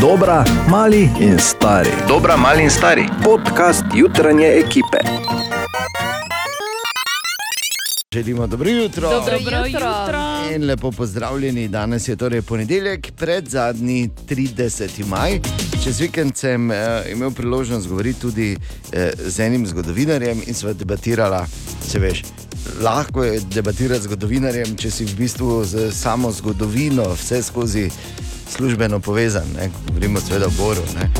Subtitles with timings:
[0.00, 1.90] Dobra, mali in stari.
[2.08, 3.08] Dobra, mali in stari.
[3.24, 4.98] Podcast jutranje ekipe.
[8.12, 9.10] Želimo dobro jutro.
[9.10, 9.94] Dobro jutro.
[10.54, 11.68] In lepo pozdravljeni.
[11.68, 15.06] Danes je torej ponedeljek, pred zadnji 30.
[15.06, 15.40] maj.
[15.84, 16.76] Čez vikend sem uh,
[17.12, 21.46] imel priložnost govoriti tudi uh, z enim zgodovinarjem in sva debatirala,
[21.88, 22.22] se veš.
[22.82, 27.90] Lahko je debatirati z zgodovinarjem, če si v bistvu z samo zgodovino vse skozi
[28.56, 29.70] službeno povezan, ne?
[29.88, 30.82] govorimo seveda o Boru.
[30.94, 31.10] Ne?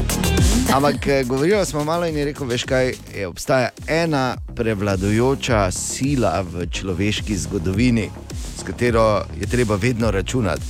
[0.75, 6.45] Ampak eh, govorili smo malo in je rekel, veš kaj, je, obstaja ena prevladujoča sila
[6.53, 8.11] v človeški zgodovini,
[8.59, 10.63] s katero je treba vedno računati.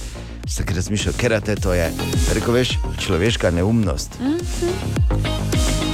[0.46, 1.92] Vsak razmišlja, ker te to je.
[2.34, 4.18] Rekel, veš, človeška neumnost.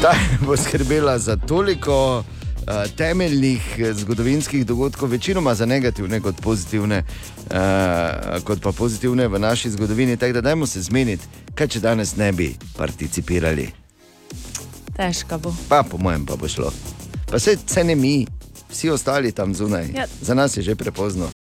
[0.02, 0.14] Ta
[0.46, 2.24] bo skrbela za toliko
[2.96, 7.04] temeljnih eh, zgodovinskih dogodkov, večinoma za negativne kot pozitivne,
[7.50, 10.16] uh, kot pa pozitivne v naši zgodovini.
[10.16, 13.70] Tako da dajmo se zmeniti, kaj če danes ne bi participirali.
[14.96, 15.54] Težko bo.
[15.68, 16.72] Pa po mojem pa bo šlo.
[17.30, 18.26] Pa se, se ne mi,
[18.70, 19.90] vsi ostali tam zunaj.
[19.94, 20.06] Ja.
[20.20, 21.35] Za nas je že prepozno.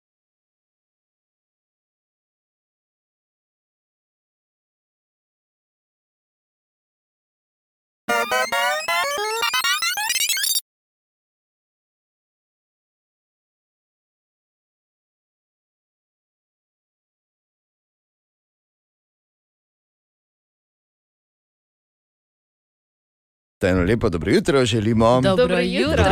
[23.68, 25.20] Eno lepo dobro jutro želimo.
[25.20, 26.04] Dobro jutro.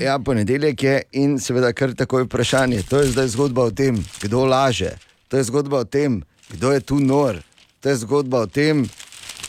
[0.00, 2.82] Ja, ponedeljek je in seveda kar takoj vprašanje.
[2.82, 4.90] To je zdaj zgodba o tem, kdo laže.
[5.28, 7.36] To je zgodba o tem, kdo je tu nor.
[7.80, 8.88] To je zgodba o tem,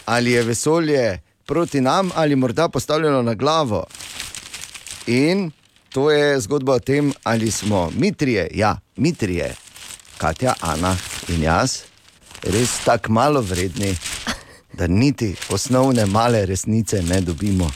[0.05, 3.86] ali je vesolje proti nam ali morda postavljeno na glavo.
[5.08, 5.52] In
[5.89, 9.55] to je zgodba o tem, ali smo mi trije, ja, mi trije,
[10.17, 11.77] Katja, Ana in jaz,
[12.44, 13.95] res tako malo vredni,
[14.78, 17.71] da niti osnovne male resnice ne dobimo.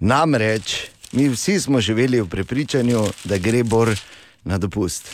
[0.00, 0.76] Namreč,
[1.12, 3.90] mi vsi smo živeli v prepričanju, da gre Bor
[4.44, 5.08] na dopust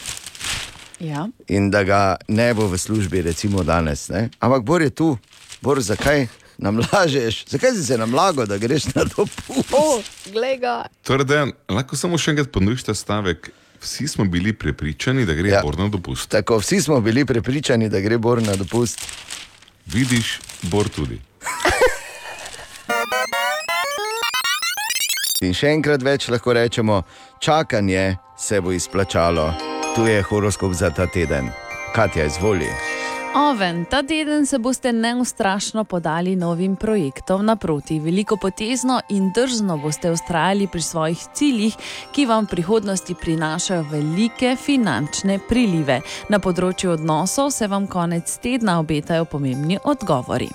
[1.00, 1.28] Ja.
[1.48, 4.08] in da ga ne bo v službi, recimo danes.
[4.08, 4.28] Ne?
[4.40, 5.18] Ampak Bor je tu,
[5.60, 6.26] Bor, zakaj
[6.58, 9.72] nam lažeš, zakaj si se nam lago, da greš na dopust?
[9.72, 10.00] O,
[10.32, 10.84] glej ga.
[11.04, 13.50] Torej, lahko samo še enkrat ponoviš ta stavek.
[13.80, 15.60] Vsi smo bili prepričani, da gre ja.
[15.62, 16.30] Bor na dopust.
[16.32, 19.00] Tako vsi smo bili prepričani, da gre Bor na dopust.
[19.86, 21.20] Vidiš, Bor tudi.
[25.44, 27.02] In še enkrat več lahko rečemo,
[27.38, 29.52] čakanje se bo izplačalo.
[29.94, 31.52] Tu je horoskop za ta teden.
[31.94, 32.70] Katja, izvoli.
[33.36, 38.00] Oven, ta teden se boste neustrašno podali novim projektom naproti.
[38.00, 41.76] Veliko potezno in drzno boste ustrajali pri svojih ciljih,
[42.12, 46.00] ki vam v prihodnosti prinašajo velike finančne prilive.
[46.28, 50.48] Na področju odnosov se vam konec tedna obetajo pomembni odgovori.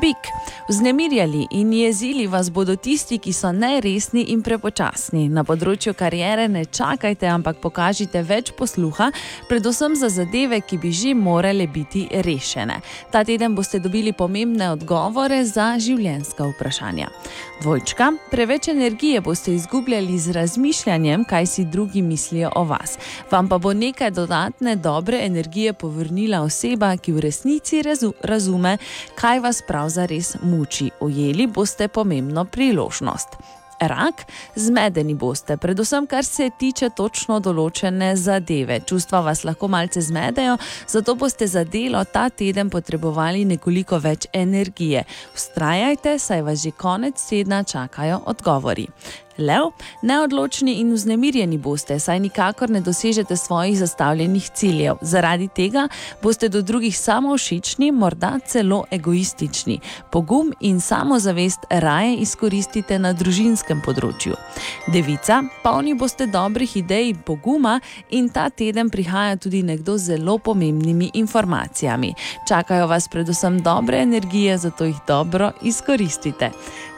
[0.00, 0.30] Bik,
[0.68, 5.28] vznemirjali in jezili vas bodo tisti, ki so neresni in prepočasni.
[5.28, 9.10] Na področju kariere ne čakajte, ampak pokažite več posluha,
[9.48, 12.80] predvsem za zadeve, ki bi že morale biti rešene.
[13.10, 17.08] Ta teden boste dobili pomembne odgovore za življenjska vprašanja.
[17.62, 22.98] Dvojčka, preveč energije boste izgubljali z razmišljanjem, kaj si drugi mislijo o vas.
[23.30, 28.78] Vam pa bo nekaj dodatne dobre energije povrnila oseba, ki v resnici razu razume,
[29.14, 29.94] kaj vas pravzaprav
[30.42, 30.90] muči.
[31.00, 33.28] Ujeli boste pomembno priložnost.
[33.80, 34.24] Rak,
[34.56, 38.80] zmedeni boste, predvsem kar se tiče točno določene zadeve.
[38.86, 40.56] Čustva vas lahko malce zmedejo,
[40.88, 45.04] zato boste za delo ta teden potrebovali nekoliko več energije.
[45.34, 48.88] Vztrajajte, saj vas že konec tedna čakajo odgovori.
[49.38, 49.70] Lev,
[50.02, 54.96] neodločni in vznemirjeni boste, saj nikakor ne dosežete svojih zastavljenih ciljev.
[55.02, 55.88] Zaradi tega
[56.22, 59.80] boste do drugih samo všečni, morda celo egoistični.
[60.12, 64.38] Pogum in samozavest raje izkoristite na družinskem področju.
[64.92, 67.80] Devica, polni boste dobrih idej in poguma,
[68.10, 72.14] in ta teden prihaja tudi nekdo z zelo pomembnimi informacijami.
[72.48, 76.50] Čakajo vas predvsem dobre energije, zato jih dobro izkoristite.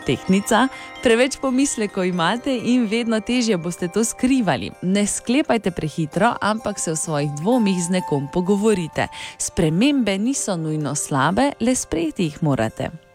[0.06, 0.68] Tehnica,
[1.02, 4.70] preveč pomislekov imate in vedno težje boste to skrivali.
[4.82, 9.08] Ne sklepajte prehitro, ampak se o svojih dvomih z nekom pogovorite.
[9.38, 13.05] Spremembe niso nujno slabe, le sprejeti jih morate.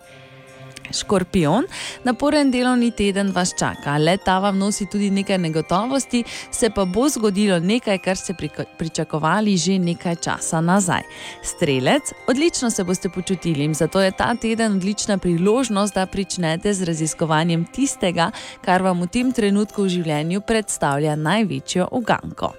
[0.94, 1.66] Škorpion,
[2.04, 7.10] naporen delovni teden vas čaka, le ta vam nosi tudi nekaj negotovosti, se pa bo
[7.10, 8.36] zgodilo nekaj, kar ste
[8.78, 11.02] pričakovali že nekaj časa nazaj.
[11.44, 16.84] Strelec, odlično se boste počutili in zato je ta teden odlična priložnost, da pričnete z
[16.84, 22.54] raziskovanjem tistega, kar vam v tem trenutku v življenju predstavlja največjo uganko.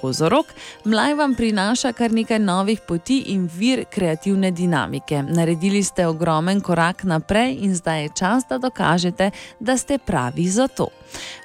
[0.00, 0.46] Kozorok,
[0.84, 5.22] mlaj vam prinaša kar nekaj novih poti in vir kreativne dinamike.
[5.22, 9.30] Naredili ste ogromen korak naprej in zdaj je čas, da dokažete,
[9.60, 10.88] da ste pravi za to.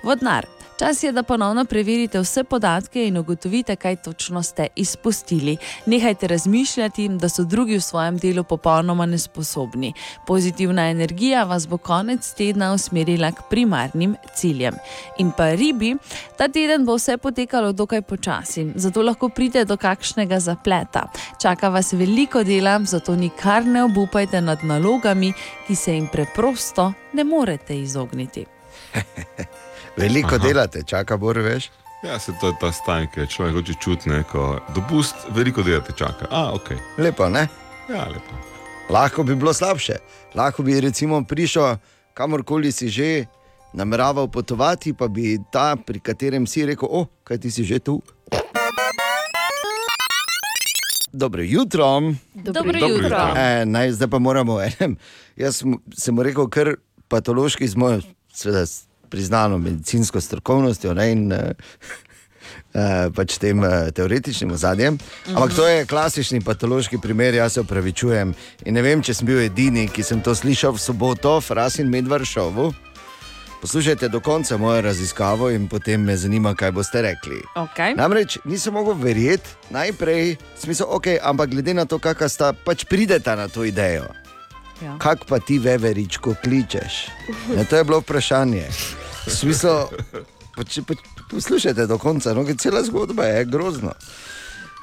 [0.03, 0.60] Vodnar.
[0.81, 5.57] Čas je, da ponovno preverite vse podatke in ugotovite, kaj točno ste izpustili.
[5.85, 9.93] Nehajte razmišljati, da so drugi v svojem delu popolnoma nesposobni.
[10.27, 14.75] Pozitivna energija vas bo konec tedna usmerila k primarnim ciljem.
[15.17, 15.95] In pa ribi,
[16.37, 21.11] ta teden bo vse potekalo dokaj počasi, zato lahko pride do kakšnega zapleta.
[21.41, 25.33] Čaka vas veliko dela, zato nikar ne obupajte nad nalogami,
[25.67, 28.45] ki se jim preprosto ne morete izogniti.
[29.97, 30.47] Veliko Aha.
[30.47, 31.69] delate, čaka bor, veš.
[32.03, 35.93] Ja, se to je ta stan, ki človek hoče čuti neko dopust, veliko dela te
[35.93, 36.25] čaka.
[36.31, 36.71] A, ok.
[36.97, 37.47] Lepo, ne?
[37.89, 38.39] Ja, lepo.
[38.89, 39.99] Lahko bi bilo slabše.
[40.35, 41.77] Lahko bi recimo prišel
[42.13, 43.25] kamorkoli si že
[43.73, 48.01] nameraval potovati, pa bi ta, pri katerem si rekel, o, kaj ti si že tu.
[51.13, 52.01] Dobro jutro.
[52.33, 53.03] Dobro, Dobro jutro.
[53.03, 53.33] jutro.
[53.35, 54.97] E, naj, zdaj pa moramo enem.
[55.35, 55.63] Jaz
[55.95, 56.75] sem, rekel, kar
[57.07, 57.99] patološki z mojo,
[58.33, 61.51] seveda, s priznano medicinsko strokovnostjo ne, in uh,
[62.73, 64.99] uh, pač tem uh, teoretičnim ozadjem.
[65.33, 68.33] Ampak to je klasični patološki primer, jaz se upravičujem.
[68.65, 71.91] In ne vem, če sem bil edini, ki sem to slišal v soboto, Fras in
[71.91, 72.71] Medvar šovu.
[73.61, 77.37] Poslušajte do konca mojo raziskavo in potem me zanima, kaj boste rekli.
[77.55, 77.93] Okay.
[77.93, 83.35] Namreč nisem mogel verjeti, najprej smisel, ok, ampak glede na to, kakšna sta, pač prideta
[83.37, 84.09] na to idejo.
[84.81, 84.97] Ja.
[84.97, 87.07] Kak pa ti veveričko kličeš?
[87.55, 88.65] Ne, to je bilo vprašanje.
[89.27, 89.87] Smisel,
[90.57, 90.97] pač, pač,
[91.29, 93.93] poslušajte do konca, no, cela zgodba je grozna.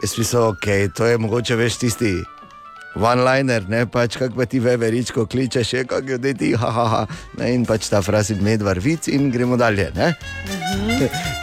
[0.03, 2.13] Jaz mislim, ok, to je mogoče veš tisti.
[2.99, 7.07] One-liner, ne pač kako pa ti veveričko kličeš, je kako je ti, haha,
[7.39, 9.91] ne, in pač ta frazi medvar vic in gremo dalje.
[9.95, 10.15] Ne?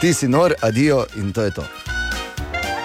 [0.01, 1.63] ti si nor, adijo in to je to.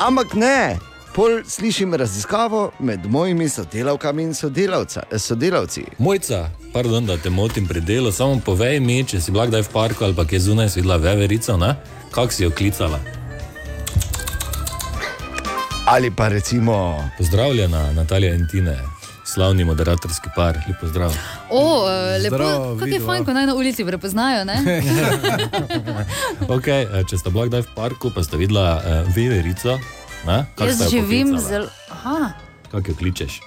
[0.01, 0.79] Ampak ne,
[1.15, 4.35] pol slišim raziskavo med mojimi sodelavkami in
[5.19, 5.83] sodelavci.
[5.99, 9.73] Mojca, pardon, da te motim pri delu, samo povej mi, če si bila kdaj v
[9.73, 11.59] parku ali pa kje zunaj videla veverico,
[12.11, 13.01] kako si jo klicala.
[15.87, 18.79] Ali pa recimo, Pozdravljena, Natalija in Tine,
[19.25, 21.15] slavni moderatorski par, lepo zdrav.
[21.51, 24.45] O, eh, lepo, Zdravo, kako je fajn, ko naj na ulici prepoznajo.
[24.45, 24.57] ne?
[26.49, 29.79] Okay, eh, če sta bila kdaj v parku, pa sta videla uh, veverico,
[30.27, 31.69] Jaz živim zelo.
[31.91, 32.33] Aha,
[32.71, 33.41] Kako jo kličeš?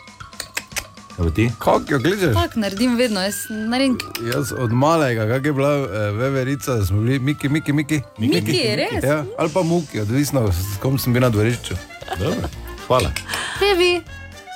[1.60, 2.34] Kako jo gledaš?
[2.34, 3.98] tako naredim vedno, jaz naredim.
[4.34, 8.02] Jaz od malega, kak je bila eh, veverica, smo bili Miki, Miki, Miki.
[8.18, 9.04] Miki, res?
[9.04, 11.76] Ja, ali pa Muki, odvisno, s kom sem bil na dvorišču.
[12.20, 12.50] Dobro,
[12.88, 13.12] hvala.
[13.60, 14.02] Tebi.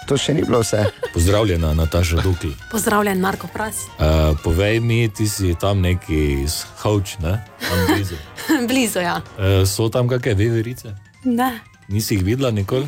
[0.07, 0.85] to še ni bilo vse.
[1.13, 2.47] Pozdravljena, Nataša Dukl.
[2.71, 3.75] Pozdravljen, Marko Pras.
[3.99, 7.45] Uh, povej mi, ti si tam neki iz Hauč, ne?
[7.59, 8.15] Tam blizu.
[8.69, 9.21] Blizu, ja.
[9.37, 10.95] Uh, so tam kakšne veverice?
[11.23, 11.59] Ne.
[11.87, 12.87] Nisi jih videla nikoli?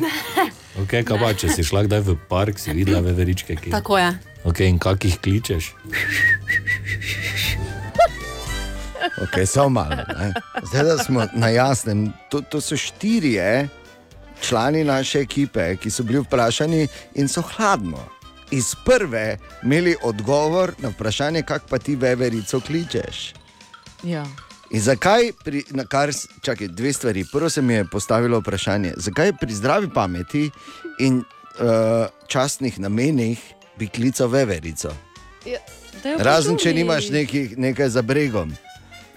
[0.80, 4.10] Okay, kaj pa, če si šla kdaj v park, si videla veveričke, ki Tako je.
[4.44, 5.72] okay, in kak jih kličeš?
[9.20, 9.90] Okay, Samo malo.
[9.90, 10.32] ne.
[10.62, 13.68] Zdaj, da smo na jasnem, to, to so štirje
[14.40, 18.00] člani naše ekipe, ki so bili vprašani in so hladno.
[18.50, 23.34] Iz prve imeli odgovor na vprašanje, kako pa ti veverico kličeš.
[24.02, 24.26] Ja.
[24.70, 26.12] In zakaj, pri, na kar,
[26.42, 27.24] čakaj, dve stvari.
[27.32, 30.50] Prvo se mi je postavilo vprašanje, zakaj pri zdravi pameti
[30.98, 33.38] in uh, častnih namenih
[33.78, 34.94] bi klical veverico.
[36.02, 38.52] Daj jo Razen če nimaš nekih, nekaj za bregom.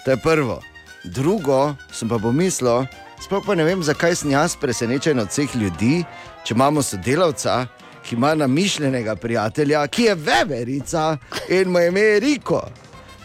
[0.06, 0.62] To je prvo.
[1.04, 2.88] Drugo, sem pa pomislil,
[3.22, 6.02] sploh pa ne vem, zakaj sem jaz presenečen od vseh ljudi,
[6.44, 7.66] če imamo sodelavca,
[8.04, 11.18] ki ima namišljenega prijatelja, ki je veverica
[11.50, 12.64] in mu je ime Riko.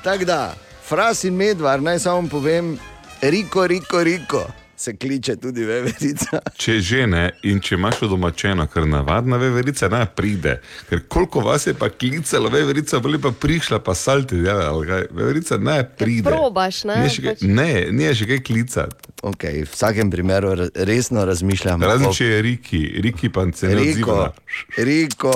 [0.04, 0.40] Tako da,
[0.88, 2.78] fras in medvar, naj samo povem,
[3.22, 4.46] Riko, Riko, Riko.
[4.78, 6.38] Se kliče tudi veverica.
[6.62, 11.66] Če že ne, in če imaš domačeno, ker navadna veverica ne pride, ker koliko vas
[11.66, 16.30] je pa klicalo, veverica bo lepa prišla, pa salti, ja, ali kaj, veverica ne pride.
[16.30, 17.42] probaš, ne, Ni še kaj, pač.
[17.50, 19.10] ne, ni še kaj klicati.
[19.26, 20.54] Okay, v vsakem primeru
[20.86, 21.82] resno razmišljam.
[21.82, 24.30] Razen če je Riki, Riki pa se ne Riko, odziva.
[24.78, 25.34] Riko.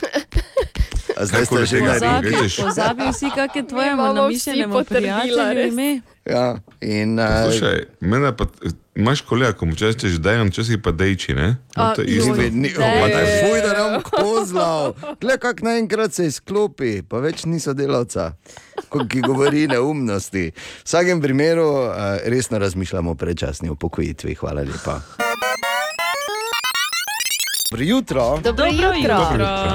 [1.16, 2.00] A zdaj ste že tega naredili.
[2.00, 2.54] Pozabil, Vidiš?
[2.56, 3.64] pozabil si, kak je
[4.08, 5.72] vsi namišljenemu potrdila, prijatelju res.
[5.72, 5.90] ime.
[6.24, 6.46] Ja,
[6.80, 8.44] in, uh, Slušaj, mene pa,
[8.94, 11.56] imaš kolega, ko mu češ dejam, včasih pa dejči, ne?
[11.76, 12.34] No, to je isto.
[12.52, 12.70] Ni,
[13.08, 14.94] daj, fuj, da ne bom kozlal.
[15.20, 18.32] Gle, kak naenkrat se izklopi, pa več ni sodelavca,
[18.88, 20.50] ko- ki govori neumnosti.
[20.50, 21.92] V vsakem primeru uh,
[22.24, 24.34] resno razmišljamo o predčasni upokojitvi.
[24.34, 25.00] Hvala lepa.
[27.70, 28.40] Dobro jutro.
[28.44, 29.14] Dobro jutro.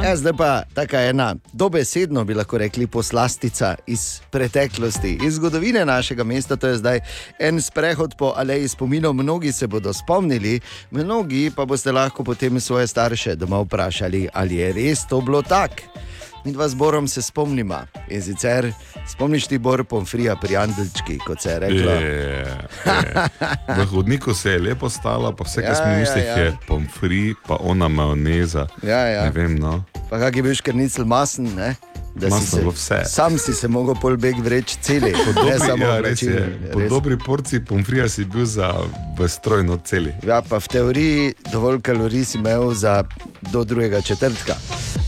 [0.04, 6.24] Ja, zdaj pa taka ena dobesedno bi lahko rekli poslastica iz preteklosti, iz zgodovine našega
[6.24, 6.56] mesta.
[6.56, 7.00] To je zdaj
[7.40, 9.14] en sprehod po aleji spominov.
[9.14, 10.60] Mnogi se bodo spomnili,
[10.92, 15.84] mnogi pa boste lahko potem svoje starše doma vprašali, ali je res to bilo tako.
[16.46, 17.76] Mi dva zborom se spomnimo.
[18.10, 18.72] In sicer
[19.08, 21.92] spomniš ti Bor Pomfrija pri Andelčki, kot se je reklo.
[21.92, 22.58] Je, je.
[23.78, 26.38] V hodniku se je lepo stala, pa vse, kar Ja, smo ja, mislili, ja.
[26.38, 28.68] je pomfri, pa ona majoneza.
[28.84, 29.24] Ja, ja.
[29.24, 29.84] Ne vem, no.
[30.10, 31.76] Pa kak je bil škrnicl masen, ne?
[32.16, 33.02] Da si se, vse.
[33.06, 36.30] sam si se mogel pol beg vreč celi, ne Dobri, samo ja, res je.
[36.32, 36.72] oblačilni.
[36.72, 36.90] Po Res.
[36.90, 38.72] dobri porciji pomfrija si bil za
[39.28, 40.14] strojno celi.
[40.24, 43.04] Ja, pa v teoriji dovolj kalorij si imel za
[43.52, 44.56] do drugega četrtka.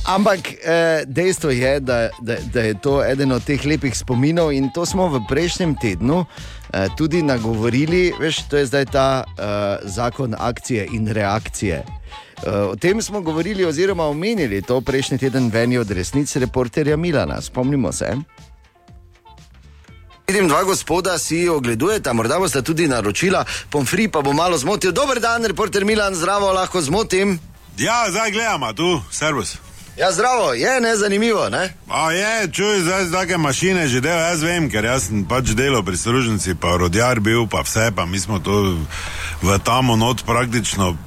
[0.06, 4.70] Ampak eh, dejstvo je, da, da, da je to eden od teh lepih spominov in
[4.72, 9.44] to smo v prejšnjem tednu eh, tudi nagovorili, veš, to je zdaj ta eh,
[9.84, 11.84] zakon akcije in reakcije.
[12.46, 16.98] Eh, O tem smo govorili, oziroma omenili to prejšnji teden v eni od resnic reporterja
[16.98, 17.42] Milana.
[17.42, 18.14] Spomnimo se.
[20.28, 24.92] Vidim, dva gospoda si ogledujeta, morda boste tudi naročila, pomfri pa bo malo zmotil.
[24.92, 27.40] Dober dan, reporter Milan, zdravo, lahko zmotim.
[27.78, 29.56] Ja, zdaj gledamo tu, servis.
[29.98, 31.74] Ja, zdravo, je ne zanimivo, ne?
[31.90, 35.56] A je, čuj, zdaj z take mašine že del, jaz vem, ker jaz sem pač
[35.58, 38.78] delal pri služnici, pa rodjar bil, pa vse, pa mi smo to
[39.42, 40.98] v tamo not praktično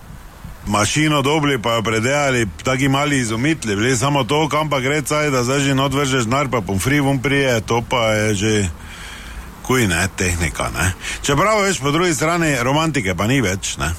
[0.71, 5.31] mašino dobili, pa jo predejali, taki mali izumitli, bili samo to, kam pa gre caj,
[5.31, 8.69] da zdaj že not vržeš denar, pa pomfri vum prije, to pa je že
[9.63, 10.93] kuj ne, tehnika, ne.
[11.23, 13.93] Čeprav veš, po drugi strani romantike pa ni več, ne.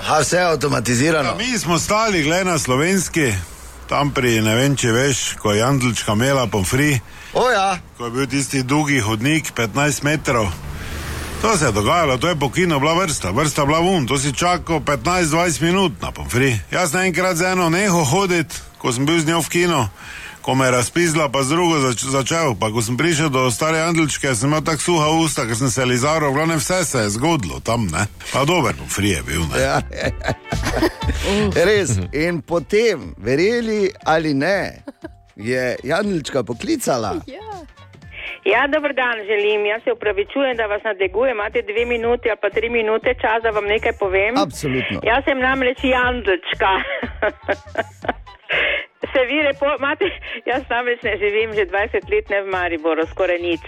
[0.00, 1.28] Ha, vse je avtomatizirano.
[1.28, 3.34] Ja, mi smo stali, gledaj na slovenski,
[3.88, 7.00] tam pri, ne vem če veš, ko je Jandlčka imela pomfri,
[7.32, 10.50] O ja, ko je bil tisti dolgi hodnik, 15 metrov.
[11.42, 14.32] To se je dogajalo, to je po kinu bila vrsta, vrsta bila vun, to si
[14.32, 16.60] čakal 15-20 minut na pomfri.
[16.70, 19.88] Jaz naenkrat z eno neho hoditi, ko sem bil z njo v kinu,
[20.42, 22.54] ko me je razpizla, pa z drugo zač začel.
[22.60, 25.84] Pa ko sem prišel do stare Andelčke, sem imel tako suha usta, ker sem se
[25.84, 28.04] lizaral, glavno vse se je zgodilo tam, ne.
[28.32, 29.60] Pa dober pomfri je bil, ne.
[29.60, 29.80] ja.
[31.68, 31.96] res.
[32.12, 34.84] In potem, verjeli ali ne,
[35.36, 37.16] je Janilčka poklicala.
[37.26, 37.49] Ja,
[38.74, 39.66] dober dan želim.
[39.66, 41.36] Jaz se upravičujem, da vas nadegujem.
[41.36, 44.34] Imate dve minuti ali pa tri minute časa, da vam nekaj povem.
[44.38, 45.00] Absolutno.
[45.02, 46.72] Jaz sem namreč Jandlčka.
[49.00, 50.10] Se vi lepo imate,
[50.44, 53.62] jaz namreč ne živim že 20 let ne v Mariboru, skoraj nič.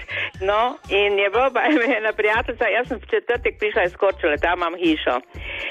[0.44, 1.62] No, in je bilo pa
[1.98, 5.16] ena prijateljica, jaz sem v četrtek prišla iz Korčule, tam imam hišo.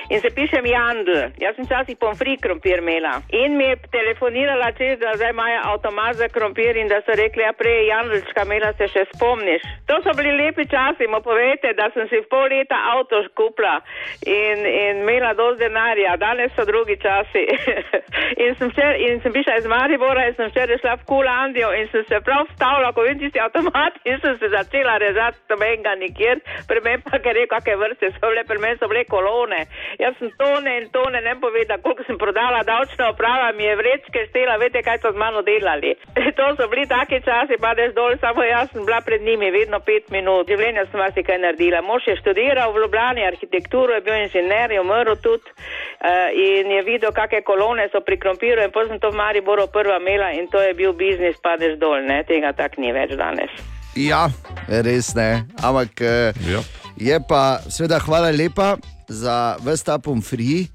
[0.09, 3.21] In se pišem Jandl, jaz sem včasih pomfri krompir imela.
[3.29, 7.45] In mi je telefonirala, če da zdaj imajo avtomat za krompir in da so rekli,
[7.45, 9.61] ja prej je Jandlčka imela, se še spomniš.
[9.85, 13.77] To so bili lepi časi, mu povete, da sem si v pol leta avto kupila
[14.25, 17.45] in, in imela dosti denarja, danes so drugi časi.
[18.43, 21.87] in sem, včer, in sem prišla iz Maribora in sem včeraj šla v Kulandijo in
[21.91, 26.39] sem se prav stavila, ko vidim tisti avtomat in sem se začela rezati, nobenega nikjer,
[26.67, 29.65] pri meni pa je kakšne vrste so bile, pri meni so bile kolone.
[29.99, 34.25] Jaz sem tone in tone ne povedala, koliko sem prodala, davčna uprava mi je vrečke
[34.29, 35.95] štela, veste, kaj so z mano delali.
[36.37, 40.09] to so bili taki časi, padeš dol, samo jaz sem bila pred njimi vedno pet
[40.15, 40.47] minut.
[40.47, 41.81] V življenju sem vas kaj naredila.
[41.81, 46.81] Mož je študiral v Ljubljani arhitekturo, je bil inženir, je umrl tudi uh, in je
[46.87, 50.47] videl, kakšne kolone so pri krompiru in potem sem to v Mariboru prva imela in
[50.47, 53.49] to je bil biznis, padeš dol, ne, tega tak ni več danes.
[53.97, 54.29] Ja,
[54.69, 55.47] res ne.
[55.57, 56.61] Ampak eh, Ja.
[56.97, 58.77] je pa, seveda, hvala lepa
[59.09, 60.67] za vse ta pomfri,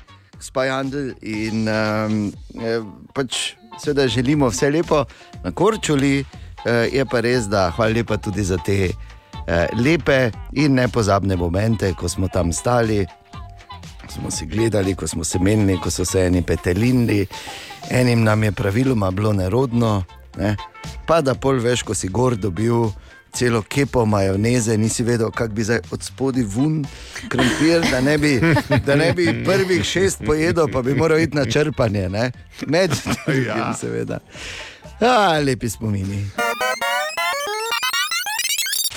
[0.42, 1.14] spajandel.
[1.22, 2.16] In um,
[3.14, 5.04] pač, seveda, želimo vse lepo
[5.44, 6.24] na Korčuli.
[6.66, 11.94] Eh, je pa res, da hvala lepa tudi za te eh, lepe in nepozabne momente,
[11.94, 13.06] ko smo tam stali,
[14.10, 17.26] smo si gledali, ko smo se menili, ko so se eni petelili,
[17.90, 20.04] enim nam je praviloma bilo nerodno,
[20.36, 20.56] ne?
[21.06, 22.90] pa da pol veš, ko si gor dobil.
[23.36, 26.86] Celo kepo majoneze, nisi vedel, kako bi zdaj od spodaj vun
[27.28, 28.40] krompir, da ne, bi,
[28.86, 32.32] da ne bi prvih šest pojedel, pa bi moral iti na črpanje, ne?
[32.66, 32.90] med
[33.26, 33.74] drugim, ja.
[33.74, 34.18] seveda.
[35.00, 36.24] Ja, lepi spomini.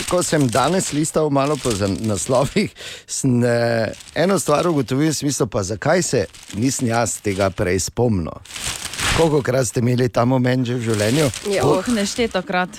[0.10, 1.70] Ko sem danes listal malo po
[2.02, 2.72] naslovih,
[3.06, 6.26] sem eh, eno stvar ugotovil, v smislu pa zakaj se
[6.58, 8.34] nisem jaz tega prej spomnil.
[9.18, 11.28] Koliko krat ste imeli ta moment že v življenju?
[11.62, 12.70] Oh, neštetokrat.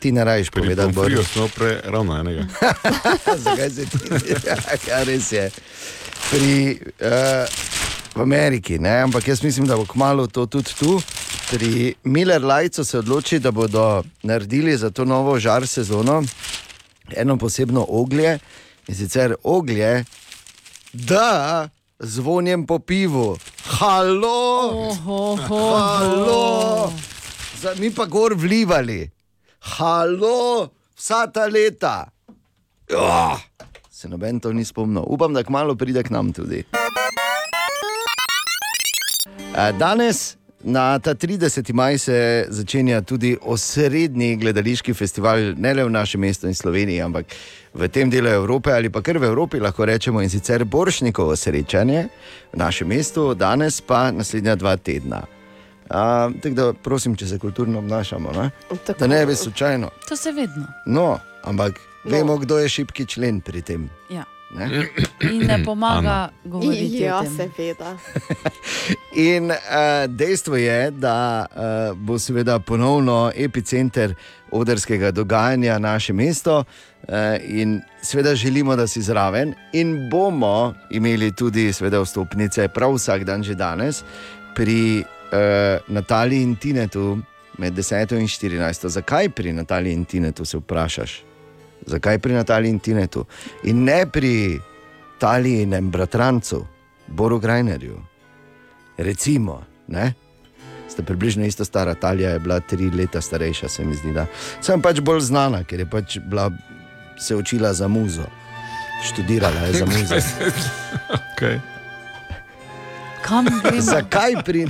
[0.00, 1.32] Ti ne Pri povedati, pomfriju Boris.
[1.32, 2.46] smo prej ravno enega.
[3.44, 3.98] Zakaj se ti
[4.46, 4.56] ja,
[4.88, 5.50] ja, res je.
[6.30, 7.44] Pri, uh,
[8.14, 9.02] v Ameriki, ne?
[9.04, 10.96] ampak jaz mislim, da bo kmalo to tudi tu.
[11.50, 16.22] Pri Miller Lajcu se odloči, da bodo naredili za to novo žar sezono
[17.16, 18.38] eno posebno oglje
[18.88, 20.04] in sicer oglje,
[20.92, 23.38] da zvonjem po pivu.
[23.64, 24.70] Halo!
[24.72, 26.92] Oho, Halo!
[27.60, 29.10] Za, mi pa gor vlivali.
[29.60, 32.08] Halo, vsa ta leta.
[32.96, 33.38] Oh,
[33.90, 35.04] se noben to ni spomnil.
[35.06, 36.64] Upam, da kmalo pride k nam tudi.
[39.78, 41.72] Danes, na ta 30.
[41.72, 47.26] maj, se začenja tudi osrednji gledališki festival, ne le v našem mestu in Sloveniji, ampak
[47.74, 52.08] v tem delu Evrope ali pa kar v Evropi, lahko rečemo, in sicer Boršnikovo srečanje
[52.52, 55.24] v našem mestu, danes pa naslednja dva tedna.
[55.90, 58.50] Uh, tako da prosim, če se kulturno obnašamo, ne?
[58.98, 59.88] da ne bi slučajno.
[60.08, 60.66] To se vedno.
[60.86, 62.10] No, ampak no.
[62.10, 63.88] vemo, kdo je šipki člen pri tem.
[64.10, 64.24] Ja.
[64.50, 64.88] Ne?
[65.20, 66.98] In ne pomaga govoriti.
[66.98, 67.96] Ja, seveda.
[69.32, 69.56] In uh,
[70.08, 74.14] dejstvo je, da uh, bo seveda ponovno epicenter
[74.50, 81.72] odrskega dogajanja naše mesto, uh, in seveda želimo, da si zraven, in bomo imeli tudi
[81.72, 84.04] seveda vstopnice prav vsak dan, že danes,
[84.54, 87.18] pri uh, Nataliji in Tinetu
[87.58, 88.88] med 10 in 14.
[88.88, 91.29] Zakaj pri Nataliji in Tinetu se vprašaš?
[91.90, 93.24] Zakaj pri Nataliji in Tinetu
[93.62, 94.60] in ne pri
[95.18, 96.66] Talijinem bratrancu,
[97.06, 97.98] Boru Grajnerju?
[98.96, 100.12] Recimo, ne?
[100.88, 104.12] Ste približno isto stara, Talija je bila tri leta starejša, se mi zdi.
[104.12, 104.26] Da.
[104.60, 106.50] Sem pač bolj znana, ker je pač bila,
[107.18, 108.26] se učila za muzo,
[109.04, 110.14] študirala je za muzo.
[111.18, 111.60] okay.
[113.22, 113.82] Kam gremo?
[113.82, 114.66] Zakaj pri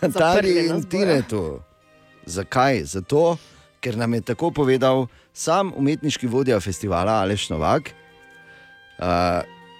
[0.00, 0.82] Nataliji in.
[0.82, 1.60] Tinetu?
[2.26, 2.84] Zakaj?
[2.84, 3.36] Zato,
[3.82, 7.90] ker nam je tako povedal sam umetniški vodja festivala Aleš Novak,
[8.98, 9.06] uh,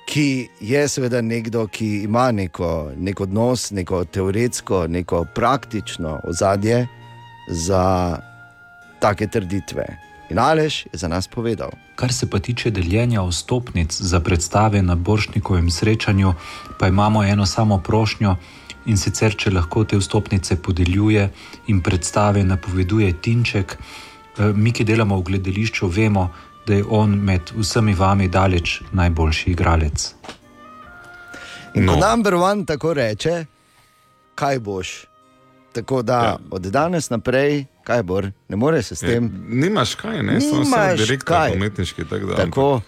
[0.07, 6.87] ki je seveda nekdo, ki ima neko, nek odnos, neko teoretsko, neko praktično ozadje
[7.49, 8.19] za
[9.01, 9.87] take trditve.
[10.31, 11.71] In Aleš je za nas povedal.
[11.95, 16.35] Kar se pa tiče deljenja vstopnic za predstave na Boršnikovem srečanju,
[16.79, 18.37] pa imamo eno samo prošnjo
[18.87, 21.29] in sicer, če lahko te vstopnice podeljuje
[21.67, 23.77] in predstave napoveduje Tinček.
[24.39, 26.31] Eh, Mi, ki delamo v gledališču, vemo,
[26.67, 30.15] da je on med vsemi vami daleč najboljši igralec.
[31.75, 31.95] In No.
[31.95, 33.45] ko number one tako reče,
[34.35, 35.05] kaj boš.
[35.73, 36.37] Tako da ja.
[36.51, 39.31] od danes naprej, kaj bo, ne moreš se s tem.
[39.49, 40.41] Nimaš kaj, ne?
[40.41, 41.53] Samo sem Nimaš direktor kaj.
[41.53, 42.05] umetniški.
[42.05, 42.81] Tako da, Tako,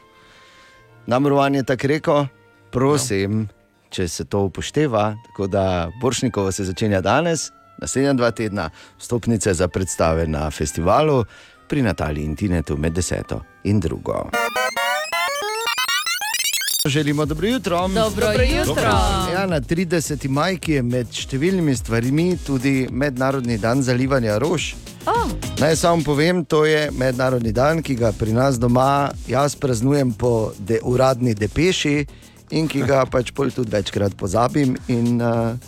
[1.06, 2.26] Namrovan je tako rekel,
[2.70, 3.63] prosim, ja.
[3.94, 5.14] Če se to upošteva.
[5.26, 11.24] Tako da Boršnikovo se začenja danes, naslednja dva tedna, stopnice za predstave na festivalu
[11.68, 14.24] pri Nataliji in Tinetu med 10 in 2.
[16.86, 17.88] Želimo dobro jutro.
[17.88, 18.90] Dobro jutro.
[19.32, 20.28] Ja, na 30.
[20.28, 24.74] maj, je med številnimi stvarmi tudi Mednarodni dan zalivanja rož.
[25.06, 25.30] Oh,
[25.60, 30.52] Naj samo povem, to je mednarodni dan, ki ga pri nas doma jaz praznujem po
[30.58, 32.06] de, uradni depeši
[32.54, 34.76] in ki ga pač pol tudi večkrat pozabim.
[34.88, 35.58] In, uh,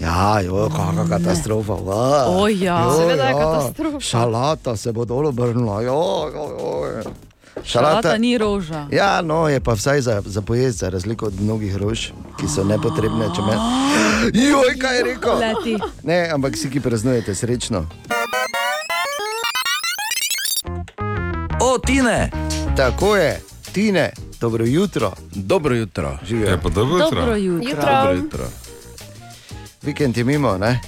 [0.00, 1.76] ja, jo, kakšna katastrofa.
[1.84, 2.24] va.
[2.32, 2.80] O ja.
[2.96, 4.00] Seveda je katastrofa.
[4.00, 5.82] Šalata se bo dol obrnila.
[5.84, 6.00] Jo,
[6.34, 7.14] jo, jo.
[7.62, 8.86] šalata ni roža.
[8.92, 12.64] Ja, no, je pa vsaj za, za pojesti, za razliko od mnogih rož, ki so
[12.64, 13.28] nepotrebne.
[13.36, 13.58] če Me...
[14.32, 15.38] Joj, kaj je rekel?
[15.38, 15.76] Leti.
[16.02, 17.86] Ne, ampak vsi, ki praznujete, srečno.
[21.60, 22.30] O, Tine!
[22.76, 23.40] Tako je,
[23.72, 25.12] Tine, dobro jutro.
[25.32, 26.08] Dobro jutro.
[26.08, 26.58] Je Živijo.
[26.62, 27.20] pa dobro jutro.
[27.20, 27.68] Dobro jutro.
[27.70, 27.92] Jutro.
[27.92, 28.44] Dobro jutro.
[29.82, 30.80] Vikend je mimo, ne?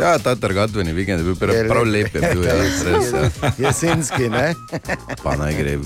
[0.00, 2.14] Ja, ta trgatveni vikend je bil prav, Je prav lep.
[2.14, 3.52] je bil, ja, res, ja.
[3.58, 4.54] Jesenski, ne?
[5.24, 5.78] pa naj gre.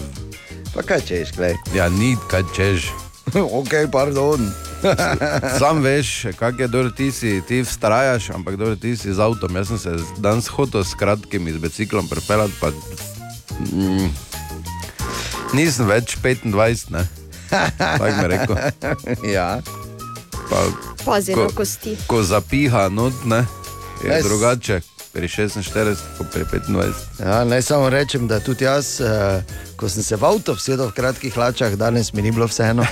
[0.75, 1.55] Pa kaj češ, klej?
[1.75, 2.91] Ja, ni kaj češ.
[3.61, 4.51] ok, pardon.
[5.59, 9.57] Sam veš, kak je dobro, ti si, ti vztrajaš, ampak dobro, ti si z avtom.
[9.57, 12.71] Jaz sem se danes hotel s kratkim z biciklom pripeljati, pa
[13.73, 14.09] mm,
[15.53, 16.53] nisem več 25,
[16.91, 17.05] ne.
[17.51, 18.57] Tako mi je rekel.
[19.37, 19.61] ja.
[20.51, 20.59] Pa,
[21.05, 21.97] Pazi Ko- kosti.
[22.07, 23.45] ko zapiha not, ne,
[24.01, 24.25] je Res.
[24.25, 24.81] drugače.
[25.11, 25.67] Pri 46,
[26.19, 26.95] kot pri 25.
[27.19, 29.43] ja, naj samo rečem, da tudi jaz, eh,
[29.77, 32.87] ko sem se v avto vsedel v kratkih hlačah, danes mi ni bilo vseeno.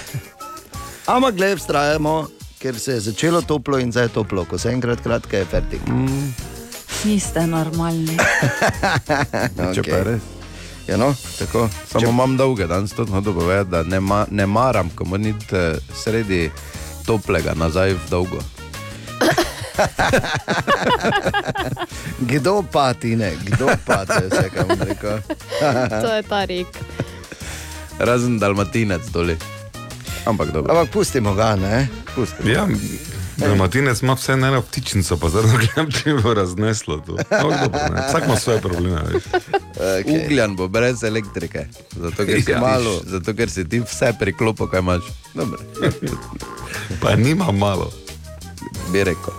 [1.06, 2.26] Ampak gled, vztrajamo,
[2.58, 4.44] ker se je začelo toplo in zdaj je toplo.
[4.44, 5.86] Ko se enkrat kratke, je fertik.
[5.86, 6.34] Mm,
[7.04, 8.18] Niste normalni.
[9.74, 10.22] Če pa res.
[10.88, 11.68] Ja, no, tako.
[11.90, 12.09] Samo Če...
[12.09, 15.77] imam dolge danes, to hočem povedati, da ne, ma, ne maram, ko moram iti eh,
[15.94, 16.51] sredi
[17.07, 18.38] toplega nazaj v dolgo.
[22.31, 25.18] Kdo pa ti ne, kdo pa je vse, kar bom rekel.
[26.03, 26.66] To je ta rek.
[27.98, 29.37] Razen dalmatinec doli.
[30.27, 30.72] Ampak dobro.
[30.72, 31.88] Ampak pustimo ga, ne?
[32.14, 32.48] Pustimo.
[32.51, 32.66] Ja,
[33.38, 37.12] Dalmatinec ima vse eno ptičnico, pa zdaj gledam, če bo razneslo to.
[37.12, 38.03] No, dobro, ne.
[38.09, 39.03] Vsak ima svoje probleme.
[39.12, 39.22] veš.
[39.79, 40.24] Okay.
[40.24, 42.61] Ugljan bo brez elektrike, zato ker, Ja.
[42.61, 45.03] malo, zato ker si ti vse priklopil, kaj imaš.
[45.35, 45.59] Dobro.
[47.01, 47.90] Pa nima malo.
[48.92, 49.35] Bi rekel.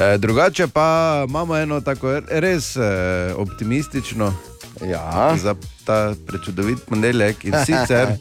[0.00, 2.80] E, drugače pa imamo eno tako res e,
[3.36, 4.34] optimistično
[4.86, 5.34] ja.
[5.42, 7.44] za ta prečudovit ponedeljek.
[7.44, 8.08] In sicer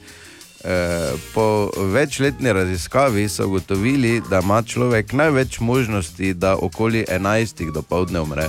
[1.33, 7.71] po večletni raziskavi so ugotovili, da ima človek največ možnosti, da okoli 11.
[7.71, 8.47] do povdne umre.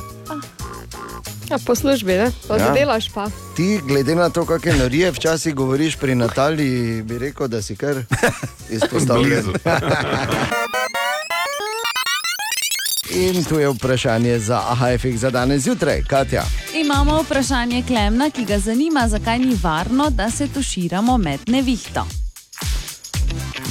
[1.50, 2.30] Ja, po službi, ne?
[2.48, 2.66] Pa Ja.
[2.66, 2.72] ja.
[2.72, 3.30] delaš pa.
[3.56, 8.02] Ti, glede na to, kakšne norije včasih govoriš pri Nataliji, bi rekel, da si kar
[8.76, 9.44] izpostavljen.
[13.16, 16.42] In tu je vprašanje za AHFX za danes zjutraj, Katja.
[16.74, 22.06] Imamo vprašanje Klemna, ki ga zanima, zakaj ni varno, da se tuširamo med nevihto.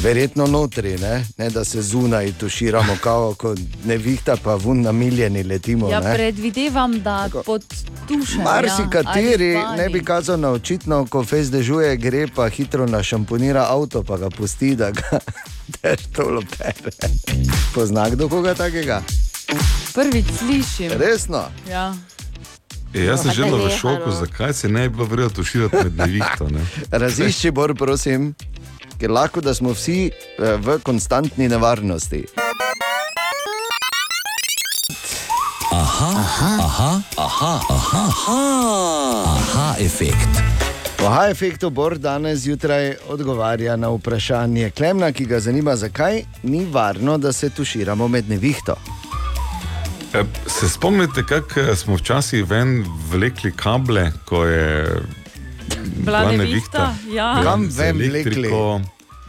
[0.04, 1.26] Verjetno notri, ne?
[1.38, 5.90] ne da se zunaj tuširamo, kao, kot nevihta, pa vun na miljeni letimo.
[5.90, 6.14] Ja, ne.
[6.14, 7.66] predvidevam, da pod
[8.08, 8.42] tušem.
[8.44, 14.04] Marsikateri ne bi kazal na očitno, ko fez dežuje, gre pa hitro na šamponira avto,
[14.04, 15.20] pa ga pusti, da ga
[15.82, 17.14] težko pere.
[17.74, 19.04] Pozna kdo koga takega?
[19.94, 20.92] Prvič slišim.
[21.00, 21.44] Resno?
[21.70, 21.94] Ja.
[22.94, 24.16] E, jaz sem že v šoku, no.
[24.16, 26.48] zakaj se ne bi bilo vredno tuširati med nevihto.
[26.50, 26.66] Ne?
[27.04, 28.34] Razišči, Bor, prosim,
[29.00, 32.24] ker lahko, da smo vsi eh, v konstantni nevarnosti.
[35.72, 38.42] Aha, aha, aha, aha, aha, aha,
[39.26, 40.32] aha efekt.
[40.98, 46.66] Po Aha efektu Bor danes zjutraj odgovarja na vprašanje Klemna, ki ga zanima, zakaj ni
[46.66, 48.76] varno, da se tuširamo med nevihto.
[50.20, 55.02] E, Se spomnite, kako smo včasih ven vlekli kable, ko je
[55.96, 57.42] Bila nevihta, ja.
[57.44, 58.50] Kam ven vlekli?
[58.50, 58.80] ja.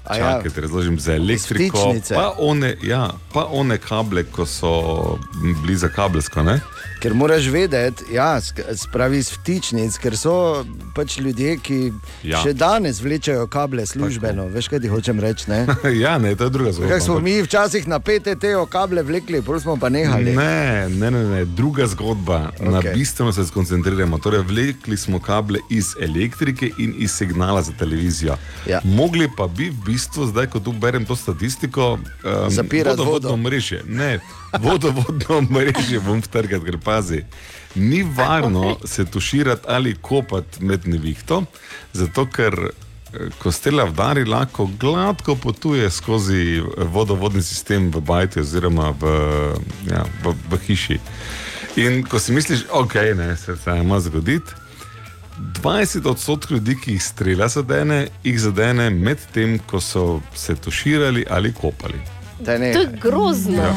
[0.06, 0.60] Čakaj, ja.
[0.62, 1.78] razložim za elektriko.
[1.78, 2.14] Vtičnice.
[2.14, 5.18] Pa one, ja, pa one kable, ko so
[5.62, 6.42] bili za kabelsko.
[6.42, 6.60] Ne?
[7.06, 8.40] Ker moraš vedeti, ja,
[8.74, 10.64] spravi iz vtičnic, ker so
[10.94, 11.76] pač ljudje, ki
[12.26, 12.40] ja.
[12.42, 14.48] Še danes vlečejo kable službeno.
[14.50, 15.46] Veš, kaj ti hočem reči?
[15.52, 15.60] Ne?
[16.04, 16.90] ja, ne, to je druga zgodba.
[16.90, 20.34] Kaj smo mi včasih na PTT-o kable vlekli, pol smo pa nehali.
[20.34, 22.40] Ne, ne, ne, ne, druga zgodba.
[22.58, 22.72] Okay.
[22.74, 24.18] Na bistveno se skoncentriramo.
[24.18, 28.34] Torej, vlekli smo kable iz elektrike in iz signala za televizijo.
[28.66, 28.80] Ja.
[28.82, 33.42] Mogli pa bi v bistvu, zdaj ko tu berem to statistiko, um, Zapirati vodovodno vodo.
[33.46, 33.84] mreže.
[33.86, 34.18] Ne,
[34.60, 37.22] vodovodno mreže bom vtrgal, ker pazi.
[37.74, 41.44] Ni varno se tuširati ali kopati med nevihto,
[41.92, 48.40] zato ker eh, ko strela vdari, lahko gladko potuje skozi eh, vodovodni sistem v bajti
[48.40, 49.16] oziroma v,
[49.90, 51.00] ja, v, v hiši.
[51.76, 54.52] In ko si misliš, ok, ne, se se ima zgoditi.
[55.62, 61.26] 20 odstotkov ljudi, ki jih strela zadene, jih zadene med tem, ko so se tuširali
[61.30, 62.15] ali kopali.
[62.40, 62.72] Da ne.
[62.72, 63.56] To je grozno.
[63.56, 63.74] Ja.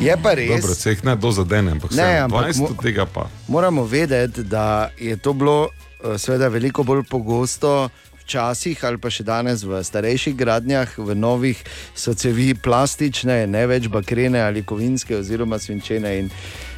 [0.00, 0.48] Je pa res.
[0.50, 3.28] Dobro, se jih ne do zadene, ampak, Ne, ampak 20 mo- od tega pa.
[3.48, 4.64] Moramo vedeti, da
[4.98, 7.88] je to bilo eh, seveda veliko bolj pogosto.
[8.20, 11.58] Včasih ali pa še danes v starejših gradnjah, v novih
[11.94, 16.18] so cevi plastične, ne več bakrene ali kovinske, oziroma svinčene.
[16.18, 16.30] in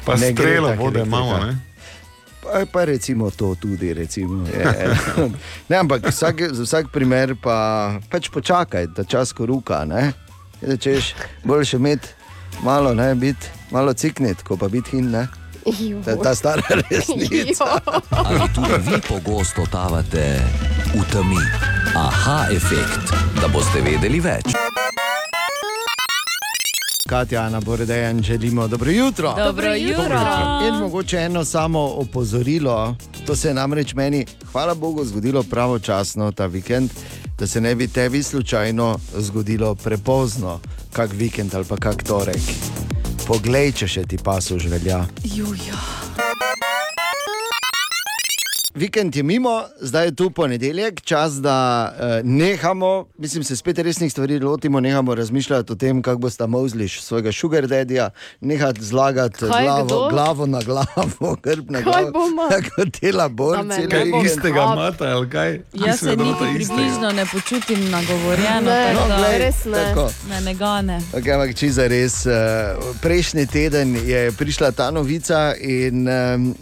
[0.03, 1.53] Pa strelo vode imamo, ne?
[2.41, 3.93] Pa, pa recimo to tudi.
[3.93, 4.65] Recimo, je,
[5.69, 7.55] ne, ampak vsak, za vsak primer pa
[8.09, 9.85] pač počakaj, da čas koruka.
[9.85, 10.11] ne.
[10.67, 12.07] Da češ boljše imeti
[12.63, 15.11] malo, ne biti malo ciknit, ko pa biti hin.
[15.11, 15.27] Ne?
[16.03, 17.65] To je ta stara resnica.
[18.09, 20.41] Ali tudi vi pogosto totavate
[20.95, 21.39] v temi?
[21.95, 24.45] Aha efekt, da boste vedeli več.
[27.09, 29.33] Katja, Ana Boredejan, želimo dobro jutro.
[29.37, 30.19] Dobro jutro.
[30.67, 32.95] In mogoče eno samo opozorilo,
[33.25, 36.91] to se je namreč meni, hvala Bogu, zgodilo pravočasno ta vikend,
[37.43, 40.59] da se ne bi tebi slučajno zgodilo prepozno,
[40.93, 42.39] kak vikend ali pa kak torek.
[43.27, 45.03] Poglej, če še ti pasuž velja.
[45.27, 45.75] Juja.
[48.75, 51.57] Vikend je mimo, zdaj je tu ponedeljek, čas, da
[51.91, 56.49] uh, nehamo, mislim, se spet resnih stvari lotimo, nehamo razmišljati o tem, kako boš tam
[56.49, 58.09] mozliš svojega sugar daddyja,
[58.41, 60.09] nehati zlagati Kaj, glavo, kdo?
[60.09, 60.85] glavo na glavo,
[61.43, 62.11] grb na Kaj glavo.
[62.11, 62.49] bomo?
[62.49, 64.25] Tako dela Da bor, me cel ne bo vikend.
[64.27, 65.59] Istega mata, ali kaj?
[65.75, 69.71] Jaz se niti približno ne počutim nagovorjeno, Ne, tako No, glej, res ne.
[69.85, 70.09] tako.
[70.29, 71.01] me ne gane.
[71.13, 72.33] Okay, ampak če za res, uh,
[73.01, 76.55] prejšnji teden je prišla ta novica in um,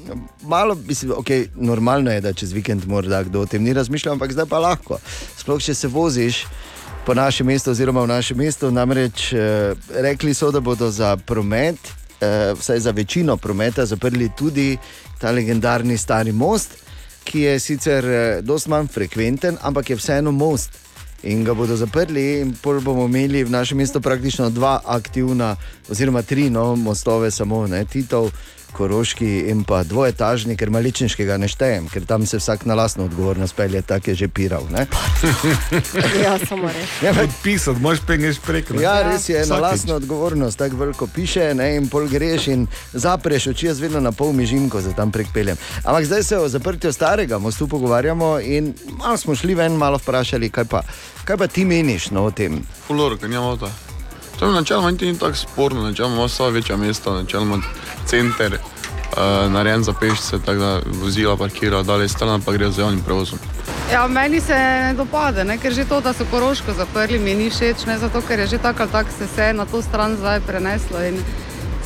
[0.43, 4.31] malo, mislim, okay, normalno je, da čez vikend morda kdo o tem ni razmišljal, ampak
[4.31, 4.97] zdaj pa lahko.
[5.37, 6.45] Sploh če se voziš
[7.05, 9.39] po našem mestu oziroma v našem mestu, namreč uh,
[9.93, 14.77] rekli so, da bodo za promet eh, vsaj za večino prometa, zaprli tudi
[15.19, 16.77] ta legendarni stari most,
[17.23, 20.77] ki je sicer eh, dosti manj frekventen, ampak je vseeno most.
[21.23, 25.55] In ga bodo zaprli, in pol bomo imeli v našem mestu praktično dva aktivna,
[25.89, 28.31] oziroma tri no, mostove, samo ne, Titov,
[28.73, 33.55] Koroški in pa dvoetažni, ker maličniškega ne štejem, ker tam se vsak na lastno odgovornost
[33.55, 34.63] pelje, tako je že piral.
[34.71, 34.87] ne.
[36.23, 36.89] Ja, samo res.
[37.03, 38.79] Ja, Pisati, moš pengeš preko.
[38.81, 43.47] Ja, res je, na lastno odgovornost, tako veliko piše, ne, in pol greš in zapreš
[43.47, 45.57] oči, jaz vedno na pol mižim, ko se tam prek peljem.
[45.83, 50.49] Ampak zdaj se o zaprtju starega mostu pogovarjamo in malo smo šli ven, malo vprašali,
[50.49, 50.83] kaj pa,
[51.25, 52.61] kaj pa ti meniš no, o tem.
[52.87, 53.65] Fulor, nimamo avta.
[53.65, 53.90] To
[54.45, 57.57] je načeloma niti ni tako sporno, načeloma ima vsa večja mesta, načeloma
[58.05, 63.01] center, uh, narejen za pešce, tako da vozila parkira, dalje stran pa gre z javnim
[63.01, 63.39] prevozom.
[63.93, 65.57] Ja, meni se ne dopade, ne?
[65.57, 67.97] ker že to, da so koroško zaprli, mi ni všeč, ne?
[67.97, 71.03] zato ker je že tako ali tako se vse na to stran zdaj preneslo.
[71.03, 71.19] In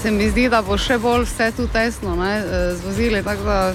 [0.02, 2.38] se mi zdi, da bo še bolj vse tu tesno ne?
[2.38, 3.22] eh, z vozili.
[3.22, 3.74] da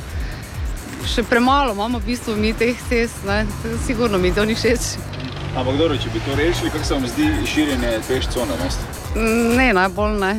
[1.06, 3.46] Še premalo imamo v bistvu mi teh cest, ne?
[3.86, 5.19] sigurno mi to ni všeč.
[5.50, 8.82] Ampak dobro, če bi to rešili, kako se vam zdi širjenje peš cone mesta?
[9.56, 10.34] Ne, najbolj ne.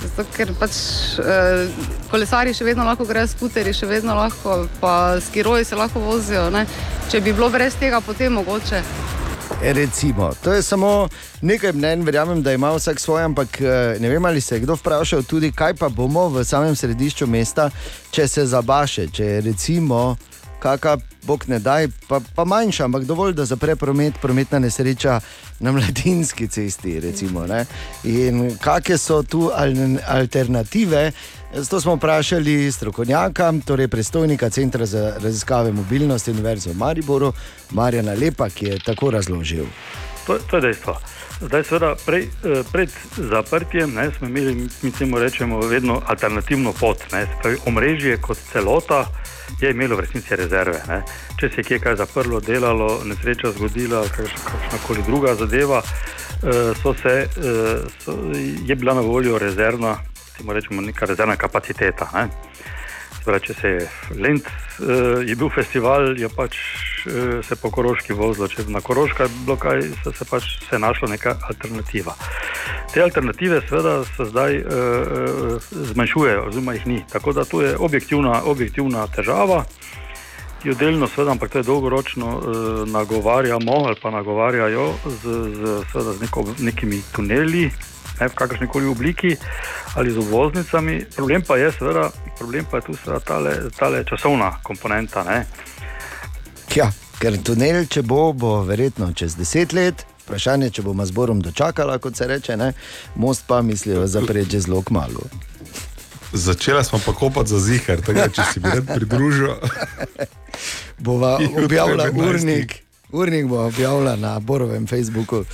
[0.00, 0.76] Zato, ker pač
[1.20, 1.66] eh,
[2.10, 6.48] kolesari še vedno lahko grejo, skuteri še vedno lahko, pa skiroji se lahko vozijo.
[6.50, 6.64] Ne?
[7.12, 8.80] Če bi bilo brez tega, potem mogoče.
[9.60, 11.08] E, Recimo, to je samo
[11.44, 14.78] nekaj mnen, verjamem, da ima vsak svoj, ampak eh, ne vem, ali se je kdo
[14.80, 17.68] vprašal tudi, kaj pa bomo v samem središču mesta,
[18.10, 20.16] če se zabaše, če recimo,
[20.58, 25.20] kakšna, bog ne daj, pa, pa manjša, ampak dovolj, da zapre promet, prometna nesreča
[25.60, 27.00] na mladinski cesti.
[27.00, 27.46] Recimo.
[28.04, 31.12] In kakšne so tu al- alternative?
[31.54, 37.32] Zato smo vprašali strokovnjaka, torej predstojnika Centra za raziskave mobilnosti Univerze v Mariboru,
[37.70, 39.64] Marjana Lepa, ki je tako razložil.
[40.26, 40.98] To, to je dejstvo.
[41.40, 46.98] Zdaj, seveda, prej, eh, pred zaprtjem ne, smo imeli, mi temu rečemo, vedno alternativno pot.
[47.12, 49.04] Ne, se omrežje kot celota
[49.60, 50.80] je imelo v resnici rezerve.
[50.88, 51.02] Ne.
[51.40, 56.94] Če se je kje kaj zaprlo, delalo, nesreča zgodila, kakšna koli druga zadeva, eh, so
[56.94, 58.16] se, eh, so,
[58.66, 59.96] je bila na voljo rezervna,
[60.48, 62.10] rečemo, neka rezervna kapaciteta.
[62.14, 62.28] Ne.
[63.26, 63.86] Se Pravi, če se je
[64.22, 66.54] Lent, uh, je bil festival, je pač
[67.10, 70.44] uh, se po Koroški vozilo, če je na Koroška je bilo kaj, se, se pač
[70.62, 72.14] se je našla neka alternativa.
[72.92, 77.00] Te alternative seveda se zdaj uh, zmanjšujejo, oziroma jih ni.
[77.10, 79.64] Tako da to je objektivna, objektivna težava,
[80.62, 86.14] jo delno, seveda, ampak to je dolgoročno uh, nagovarjamo ali pa nagovarjajo z, z, seveda,
[86.14, 87.66] z neko, nekimi tuneli.
[88.16, 89.34] Ne, v kakršni koli obliki
[89.98, 91.02] ali z obvoznicami.
[91.16, 92.06] Problem pa je, seveda,
[92.38, 92.94] problem pa je tu
[93.24, 95.24] tale, tale časovna komponenta.
[95.24, 95.46] Ne.
[96.74, 100.06] Ja, ker tunel, če bo, bo verjetno čez deset let.
[100.26, 102.72] Vprašanje, če bomo z Borom dočakali, kot se reče, ne?
[103.14, 105.22] most pa mislijo zapreti že zelo malo.
[106.32, 109.54] Začela smo pa kopati za zihar, tako da če si bi rad pridružil.
[110.98, 112.28] Bova objavila ob 11.
[112.28, 112.74] urnik.
[113.12, 115.44] Urnik bo objavila na Borovem Facebooku.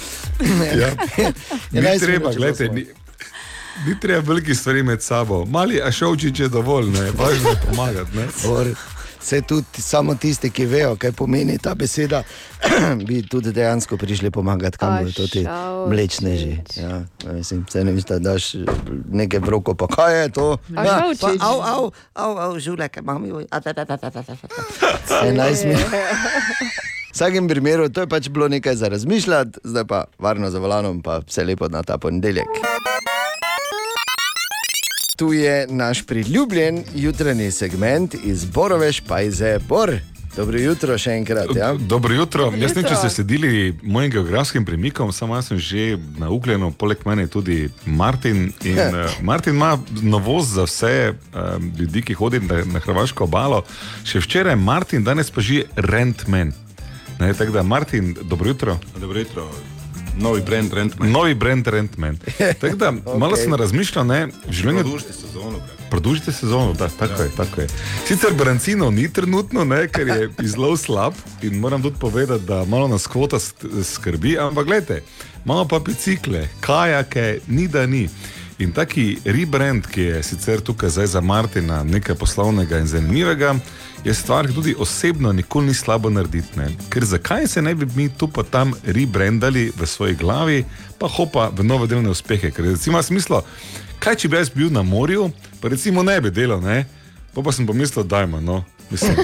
[0.80, 0.90] Ja.
[1.72, 2.86] Ni 11 treba, gledajte, ni,
[3.86, 5.44] ni treba velikih stvari med sabo.
[5.44, 8.16] Mali ašovčič je dovolj, ne, važno je pomagati.
[8.16, 8.26] Ne.
[9.22, 12.22] Vse tudi samo tisti, ki vejo, kaj pomeni ta beseda,
[13.06, 15.90] bi tudi dejansko prišli pomagati, kam bodo to ti Ašovčič.
[15.90, 16.58] mlečneži.
[16.76, 18.54] Ja, mislim, se ne misliš, da daš
[19.12, 20.58] nekaj v roko, pa kaj je to?
[20.74, 23.42] Ja, pa, av, av, av, av, žulek, imam jo.
[23.46, 25.86] 11 minut.
[27.12, 31.02] V vsakem primeru to je pač bilo nekaj za razmišljati, zdaj pa varno za volanom,
[31.02, 32.48] pa vse lepo na ta ponedeljek.
[35.22, 39.92] Tu je naš priljubljen jutranji segment iz Borove Špajze Bor.
[40.36, 41.52] Dobro jutro še enkrat.
[41.56, 41.68] Ja?
[41.78, 42.44] Dobro jutro.
[42.44, 45.84] Dobro Jaz ne vem, če ste sledili mojim geografskim premikom, samo jaz sem že
[46.18, 48.50] na Ugljenu, poleg mene tudi Martin.
[48.66, 53.62] In, uh, Martin ima novost za vse uh, ljudi, ki hodijo na, na Hrvaško obalo.
[54.02, 56.50] Še včeraj Martin, danes pa že Rentman.
[57.20, 58.80] Ne, tako da, Martin, dobro jutro.
[58.98, 59.46] Dobro jutro.
[60.18, 61.10] Novi brand Rentman.
[61.10, 62.18] Novi brand Rentman.
[62.60, 63.18] Tako da, okay.
[63.22, 64.82] malo sem razmišljal, ne, v življenju.
[64.82, 65.58] Produžite sezono.
[65.58, 65.90] brat.
[65.90, 67.24] Produžite sezono, da, tako, ja.
[67.24, 67.66] je, tako je.
[68.06, 72.88] Sicer Brancinov ni trenutno, ne, ker je zelo slab in moram tudi povedati, da malo
[72.88, 75.02] nas kvota sk- skrbi, ampak gledajte,
[75.44, 78.08] imamo pa bicikle, kajake, ni da ni.
[78.58, 83.54] In taki rebrand, ki je sicer tukaj zdaj za Martina nekaj poslovnega in zanimivega,
[84.04, 86.58] je stvar, ki tudi osebno nikoli ni slabo narediti.
[86.58, 86.68] Ne?
[86.90, 90.64] Ker zakaj se ne bi mi tu pa tam rebrandali v svoji glavi,
[90.98, 92.50] pa hopa v nove delovne uspehe.
[92.50, 93.44] Ker recimo ima smislo,
[93.98, 96.84] kaj če bi jaz bil na morju, pa recimo ne bi delal, ne?
[97.34, 98.64] Pa, pa sem pomislil, dajmo, no.
[98.90, 99.16] Mislim,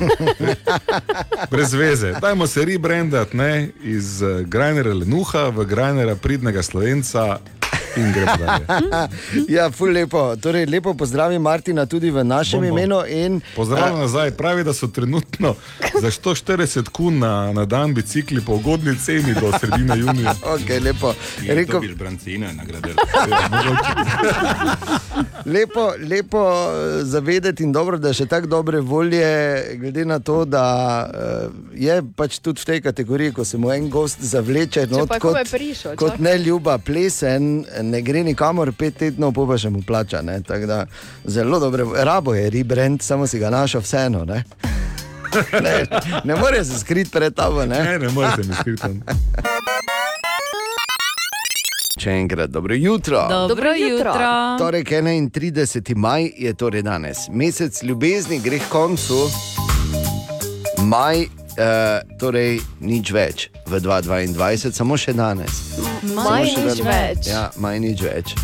[1.53, 2.14] brez veze.
[2.21, 7.38] Dajmo se rebrandati ne, iz uh, Grajnera Lenuha v Grajnera pridnega slovenca
[8.01, 9.09] in gremo dalje.
[9.57, 10.37] ja, ful lepo.
[10.37, 12.79] Torej, lepo pozdravim Martina tudi v našem Bom, bom.
[12.79, 13.01] imenu.
[13.09, 14.31] In, Pozdravljam nazaj.
[14.31, 15.55] Pravi, da so trenutno
[16.03, 20.35] za 140 kun na, na dan bicikli po ugodni ceni do sredine junija.
[20.49, 21.15] Okay, lepo.
[21.49, 22.95] Rekel, Dobiš brancine, nagradil.
[25.47, 30.45] lepo, lepo eh, zavedeti in dobro, da je še tako dobre volje, glede na to,
[30.45, 30.65] da
[31.05, 35.37] uh, je pač tudi v tej kategoriji, ko se mu en gost zavleče je kot,
[35.51, 40.22] prišel, kot ne ljuba plesen, ne gre nikamor pet tednov, pa pa še mu plača.
[40.22, 40.85] Da,
[41.24, 44.24] zelo dobro, rabo je rebrand, samo si ga našel vseeno.
[44.29, 44.44] Ne,
[45.64, 45.74] ne,
[46.24, 47.66] ne more se skriti pred tabo.
[47.66, 48.94] Ne, ne, ne more se mi skriti.
[51.98, 53.24] Še enkrat, dobro jutro.
[53.51, 54.14] Dobro jutro.
[54.59, 55.96] Torej, 31.
[55.96, 57.27] maj je torej danes.
[57.31, 59.24] Mesec ljubezni gre k koncu,
[60.87, 61.27] maj,
[61.59, 65.77] eh, torej nič več v 2022, samo še danes.
[66.14, 67.29] Maj nič več.
[67.29, 68.35] Ja, maj nič več.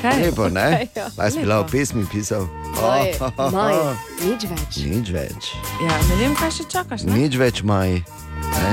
[0.00, 0.24] Okay.
[0.24, 0.88] Lepo, ne?
[0.88, 1.06] Okej, ja.
[1.12, 2.48] Pa si bila v pesmi pisal.
[2.80, 3.20] Maj,
[3.56, 3.76] maj,
[4.24, 4.72] nič več.
[4.88, 5.52] Nič več.
[5.84, 7.04] Ja, ne vem, kaj še čakaš.
[7.04, 7.20] Ne?
[7.20, 8.00] Nič več maj.
[8.48, 8.72] Ne?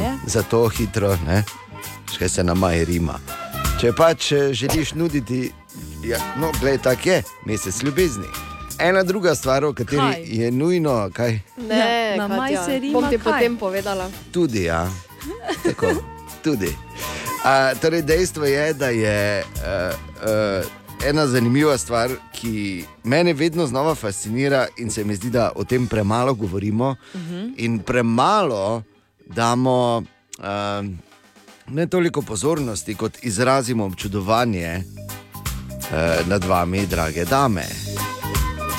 [0.00, 0.16] Ja.
[0.34, 1.44] Zato hitro, ne?
[2.10, 3.20] še se na maj rima.
[3.80, 5.48] Če pač eh, želiš nuditi,
[6.04, 8.49] ja, no, gledaj, tako je, mesec ljubezni.
[8.80, 10.24] Ena druga stvar, o kateri Kaj?
[10.26, 13.32] je nujno, kaj Ne, Katja, maj se rima bom ti kaj?
[13.32, 14.10] potem povedala.
[14.32, 14.90] tudi, ja,
[15.62, 15.86] tako,
[16.44, 16.76] tudi.
[17.44, 19.94] A, torej, dejstvo je, da je uh,
[20.64, 25.64] uh, ena zanimiva stvar, ki mene vedno znova fascinira, in se mi zdi, da o
[25.64, 26.96] tem premalo govorimo
[27.56, 28.82] in premalo
[29.26, 30.02] damo
[30.38, 30.86] uh,
[31.68, 37.64] ne toliko pozornosti, kot izrazimo občudovanje uh, nad vami, drage dame.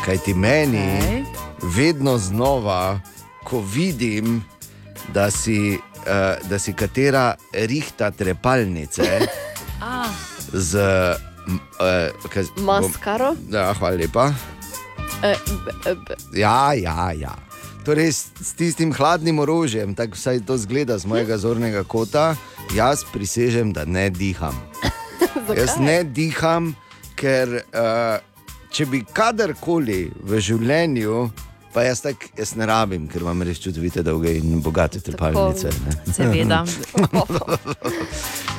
[0.01, 1.23] Kaj ti meni okay.
[1.63, 2.99] vedno znova,
[3.43, 4.43] ko vidim,
[5.07, 6.05] da si, uh,
[6.43, 9.03] da si katera rihta trepalnice
[9.81, 10.09] Ah,
[10.47, 10.77] z.
[11.47, 13.35] Uh, kaj, bom- Maskaro?
[13.49, 14.33] Ja, hvala lepa.
[15.23, 15.35] Eh,
[15.85, 17.33] b- b- Ja, ja, ja.
[17.83, 22.35] Torej, s, s tistim hladnim orožjem, tako vsaj to zgleda z mojega zornega kota,
[22.71, 24.53] jaz prisežem, da ne diham.
[25.57, 26.75] jaz ne diham,
[27.15, 28.21] ker uh,
[28.71, 31.29] če bi kadarkoli v življenju,
[31.73, 35.71] pa jaz tako jaz ne rabim, ker imam res čudovite dolge in bogate trpalnice.
[35.85, 36.13] ne.
[36.13, 36.63] seveda.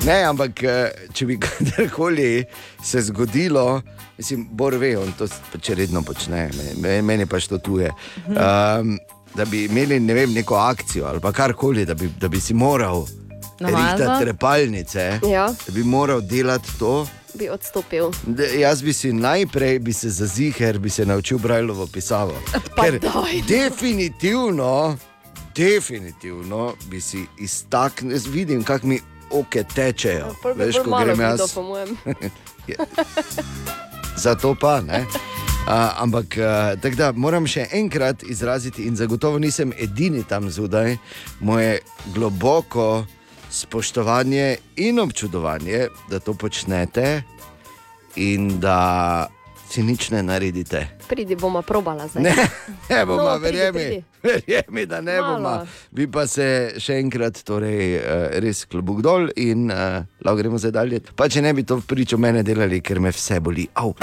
[0.03, 2.45] Ne, ampak eh, če bi kadarkoli
[2.83, 3.83] se zgodilo,
[4.19, 5.29] mislim, Bor ve, on to
[5.63, 6.49] če redno počne,
[6.83, 7.93] me- meni pač to tuje.
[8.27, 8.97] Um,
[9.35, 13.07] da bi imeli ne vem, neko akcijo ali karkoli, da bi, da bi si moral
[13.61, 15.47] rihtati trepalnice, Ja.
[15.67, 17.07] da bi moral delati to.
[17.35, 18.11] Bi odstopil.
[18.27, 22.35] Da, jaz bi si najprej bi se za ziger, bi se naučil Brajlovo pisavo.
[22.77, 23.47] Pa Ker daj, no.
[23.49, 24.97] definitivno,
[25.57, 30.35] definitivno bi si iztaknil, vidim, kako mi oke tečejo.
[30.57, 31.57] Bi Veš, ko grem jaz.
[31.57, 31.97] mojem.
[34.25, 35.05] Zato pa ne.
[35.63, 40.97] Uh, ampak uh, tako da moram še enkrat izraziti, in zagotovo nisem edini tam zunaj,
[41.41, 41.79] moje
[42.15, 43.05] globoko
[43.53, 47.23] spoštovanje in občudovanje, da to počnete
[48.17, 49.29] in da
[49.69, 50.89] si nič ne naredite.
[51.09, 52.23] Pridi, bomo probala zdaj.
[52.23, 52.35] Ne,
[52.91, 54.05] ne bomo, No, no, pridi, verjemi, pridi.
[54.23, 55.35] verjemi, da ne Malo.
[55.35, 55.67] bomo.
[55.91, 58.03] Bi pa se še enkrat, torej, uh,
[58.37, 59.79] res klobuk dol in uh,
[60.21, 61.01] lahko gremo zdaj dalje.
[61.17, 63.69] Pa če ne bi to pričo mene delali, ker me vse boli.
[63.75, 63.95] Au.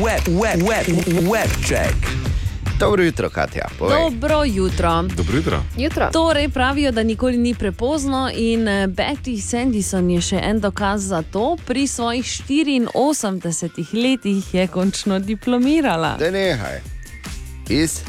[0.00, 0.88] Web, web, web,
[1.28, 2.33] web check.
[2.78, 3.68] Dobro jutro, Katja.
[3.78, 3.98] Povej.
[4.10, 5.02] Dobro jutro.
[5.02, 5.62] Dobro jutro.
[5.76, 6.08] Jutro.
[6.12, 11.22] Torej pravijo, da nikoli ni prepozno in eh, Betty Sandison je še en dokaz za
[11.22, 11.56] to.
[11.66, 16.16] Pri svojih 84 letih je končno diplomirala.
[16.18, 16.80] Da nehaj.
[17.68, 18.00] Iz?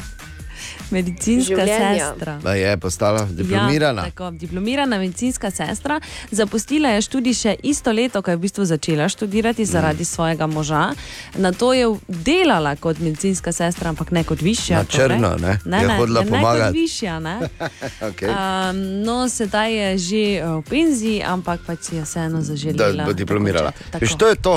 [0.90, 2.08] Medicinska Življenja.
[2.08, 2.38] sestra.
[2.38, 4.02] Da je postala diplomirana.
[4.02, 6.00] Ja, tako, diplomirana medicinska sestra.
[6.30, 10.94] Zapustila je študij še isto leto, ko je v bistvu začela študirati zaradi svojega moža.
[11.34, 14.78] Na to je delala kot medicinska sestra, ampak ne kot višja.
[14.78, 15.58] Na črno, ne?
[15.64, 16.66] Ne, Je ne, hodila ne, ne pomagat.
[16.66, 17.18] kot višja.
[17.18, 17.36] Ne?
[18.08, 18.28] okay.
[18.28, 23.04] Um, no, sedaj je že eh, v penziji, ampak pač si je vseeno Da zaželela.
[23.04, 23.72] bo diplomirala.
[23.90, 24.00] Tako.
[24.00, 24.54] Veš, to je to.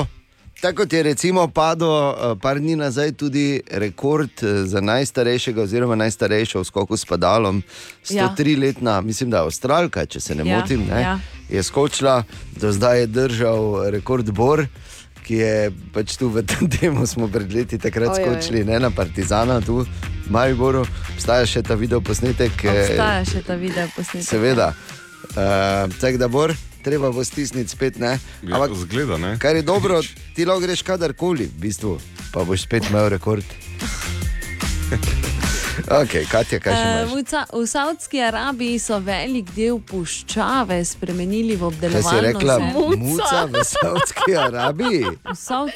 [0.60, 5.96] Tako kot je recimo padel eh, par dni nazaj tudi rekord eh, za najstarejšega, oziroma
[5.96, 7.62] najstarejšo v skoku s padalom.
[8.08, 8.28] Ja.
[8.28, 11.18] 103-letna, mislim, da je Avstralka, če se ne Ja, motim, ne, ja.
[11.48, 14.66] je skočila, do zdaj je držal rekord Bor.
[15.22, 15.56] Ki je
[15.94, 18.20] pač tu v tem temu, smo pred leti takrat Ojoj.
[18.20, 19.86] skočili, ne na Partizana, tu v
[20.28, 20.84] Mariboru.
[21.14, 22.52] Obstaja še ta video posnetek.
[22.64, 24.28] eh, Obstaja še ta video posnetek.
[24.28, 24.74] Seveda.
[25.30, 26.50] Uh, tako da bor,
[26.82, 27.98] treba bo stisniti spet.
[27.98, 28.18] Ne?
[28.42, 29.38] Ja, zgleda, ne?
[29.38, 30.00] Kar je dobro,
[30.34, 31.98] ti lahko greš kadarkoli, v bistvu,
[32.32, 33.44] pa boš spet imel rekord.
[35.90, 37.10] Okay, Katja, kaj še imaš?
[37.12, 42.56] V, v Saudski Arabiji so velik del puščave spremenili v Kaj si obdelovalno rekla?
[42.58, 42.96] zemljo.
[42.96, 45.04] Muca v Saudski Arabiji?
[45.24, 45.70] V Saud...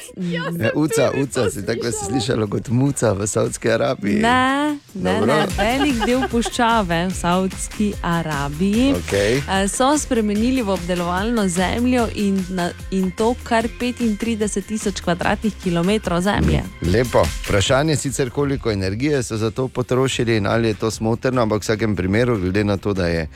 [0.55, 4.19] Ne, uca, uca, si tako si slišala kot muca v Saudski Arabiji.
[4.21, 5.25] Ne, ne, Dobro.
[5.33, 9.41] ne, velik del puščave v Saudski Arabiji Okej.
[9.41, 16.21] eh, so spremenili v obdelovalno zemljo in, na, in to kar 35 tisoč kvadratnih kilometrov
[16.21, 16.63] zemlje.
[16.81, 17.23] Lepo.
[17.45, 21.61] Vprašanje je sicer, koliko energije so za to potrošili in ali je to smotrno, ampak
[21.61, 23.27] v vsakem primeru, glede na to, da je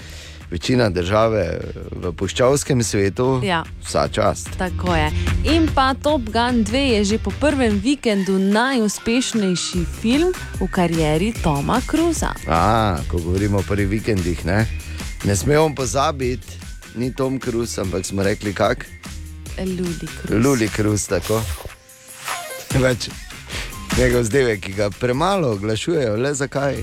[0.49, 1.61] večina države
[1.93, 3.61] v puščavskem svetu, Ja.
[3.85, 4.49] vsa čast.
[4.57, 5.11] Tako je.
[5.45, 11.81] In pa Top Gun 2 je že po prvem vikendu najuspešnejši film v karieri Toma
[11.81, 12.33] Cruza.
[12.47, 14.65] A, ko govorimo o prvih vikendih, ne,
[15.23, 16.57] ne smemo pozabiti,
[16.95, 18.85] ni Tom Cruise, ampak smo rekli kak.
[19.59, 20.33] Luli Cruise.
[20.39, 21.41] Luli Krus, tako.
[22.71, 23.09] Več
[23.97, 26.75] njegov zdevek, ki ga premalo oglašujejo, le zakaj?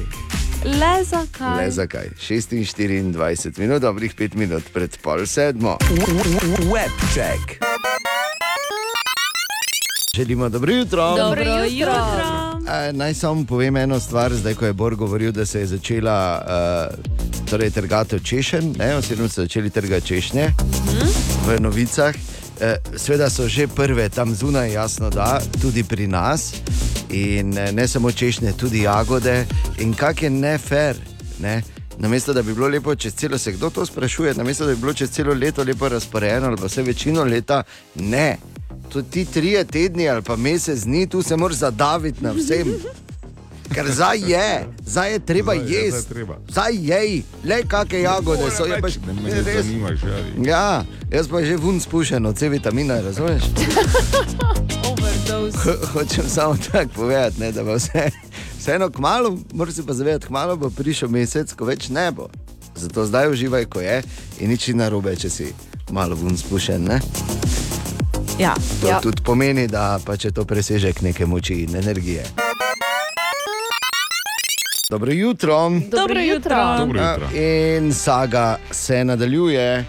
[0.64, 1.64] Le zakaj?
[1.64, 2.08] Le zakaj?
[2.28, 5.76] 26 minut, dobrih 5 minut pred pol sedmo.
[6.72, 7.64] Webček.
[10.16, 11.16] Želimo dobro jutro.
[11.16, 11.94] Dobro jutro.
[12.68, 16.42] Eh, Naj samo povem eno stvar, zdaj ko je Bor govoril, da se je začela
[16.42, 20.50] uh, torej trgati češen, ne, oziroma so začeli trgati češnje
[21.46, 22.14] v novicah.
[22.60, 26.54] Eh, Sveda so že prve tam zunaj, jasno, da tudi pri nas.
[27.10, 29.46] In eh, ne samo češnje, tudi jagode.
[29.78, 30.96] In kak je nefer,
[31.40, 31.62] ne?
[31.98, 34.92] Namesto da bi bilo lepo čez celo, se kdo to sprašuje, namesto da bi bilo
[34.92, 37.62] čez celo leto lepo razporejeno, ali pa vse večino leta,
[37.94, 38.36] ne.
[38.92, 42.74] To ti trije tedni ali pa mesec dni, tu se moraš zadaviti na vsem.
[43.66, 44.50] Ker zdaj je,
[44.86, 46.14] zdaj je treba jesti.
[46.48, 48.64] zdaj je, le kakšne jagode so.
[48.64, 50.48] Je pa, Ne ne zanimaš, ali.
[50.48, 53.42] Ja, jaz pa že vun spušen od C vitamina, razumeš?
[55.56, 58.10] Ho- Hočem samo tako povedati, ne, da bo vse,
[58.58, 62.28] vseeno kmalo, moraš se pa zavedati, kmalo bo prišel mesec, ko več ne bo.
[62.76, 64.02] Zato zdaj uživaj, ko je
[64.38, 65.46] in nič ni narobe, če si
[65.90, 66.84] malo vun spušen.
[66.84, 67.00] Ne?
[68.38, 68.54] Ja.
[68.80, 69.00] To ja.
[69.00, 72.24] tudi pomeni, da pa če to presežek neke moči in energije.
[74.90, 75.70] Dobro jutro.
[75.90, 76.76] Dobro jutro.
[76.78, 77.28] Dobro jutro.
[77.40, 79.78] In saga se nadaljuje.
[79.78, 79.84] E,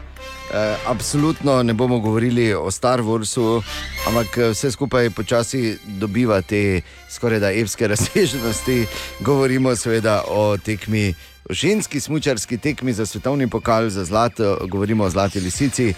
[0.88, 3.62] absolutno ne bomo govorili o Star Warsu,
[4.08, 8.86] ampak eh, vse skupaj počasi dobiva te skoraj da evske razsežnosti.
[9.20, 11.14] Govorimo seveda o tekmi,
[11.50, 15.94] o ženski smočarski tekmi za svetovni pokal, za zlato, govorimo o Zlati lisici.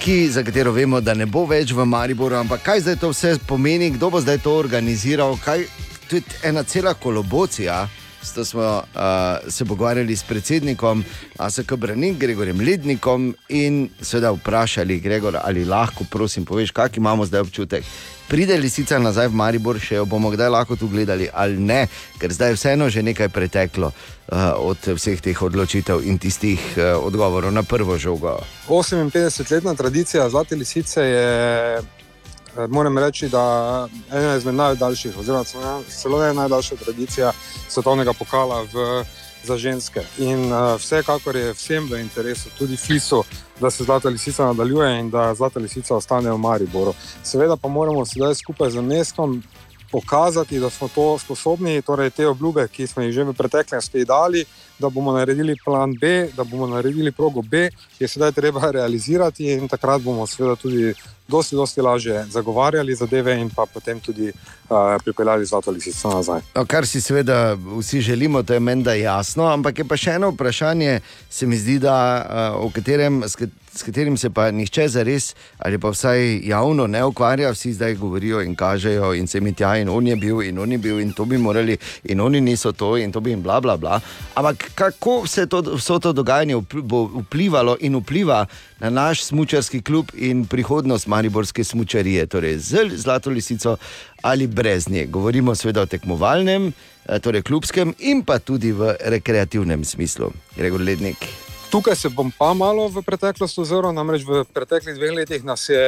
[0.00, 3.38] Ki, za katero vemo, da ne bo več v Mariboru, ampak kaj zdaj to vse
[3.46, 5.64] pomeni, kdo bo zdaj to organiziral, kaj
[6.12, 7.88] je ena cela kolobocija.
[8.24, 11.04] Zato smo uh, se pogovarjali s predsednikom
[11.38, 17.40] ASK Branik, Gregorjem Lednikom in seveda vprašali, Gregor, ali lahko, prosim, poveš, kak imamo zdaj
[17.40, 17.84] občutek.
[18.28, 21.84] Pride lisica nazaj v Maribor, še jo bomo kdaj lahko tu gledali ali ne,
[22.18, 26.96] ker zdaj je vseeno že nekaj preteklo uh, od vseh teh odločitev in tistih uh,
[27.04, 28.38] odgovorov na prvo žogo.
[28.68, 31.82] 58-letna tradicija Zlate lisice je,
[32.68, 35.44] moram reči, da ena izmed najdaljših, oziroma
[35.88, 37.32] celo- ena najdaljša tradicija
[37.68, 39.04] svetovnega pokala v,
[39.44, 40.00] za ženske.
[40.18, 43.24] In uh, vsekakor je vsem v interesu, tudi Flisu,
[43.60, 46.94] da se Zlata lisica nadaljuje in da Zlata lisica ostane v Mariboru.
[47.22, 49.42] Seveda pa moramo sedaj skupaj z mestom
[49.94, 54.42] pokazati, da smo to sposobni, torej te obljube, ki smo jih že v preteklosti dali,
[54.78, 57.68] da bomo naredili plan B, da bomo naredili progo B,
[57.98, 60.94] je sedaj treba realizirati in takrat bomo seveda tudi
[61.28, 66.42] dosti, dosti lažje zagovarjali zadeve in pa potem tudi uh, pripeljali zlato lisico nazaj.
[66.54, 70.18] No, kar si seveda vsi želimo, to je meni da jasno, ampak je pa še
[70.18, 71.94] eno vprašanje, se mi zdi, da,
[72.58, 73.22] uh, o katerem,
[73.74, 77.72] s, kat- s katerim se pa nihče zares ali pa vsaj javno ne ukvarja, vsi
[77.72, 80.78] zdaj govorijo in kažejo in se mi tja in on je bil in on je
[80.78, 83.76] bil in to bi morali in oni niso to in to bi jim bla bla
[83.76, 84.00] bla.
[84.34, 86.56] Ampak kako vse to, vso to dogajanje
[87.14, 88.46] vplivalo in vpliva
[88.80, 93.76] na naš smočarski klub in prihodnost mariborske smočarije, torej z Zlato lisico
[94.22, 95.06] ali brez nje.
[95.06, 96.72] Govorimo seveda o tekmovalnem,
[97.08, 100.32] eh, torej klubskem in pa tudi v rekreativnem smislu.
[100.56, 101.43] Gregor Lednik.
[101.74, 105.82] Tukaj se bom pa malo v preteklost ozrl, namreč v preteklih dveh letih nas je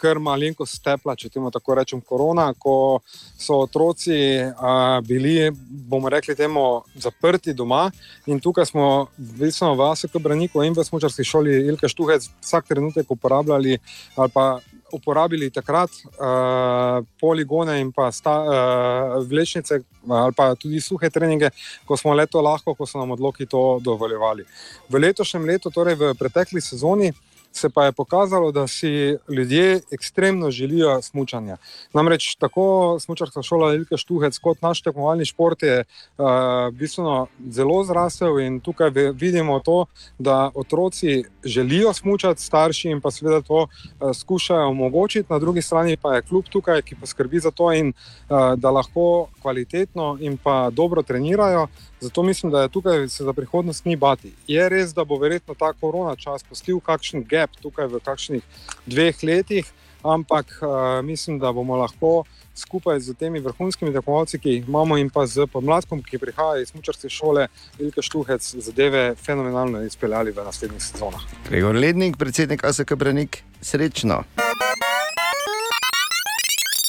[0.00, 3.02] kar malenko stepla, če temu tako rečem, korona, ko
[3.36, 7.90] so otroci a, bili, bomo rekli, temu zaprti doma.
[8.24, 8.86] In tukaj smo,
[9.18, 13.76] vidno v ASK Braniku in v Smočarski šoli Ilke Štuhec vsak trenutek uporabljali
[14.16, 14.46] ali pa
[14.92, 21.50] uporabili takrat uh, poligone in pa sta, uh, vlečnice ali pa tudi suhe treninge,
[21.84, 24.44] ko smo le to lahko, ko so nam odloki to dovoljevali.
[24.88, 27.12] V letošnjem letu, torej v pretekli sezoni,
[27.58, 31.56] se pa je pokazalo, da si ljudje ekstremno želijo smučanja.
[31.92, 36.26] Namreč tako smučarska šola Ilke Štuhec kot naš tekmovalni šport je uh,
[36.72, 39.86] bistveno zelo zrasel in tukaj vidimo to,
[40.18, 45.96] da otroci želijo smučati, starši in pa seveda to uh, skušajo omogočiti, na drugi strani
[45.96, 50.70] pa je klub tukaj, ki poskrbi za to in uh, da lahko kvalitetno in pa
[50.70, 51.66] dobro trenirajo.
[52.00, 54.32] Zato mislim, da je tukaj se za prihodnost ni bati.
[54.46, 58.42] Je res, da bo verjetno ta korona čas pustil kakšen gap tukaj v kakšnih
[58.86, 59.66] dveh letih,
[60.02, 62.24] ampak uh, mislim, da bomo lahko
[62.58, 66.72] skupaj z temi vrhunskimi tekmovalci, ki jih imamo, in pa z podmladkom, ki prihaja iz
[66.72, 67.46] smučarske šole
[67.78, 71.22] Ilke Štuhec, zadeve fenomenalno izpeljali v naslednjih sezonah.
[71.48, 74.24] Gregor Lednik, predsednik ASK Branik, srečno.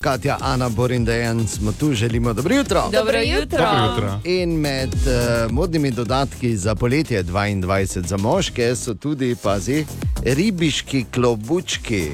[0.03, 2.83] Katja, Ana, Borin, Dejan smo tu, želimo dobro jutro.
[2.91, 3.57] Dobro jutro.
[3.57, 4.19] Dobro jutro.
[4.23, 9.85] In med uh, modnimi dodatki za poletje 22 za moške so tudi, pazi,
[10.23, 12.11] ribiški klobučki.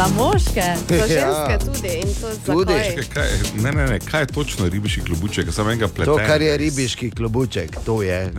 [0.00, 1.06] Za moške, Za Ja.
[1.08, 2.72] ženske tudi in to Tudi.
[2.72, 2.94] zakaj?
[2.94, 6.04] Kaj, kaj, ne, ne, ne, kaj je točno ribiški klobuček, samo enega pleta.
[6.06, 8.32] To, kar je ribiški klobuček, to je.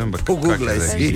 [0.57, 1.15] Je si.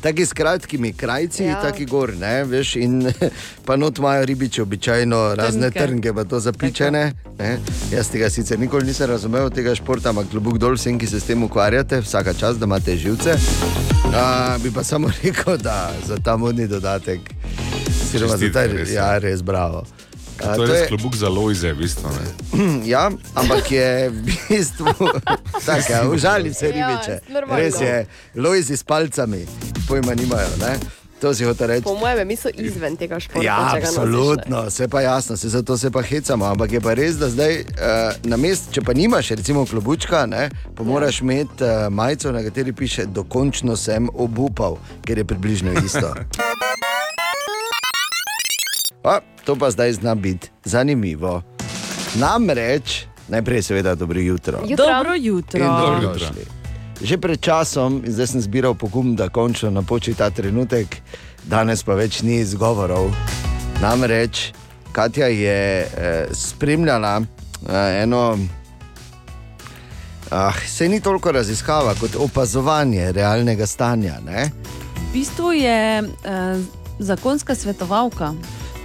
[0.00, 1.62] Taki s kratkimi krajci, Ja.
[1.62, 3.12] taki gor, ne, veš, in
[3.66, 5.78] pa not imajo ribiči običajno razne Trnke.
[5.80, 7.12] trnke, pa to zapičene.
[7.38, 7.58] Ne.
[7.90, 11.24] Jaz tega sicer nikoli nisem razumel, tega športa, ampak klobuk dol vsem, ki se s
[11.24, 13.32] tem ukvarjate, vsaka čas, da imate živce.
[14.14, 17.20] A, bi pa samo rekel, da za ta modni dodatek,
[18.12, 19.69] za ta, res, ja, res bravo.
[20.40, 22.08] A, To je res klobuk za lojze, v bistvu.
[22.08, 22.26] Ne?
[22.92, 24.88] Ja, ampak je v bistvu
[25.66, 27.20] tako, ja, užali se Ja, ribiče.
[27.28, 27.56] normalno.
[27.56, 29.44] Res je, lojzi s palcami,
[29.84, 30.48] pojma nimajo.
[30.58, 30.78] Ne?
[31.20, 31.84] To si hoče reči.
[31.84, 33.44] Po mojem, mi so izven tega športa.
[33.44, 36.44] Ja, absolutno, se pa jasno, se zato se pa hecamo.
[36.46, 37.66] Ampak je pa res, da zdaj uh,
[38.24, 42.72] na mest, če pa nimaš, recimo klobučka, ne, pa moraš imeti uh, majico, na kateri
[42.72, 46.08] piše: Dokončno sem obupal, ker je približno isto.
[49.04, 51.42] A, to pa zdaj zna biti zanimivo.
[52.14, 54.58] Namreč, najprej seveda dobro jutro.
[54.68, 54.86] Jutro.
[54.86, 55.60] Dobro jutro.
[55.60, 56.44] Dobro dobrodošli.
[57.00, 61.00] Že pred časom, in zdaj sem zbiral pogum, da končno napoči ta trenutek,
[61.48, 63.08] danes pa več ni izgovorov.
[63.80, 64.52] Namreč
[64.92, 68.38] Katja je eh, spremljala eh, eno,
[70.30, 74.20] ah, se ni toliko raziskava kot opazovanje realnega stanja.
[74.26, 74.50] Ne?
[74.96, 76.60] V bistvu je uh,
[76.98, 78.34] zakonska svetovalka.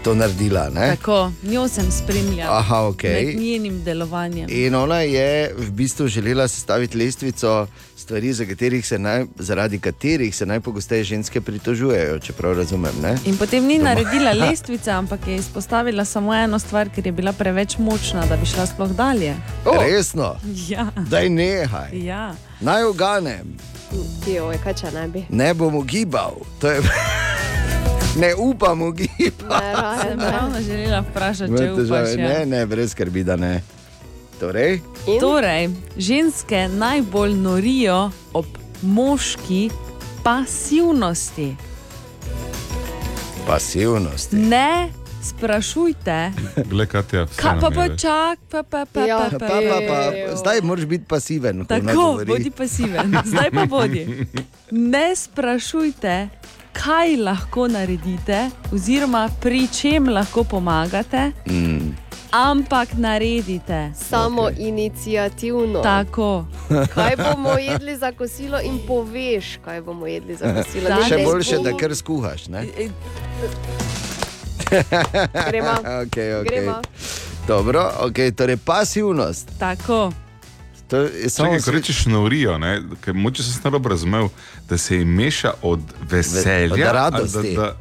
[0.05, 0.69] To naredila.
[0.69, 0.89] Ne?
[0.91, 3.25] Tako, njo sem spremljala Aha, okej.
[3.25, 4.45] med njenim delovanjem.
[4.49, 10.35] In ona je v bistvu želela sestaviti lestvico stvari, za katerih se naj, zaradi katerih
[10.35, 12.93] se najpogosteje ženske pritožujejo, če prav razumem.
[13.01, 13.17] Ne?
[13.25, 17.77] In potem ni naredila lestvice, ampak je izpostavila samo eno stvar, ker je bila preveč
[17.77, 19.33] močna, da bi šla sploh dalje.
[19.65, 19.81] Oh.
[19.81, 20.35] Resno,
[20.67, 20.87] Ja.
[21.09, 21.89] daj nehaj.
[21.95, 22.35] Ja.
[22.61, 23.57] Naj oganem,
[24.27, 25.25] Joj, kaj če ne bi.
[25.29, 26.35] ne bom ugibal.
[26.59, 26.81] To Je...
[28.15, 29.33] ne upam ugibati.
[30.01, 32.09] Sem ravno želela vprašati, če upaš.
[32.17, 32.27] Ja.
[32.27, 33.61] Ne, ne, brez skrbi, da ne.
[34.39, 34.79] Torej,
[35.19, 38.45] Torej, ženske najbolj norijo ob
[38.81, 39.69] moški
[40.23, 41.55] pasivnosti.
[43.47, 44.29] pasivnost.
[44.31, 44.89] Ne
[45.25, 46.31] sprašujte,
[46.71, 47.97] Glej, Katja, kaj pa je,
[48.49, 51.65] pa pa pa pa Ja, pa Pa, pa, pa, zdaj moraš biti pasiven.
[51.65, 54.25] Tako, bodi pasiven, zdaj pa bodi.
[54.71, 56.29] Ne sprašujte,
[56.75, 58.39] kaj lahko naredite,
[58.71, 61.95] oziroma pri čem lahko pomagate, Mm.
[62.31, 63.91] ampak naredite.
[63.99, 64.67] Samo okay.
[64.67, 65.79] inicijativno.
[65.81, 66.45] Tako.
[66.93, 70.89] Kaj bomo jedli za kosilo, in poveš, kaj bomo jedli za kosilo.
[70.89, 72.47] Ne, Še boljše, da kar skuhaš.
[72.47, 72.65] Ne?
[75.49, 75.73] Gremo.
[76.01, 76.43] okay, okay.
[76.43, 76.81] Gremo.
[77.47, 79.49] Dobro, okay, torej pasivnost.
[79.59, 80.11] Tako.
[80.87, 84.27] To je samo Čakaj, ko rečeš norijo, ne, ker moče sem narobe razumel,
[84.69, 87.55] da se jim meša od veselja, od radosti.
[87.55, 87.75] Da,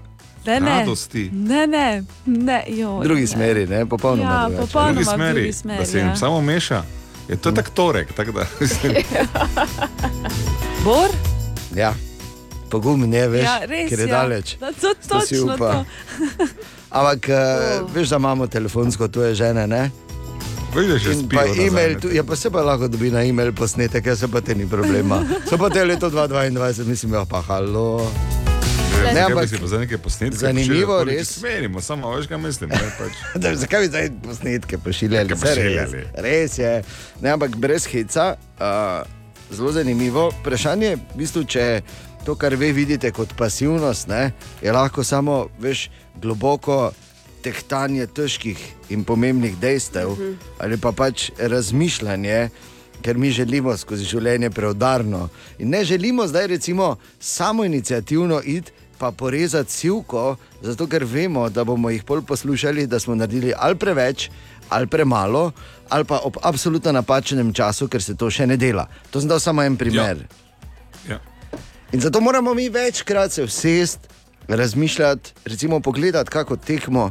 [0.46, 1.30] Ne, da, ne, radosti.
[1.32, 3.26] ne, ne, ne, jo, v drugi ne.
[3.26, 4.61] smeri, ne, popolnoma Ja, drugače.
[4.62, 6.16] popolnoma drugi v smeri, drugi smeri, da se jim ja.
[6.16, 6.82] samo meša.
[7.28, 8.46] Je to tak torek, tako da.
[10.84, 11.09] Bor?
[11.74, 11.94] Ja,
[12.70, 14.14] pogum ne veš, ja, res, ker je ja.
[14.14, 14.59] daleč.
[14.59, 15.72] Da, to, To si točno upa.
[15.72, 15.84] to.
[16.90, 17.28] Ampak
[17.80, 19.90] uh, veš, da imamo telefonsko tuje žene, ne?
[20.75, 24.25] Vidiš, In pa e-mail, tu, ja, pa se pa lahko dobi na e-mail posnetek, jaz
[24.33, 25.22] pa te ni problema.
[25.49, 28.11] So pa te leto 2022, mislim, ja, pa halo.
[29.14, 30.37] Ne, ampak si pa za neke posnetke.
[30.37, 31.31] zanimivo, pošiljali, res.
[31.39, 32.70] Smerimo, samo veš, kaj mislim.
[32.70, 33.12] Ne, pač.
[33.43, 35.29] Da, zakaj bi zdaj posnetke pošiljali?
[35.29, 36.72] Res, res je.
[37.20, 40.31] Ne, ampak brez heca, uh, zelo zanimivo.
[40.41, 41.66] Vprašanje je, v bistvu, če
[42.25, 45.91] to, kar vi vidite kot pasivnost, ne, je lahko samo veš,
[46.22, 46.93] globoko
[47.45, 50.32] tehtanje težkih in pomembnih dejstev, Mhm.
[50.59, 52.49] ali pa pač razmišljanje.
[53.03, 55.28] Ker mi želimo skozi življenje preudarno
[55.59, 60.22] in ne želimo zdaj, recimo, samo inicijativno iti, pa porezati sivko,
[60.62, 64.30] zato ker vemo, da bomo jih pol poslušali, da smo naredili ali preveč,
[64.68, 65.53] ali premalo,
[65.88, 68.86] ali pa ob absolutno napačnem času, ker se to še ne dela.
[69.11, 70.24] To sem dal samo en primer.
[71.09, 71.20] Ja.
[71.92, 74.09] In zato moramo mi večkrat se usesti,
[74.49, 77.11] razmišljati, recimo pogledati, kako tekmo.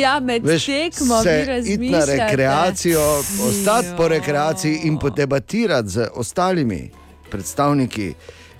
[0.00, 3.00] Ja, med Veš, tekmo se vi iti na rekreacijo,
[3.48, 6.90] ostati po rekreaciji in podebatirati z ostalimi
[7.30, 8.14] predstavniki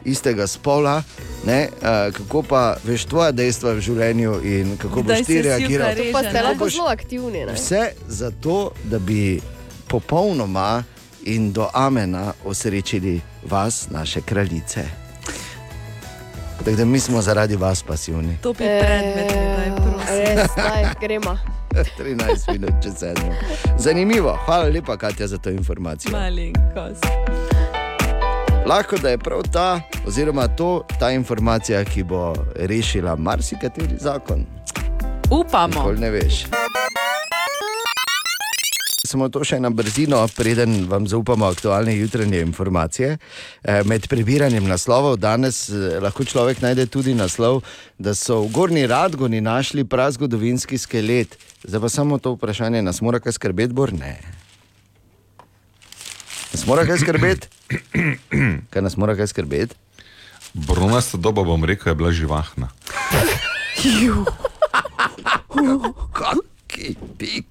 [0.04, 1.02] istega spola,
[1.46, 5.88] ne, a, kako pa veš tvoja dejstva v življenju in kako Kdaj boš ti reagiral.
[5.94, 6.42] reže, Pa ste ne?
[6.42, 7.52] lahko zelo aktivni, ne?
[7.52, 9.40] Vse zato, da bi
[9.88, 10.82] popolnoma
[11.24, 15.03] in do amena osrečili vas, naše kraljice.
[16.64, 18.36] Tako da mi smo zaradi vas pasivni.
[18.42, 20.36] To bi predmet, daj, prosim.
[20.36, 21.38] Res, daj, gremo.
[21.98, 23.32] 13 minut čez sedmo.
[23.78, 26.12] Zanimivo, hvala lepa, Katja, za to informacijo.
[26.12, 27.06] Malenkost.
[28.66, 34.46] Lahko da je prav ta, oziroma to, ta informacija, ki bo rešila marsikateri zakon.
[35.30, 35.74] Upamo.
[35.74, 36.44] Nikoli ne veš.
[39.04, 43.18] Samo to še na brzino, preden vam zaupamo aktualne jutranje informacije.
[43.60, 47.60] Eh, Med prebiranjem naslovov danes eh, lahko človek najde tudi naslov,
[48.00, 51.36] da so v Gorni Radgoni našli prazgodovinski skelet.
[51.68, 54.16] Zdaj pa samo to vprašanje, nas mora kaj skrbeti, bor ne.
[56.56, 57.52] Nas mora kaj skrbeti?
[58.72, 59.76] Kaj nas mora kaj skrbeti?
[60.54, 62.72] Bronasta doba, bom rekel, je bila živahna.
[66.74, 67.46] Kaki pik.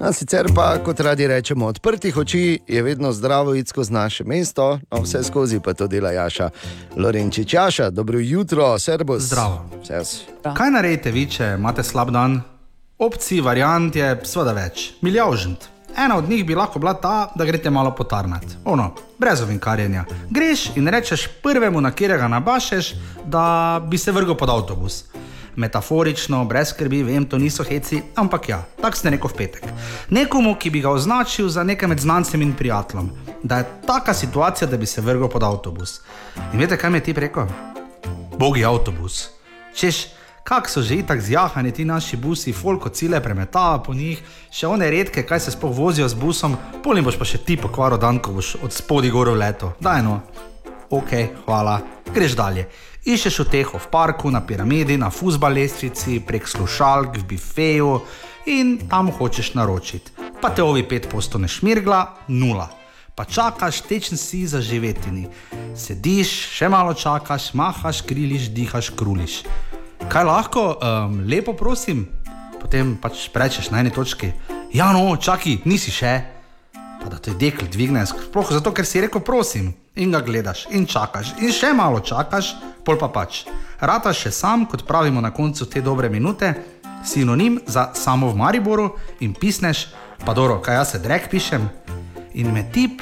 [0.00, 4.78] A sicer pa, kot radi rečemo, odprtih oči je vedno zdravo iti skozi naše mesto,
[4.90, 6.50] no vse skozi pa to dela Jaša
[6.96, 7.54] Lorenčič.
[7.54, 9.22] Jaša, dobro jutro, servus.
[9.22, 9.64] Zdravo.
[9.84, 10.22] Servus.
[10.56, 12.40] Kaj naredite vi, če imate slab dan?
[12.98, 15.68] Opcij, variant je seveda več, milijavžent.
[15.96, 18.44] Ena od njih bi lahko bila ta, da greste malo potarnat.
[18.64, 20.04] Ono, brez ovinkarjenja.
[20.30, 25.04] Greš in rečeš prvemu, na katerega nabašeš, da bi se vrgel pod avtobus.
[25.56, 29.66] Metaforično, brez skrbi, vem, to niso heci, ampak ja, tako ste rekel v petek.
[30.10, 33.10] Nekomu, ki bi ga označil za nekaj med znancem in prijateljem,
[33.42, 36.00] da je taka situacija, da bi se vrgel pod avtobus.
[36.52, 37.46] In veste, kaj mi je ti rekel?
[38.38, 39.28] Bogi avtobus.
[39.74, 40.06] Češ,
[40.50, 44.18] kak so že itak zjahani ti naši busi, folko cile premetava po njih,
[44.50, 47.94] še one redke, kaj se sploh vozijo z busom, polim boš pa še ti pokvaro
[47.94, 49.70] dan, ko boš od spodi gor v leto.
[49.78, 50.16] Daj no.
[50.90, 51.76] Ok, hvala.
[52.10, 52.66] Greš dalje.
[53.06, 57.94] Iščeš uteho v parku, na piramidi, na fuzbal lestvici, prek slušalk, v bifeju
[58.50, 60.18] in tam hočeš naročiti.
[60.42, 62.66] Pa te ovi pet postone šmirgla, nula.
[63.14, 65.28] Pa čakaš, tečen si za živetini.
[65.78, 69.44] Sediš, še malo čakaš, mahaš, kriliš, dihaš, kruliš.
[70.10, 72.02] Kaj lahko, um, lepo prosim?
[72.58, 74.32] Potem pač rečeš na eni točki,
[74.74, 76.10] ja, no, čakaj, nisi še.
[76.74, 79.70] Pa da te dekl dvigne, sploh zato, ker si rekel prosim.
[80.02, 83.44] In ga gledaš, in čakaš, in še malo čakaš, pol pa pač.
[83.78, 86.56] Rataš še sam, kot pravimo na koncu te dobre minute,
[87.06, 88.90] sinonim za samo v Mariboru
[89.22, 89.92] in pisneš,
[90.26, 91.70] pa dobro, kaj jaz se drek pišem.
[92.34, 92.98] In me tip,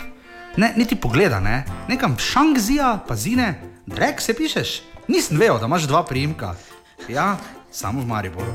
[0.60, 3.54] ne, niti pogleda, ne, nekam šangzija, pazine,
[3.88, 4.80] drek se pišeš.
[5.08, 6.52] Nisem vedel, da imaš dva prijimka.
[7.08, 7.36] Ja,
[7.70, 8.52] samo v Mariboru.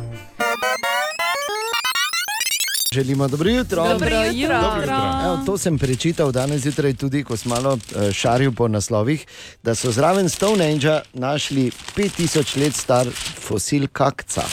[2.93, 3.83] Želimo dobro jutro.
[3.83, 4.61] Dobro jutro.
[4.61, 5.21] Dobro jutro.
[5.25, 9.25] Evo, to sem prečital danes zjutraj, tudi ko sem malo eh, šaril po naslovih,
[9.63, 13.07] da so zraven Stonehengea našli 5000 let star
[13.39, 14.43] fosil kakca.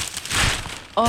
[0.96, 1.08] Oh.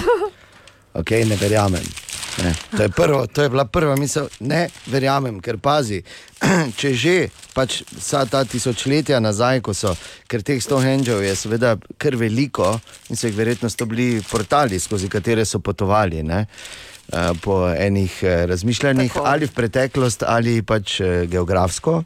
[0.93, 2.10] Ok, ne verjamem.
[2.37, 2.53] Ne.
[2.77, 6.01] To, je prvo, to je bila prva misel, ne verjamem, ker pazi,
[6.79, 7.15] če že
[7.53, 9.91] pač vsa ta tisočletja nazaj, ko so,
[10.31, 12.71] ker teh Stonehengeov je seveda kar veliko
[13.09, 16.23] in so jih verjetno to bili portali, skozi katere so potovali.
[16.23, 16.45] Ne?
[17.11, 19.25] eh, Po enih eh, razmišljanjih, Tako.
[19.27, 22.03] ali v preteklost, ali pač eh, geografsko.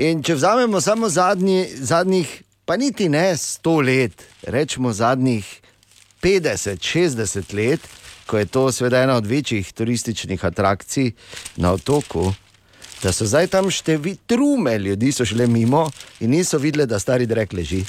[0.00, 2.30] In če vzamemo samo zadnji, zadnjih,
[2.64, 5.44] pa niti ne 100 let, rečemo zadnjih
[6.24, 7.80] 50-60 let,
[8.26, 11.12] ko je to seveda ena od večjih turističnih atrakcij
[11.56, 12.32] na otoku,
[13.02, 17.26] da so zdaj tam števi trume ljudi, so šle mimo in niso videli, da stari
[17.26, 17.84] drek leži.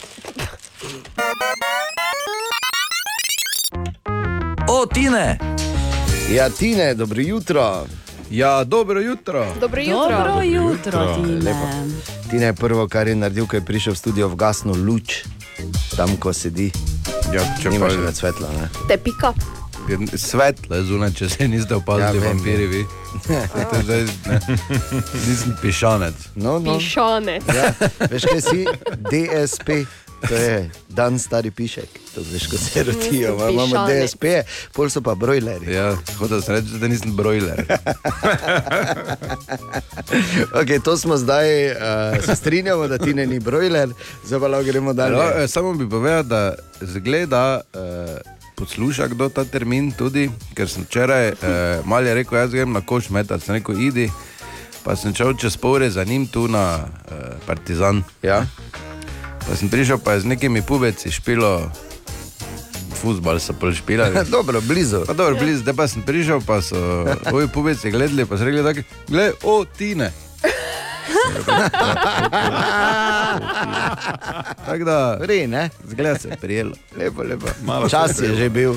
[4.68, 5.38] O, Tine!
[6.32, 7.86] Ja, Tine, dobro jutro.
[8.30, 9.54] Ja, dobro jutro.
[9.60, 10.18] Dobro jutro.
[10.18, 11.36] Dobro jutro, Tine.
[11.36, 11.68] Lepo.
[12.30, 15.24] Tine je prvo, kar je naredil, ko je prišel v studio, v gasno luč,
[15.96, 16.72] tam, ko sedi.
[17.34, 18.50] Ja, če še več svetla.
[18.58, 18.70] Ne?
[18.90, 19.34] Te pika.
[19.90, 22.86] Je svetlo je zunaj, če se niste opazili, Ja, vampiri vi.
[23.72, 24.40] To zdaj, ne.
[25.28, 26.14] Nisem pišanec.
[26.36, 26.78] No, no.
[26.78, 27.40] Pišane.
[27.56, 27.72] Ja,
[28.10, 28.66] veš, kaj si
[29.12, 29.86] DSP.
[30.30, 33.88] To je dan stari pišek, to veš, ko se rotijo, Mislim, imamo.
[33.88, 34.24] DSP,
[34.74, 35.74] pol so pa brojleri.
[35.74, 37.66] Ja, hočem reči, da nisem brojler.
[40.54, 41.78] Okay, to smo zdaj, uh,
[42.26, 43.90] se strinjamo, da ti ne ni brojler,
[44.26, 45.16] zdaj pa lahko gremo dalje.
[45.16, 47.80] No, eh, samo bi povedal, da zgleda, eh,
[48.56, 51.36] posluša kdo ta termin tudi, ker sem včeraj eh,
[51.86, 54.10] malo je rekel, jaz grem na koš metat, sem rekel, idi.
[54.86, 58.04] Pa sem šel čez pol ure za njim tu na eh, Partizan.
[58.24, 58.46] Ja.
[59.48, 61.72] Pa sem prišel, pa je z nekimi pubeci špilo,
[63.02, 64.26] futbal so pol špilali.
[64.36, 65.06] dobro, blizu.
[65.06, 66.78] Pa dobro, blizu, zdaj pa sem prišel, pa so
[67.34, 70.12] ovi pubeci gledali, pa so rekli, tako, gled, o, tine.
[74.66, 75.70] Tako da, Rej, ne?
[75.88, 76.76] Zgleda se, prijelo.
[76.98, 77.48] Lepo, lepo.
[77.64, 78.74] Malo Čas je že bil,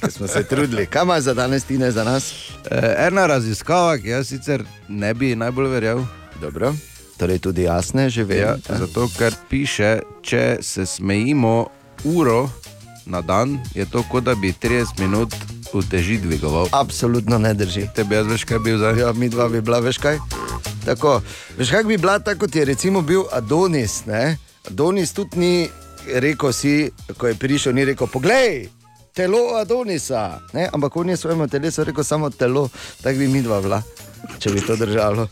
[0.00, 0.86] ko smo se trudili.
[0.86, 2.32] Kaj ima za danes, Tine, za nas?
[2.70, 6.04] Eh, ena raziskava, ki jaz sicer ne bi najbolj verjel.
[6.40, 6.74] Dobro.
[7.16, 8.38] Torej, tudi jasne, že vem.
[8.38, 11.66] Ja, zato, ker piše, če se smejimo
[12.04, 12.50] uro
[13.06, 15.34] na dan, je to kot da bi 30 minut
[15.72, 16.68] uteži dvigoval.
[16.72, 17.86] Absolutno ne drži.
[17.94, 18.98] Tebi jaz veš, kaj bi bil zdaj?
[18.98, 20.18] Ja, mi dva bi bila, veš kaj?
[20.84, 21.20] Tako,
[21.56, 24.04] veš, kaj bi bila tako, kot je recimo bil Adonis.
[24.06, 24.36] Ne?
[24.64, 25.68] Adonis tudi ni
[26.14, 26.74] rekel, si,
[27.16, 28.68] ko je prišel, ni rekel: Poglej,
[29.12, 30.40] telo Adonisa.
[30.52, 30.68] Ne?
[30.68, 32.68] Ampak on je svojemu telesu rekel samo telo,
[33.02, 33.82] tako bi mi dva bila,
[34.38, 35.28] če bi to držalo.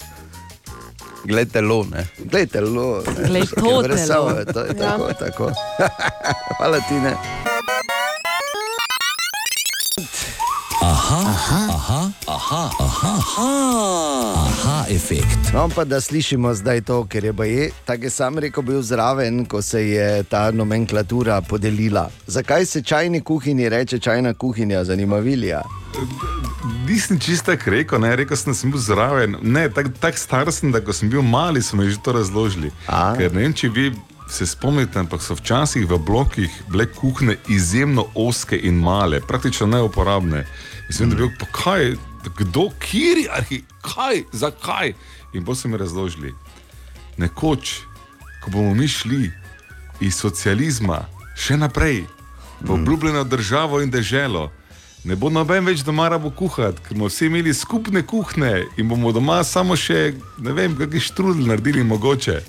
[1.21, 2.07] Glej telo, ne.
[2.21, 3.03] Glej telo.
[3.09, 3.27] ne.
[3.27, 4.29] Glej Tako to je brez telo.
[4.29, 4.75] save, To je Ja.
[4.89, 5.51] tako, tako.
[6.57, 7.50] Hvala ti, ne.
[10.81, 15.53] Aha, aha, aha, aha, aha, aha, aha, efekt.
[15.53, 19.45] No, pa da slišimo zdaj to, ker je baje, tako je sam rekel, bil zraven,
[19.45, 22.09] ko se je ta nomenklatura podelila.
[22.27, 25.63] Zakaj se čajni kuhinji reče čajna kuhinja, zanima Vilija?
[26.89, 29.37] Nisem čisto tako rekel, ne, rekel sem, da sem bil zraven.
[29.43, 32.73] Ne, tako tak star sem, da ko sem bil mali, so mi že to razložili.
[32.89, 33.13] A?
[33.21, 33.93] Ker ne vem, če vi
[34.31, 40.47] se spomnite, ampak so včasih v blokih bile kuhne izjemno oske in male, praktično neuporabne.
[40.91, 41.95] In sem dobil, pa kaj,
[42.35, 44.91] kdo, kiri, arhi, kaj, zakaj?
[45.31, 46.35] In potem so mi razložili.
[47.15, 47.87] Nekoč,
[48.43, 49.31] ko bomo mi šli
[50.03, 51.05] iz socializma
[51.39, 52.09] še naprej,
[52.61, 54.51] v obljubljeno državo in deželo,
[55.07, 59.13] ne bo noben več doma rabo kuhati, ker bomo vsi imeli skupne kuhne in bomo
[59.15, 62.41] doma samo še, ne vem, kakšen štrudel naredili mogoče.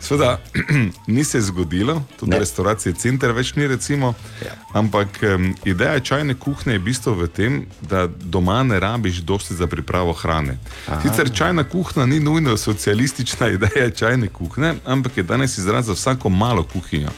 [0.00, 0.38] Sveda,
[1.06, 4.54] ni se zgodilo, tudi restauracije center več ni, recimo, ja.
[4.72, 9.54] ampak um, ideja čajne kuhne je v bistvu v tem, da doma ne rabiš dosti
[9.54, 10.56] za pripravo hrane.
[10.88, 11.00] Aha.
[11.02, 16.28] Sicer čajna kuhna ni nujno socialistična ideja čajne kuhne, ampak je danes izraz za vsako
[16.28, 17.12] malo kuhinjo.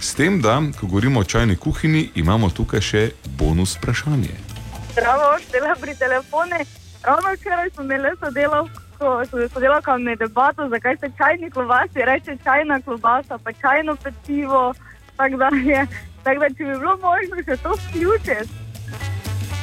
[0.00, 3.02] S tem, da, ko govorimo o čajni kuhinji, imamo tukaj še
[3.36, 4.32] bonus vprašanje.
[4.92, 6.64] Zdravo, štela pri telefone.
[7.02, 8.80] Ravno včeraj smo imeli sodelavko,
[9.52, 14.74] sodelavka med debato, zakaj se čajni klobasi reče čajna klobasa, pa čajno pecivo.
[15.16, 15.86] Tako da, je,
[16.22, 18.54] tak da če bi bilo možno še to vključiti.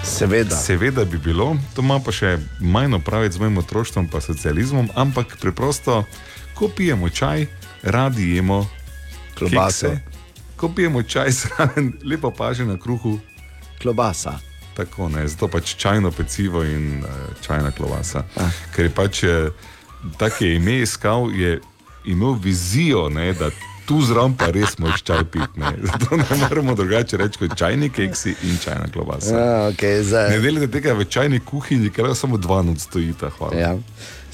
[0.03, 0.55] Seveda.
[0.55, 5.37] Seveda bi bilo, to ima pa še manj opraviti z mojim otroštvom in socializmom, ampak
[5.41, 6.03] preprosto,
[6.55, 7.47] ko pijemo čaj,
[7.83, 8.65] radi jemo
[9.37, 9.89] Klobaso.
[9.89, 9.99] kekse.
[10.57, 13.19] Ko pijemo čaj, zraven lepo paže na kruhu.
[13.81, 14.39] Klobasa.
[14.77, 18.23] Tako ne, zato pač čajno pecivo in uh, čajna klobasa.
[18.37, 18.51] Ah.
[18.75, 19.49] Ker je pač eh,
[20.21, 21.57] tako je ime iskal, je
[22.05, 23.49] imel vizijo, ne, da
[23.87, 25.63] tu zraven pa res moš čaj piti.
[25.89, 29.33] Zato ne moremo drugače reči kot čajni keksi in čajna klobasa.
[29.33, 30.29] Ja, okay, zdaj.
[30.35, 33.31] Ne delite tega v čajni kuhinji, ker samo dva noč stojita.
[33.37, 33.55] Hvala.
[33.57, 33.73] Ja.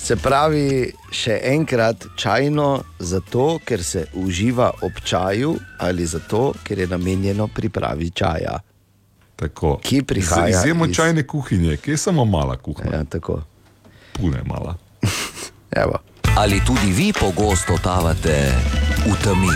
[0.03, 6.87] Se pravi, še enkrat čajno, zato ker se uživa ob čaju ali zato ker je
[6.91, 8.57] namenjeno pripravi čaja.
[9.35, 9.79] Tako.
[9.79, 12.91] Ki prihaja Z izjemo iz- čajne kuhinje, ki je samo mala kuhinja.
[12.93, 13.41] Ja, tako.
[14.13, 14.75] Pune mala.
[15.75, 15.99] Evo.
[16.35, 18.51] Ali tudi vi pogosto totavate
[19.01, 19.53] v temi?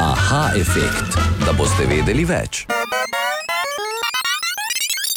[0.00, 2.66] Aha, efekt, da boste vedeli več.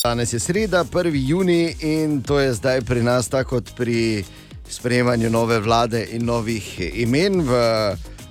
[0.03, 1.11] Danes je sreda, 1.
[1.21, 4.23] juni in to je zdaj pri nas tako kot pri
[4.65, 6.63] sprejemanju nove vlade in novih
[6.95, 7.51] imen v,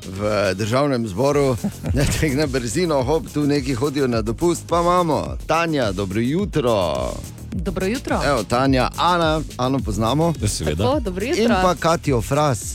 [0.07, 1.57] v državnem zboru.
[1.95, 5.37] Ne tega na brzino, hop, tu neki hodijo na dopust, pa imamo.
[5.47, 7.11] Tanja, dobro jutro.
[7.53, 8.21] Dobro jutro.
[8.27, 10.33] Evo, Tanja, Ana, Ano poznamo.
[10.65, 11.43] Tako, dobro jutro.
[11.43, 12.75] In pa Katijo Fras.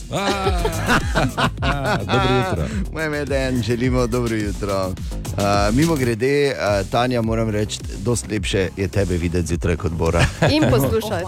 [2.12, 2.66] dobro jutro.
[2.92, 4.86] Moj meden, želimo dobro jutro.
[4.86, 10.26] Uh, mimo grede, uh, Tanja, moram reči, dosti lepše je tebe videti zjutraj kot Bora.
[10.50, 11.24] In poslušati.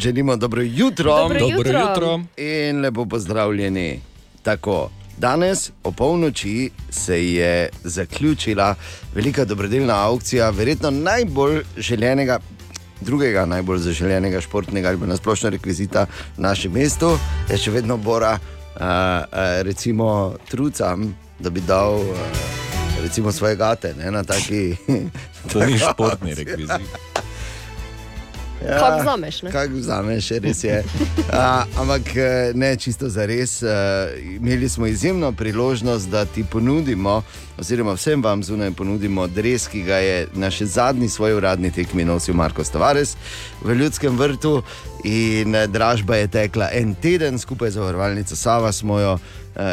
[0.00, 1.16] Želimo dobro jutro.
[1.16, 1.80] Dobro Dobro jutro.
[1.80, 2.20] jutro.
[2.36, 4.00] In lepo pozdravljeni.
[4.42, 8.74] Tako, danes o polnoči se je zaključila
[9.14, 12.38] velika dobrodelna aukcija, verjetno najbolj željenega.
[13.00, 17.18] Drugega najbolj zaželenega športnega ali pa nasplošno rekvizita v našem mestu
[17.50, 19.26] je še vedno Bora, uh, uh,
[19.62, 22.16] recimo trucam, da bi dal uh,
[23.02, 24.76] recimo svoje gate ne, na taki.
[25.52, 27.19] To ni športni rekvizit.
[28.68, 29.50] Kako vzameš, ne?
[29.50, 30.84] Kako vzameš, res je.
[31.32, 33.62] A, ampak eh, ne čisto za res.
[34.36, 37.22] Imeli smo izjemno priložnost, da ti ponudimo,
[37.58, 42.04] oziroma vsem vam zunaj ponudimo dres, ki ga je na še zadnji svoj uradni tekmi
[42.04, 43.16] nosil Marko Stavares
[43.62, 44.62] v Ljudskem vrtu.
[45.04, 49.18] In eh, dražba je tekla en teden, skupaj z zavarovalnico Sava smo jo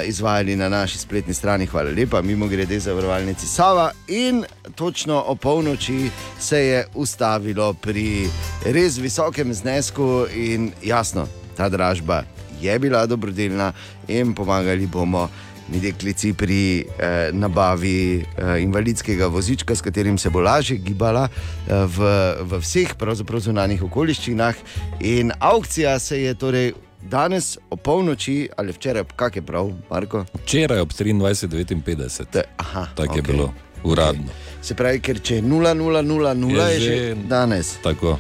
[0.06, 1.66] izvajali na naši spletni strani.
[1.66, 3.92] Hvala lepa, mimo grede za zavarovalnici Sava.
[4.08, 4.44] In
[4.76, 6.10] točno o polnoči
[6.40, 8.30] se je ustavilo pri
[8.66, 12.24] res visokem znesku, in jasno, ta dražba
[12.62, 13.74] je bila dobrodelna
[14.08, 15.30] in pomagali bomo.
[15.68, 21.74] Mi deklici pri eh, nabavi eh, invalidskega vozička, s katerim se bo lažje gibala eh,
[21.86, 22.08] v,
[22.42, 24.56] v vseh pravzaprav zunanjih okoliščinah.
[25.00, 26.72] In aukcija se je torej
[27.08, 30.26] danes ob polnoči ali včeraj, kak je prav, Marko?
[30.44, 32.44] Včeraj ob 23:59.
[32.58, 33.34] Aha, Tako je okej.
[33.34, 33.54] bilo,
[33.84, 34.28] uradno.
[34.62, 37.76] Se pravi, ker če je 0,000, je že danes.
[37.84, 38.20] Tako.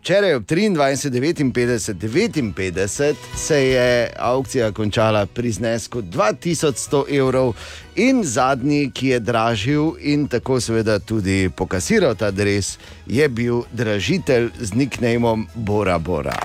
[0.00, 7.54] Včeraj ob 23:59, 59 se je aukcija končala pri znesku 2100 evrov,
[7.96, 14.50] in zadnji, ki je dražil in tako seveda tudi pokasiral ta dres, je bil dražitelj
[14.60, 16.36] z nicknameom Bora Bora.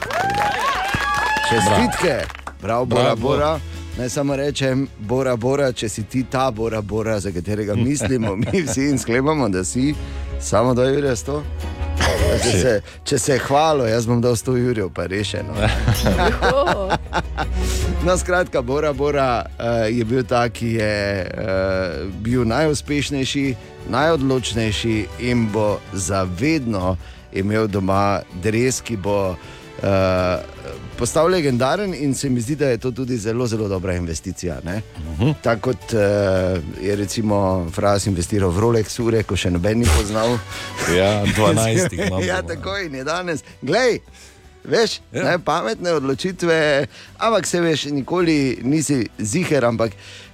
[1.49, 2.25] Čestitke,
[2.61, 3.21] prav, Bora Bravo.
[3.21, 3.59] Bora.
[3.97, 8.61] Naj samo rečem, Bora Bora, če si ti ta Bora Bora, za katerega mislimo, mi
[8.61, 9.93] vsi in sklepamo, da si,
[10.41, 11.43] samo da je res to.
[12.43, 12.71] Če se,
[13.03, 15.53] če se je hvalo, jaz bom dal 100 jurjev, pa rešeno.
[18.05, 23.45] No, skratka, Bora Bora uh, je bil ta, ki je uh, bil najuspešnejši,
[23.89, 26.97] najodločnejši in bo zavedno
[27.33, 29.39] imel doma dres, ki bo uh,
[30.97, 31.93] postal legendaren.
[31.93, 34.59] In se mi zdi, da je to tudi zelo, zelo dobra investicija.
[34.65, 34.71] Uh
[35.19, 35.33] -huh.
[35.41, 35.99] Tako kot uh,
[36.81, 40.37] je recimo Fras investiral v Rolex ure, ko še noben ni poznal.
[40.97, 43.43] Ja, 12 jih imamo ja, tako in je danes.
[43.61, 43.99] Glej,
[44.63, 45.23] Veš, ja.
[45.23, 46.87] ne, pametne odločitve,
[47.17, 50.24] ampak se veš, nikoli nisi ziger, ampak uh,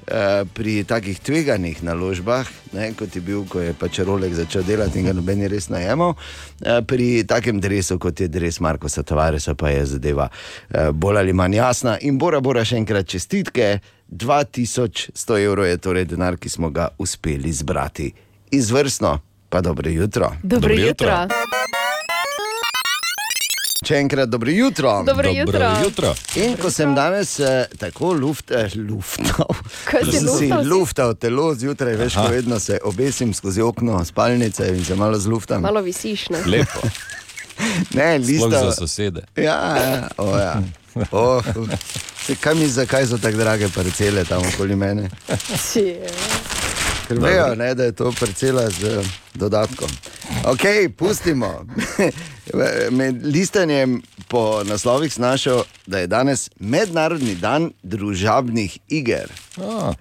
[0.54, 5.08] pri takih tveganih naložbah, ne, kot je bil, ko je pač Rolex začel delati in
[5.08, 9.72] ga noben je res najemal, uh, pri takem dresu, kot je dres Marko Satavaresa, pa
[9.72, 11.98] je zadeva uh, bolj ali manj jasna.
[12.02, 13.80] In Bora, Bora, še enkrat čestitke.
[14.12, 18.12] 2100 evrov je torej denar, ki smo ga uspeli zbrati.
[18.52, 20.34] Izvrstno, pa dobro jutro.
[20.44, 21.28] Dobro jutro.
[23.82, 24.90] Še enkrat dobro jutro.
[25.04, 25.70] Dobro Dobro jutro.
[25.84, 26.10] jutro.
[26.36, 29.50] In ko sem danes eh, tako luft, eh, luftal,
[29.90, 32.34] Kaj si si luftal telo zjutraj, veš, ko Aha.
[32.36, 35.62] vedno se obesim skozi okno spalnice in se malo zluftam.
[35.62, 36.44] Malo visiš, ne?
[36.46, 36.86] Lepo.
[37.94, 38.60] Ne, Sploh lista.
[38.66, 39.22] za sosede.
[39.36, 40.62] Ja, ja, o, ja.
[41.12, 41.44] Oh,
[42.26, 45.10] se, kaj mi, zakaj so tako drage parcele tam okoli mene?
[47.12, 49.04] Ker vejo, ne, da je to parcela z
[49.36, 49.90] dodatkom.
[50.46, 50.64] Ok,
[50.98, 51.66] pustimo.
[52.98, 59.28] Med listanjem po naslovih sem našel, da je danes mednarodni dan družabnih iger.
[59.60, 59.94] A.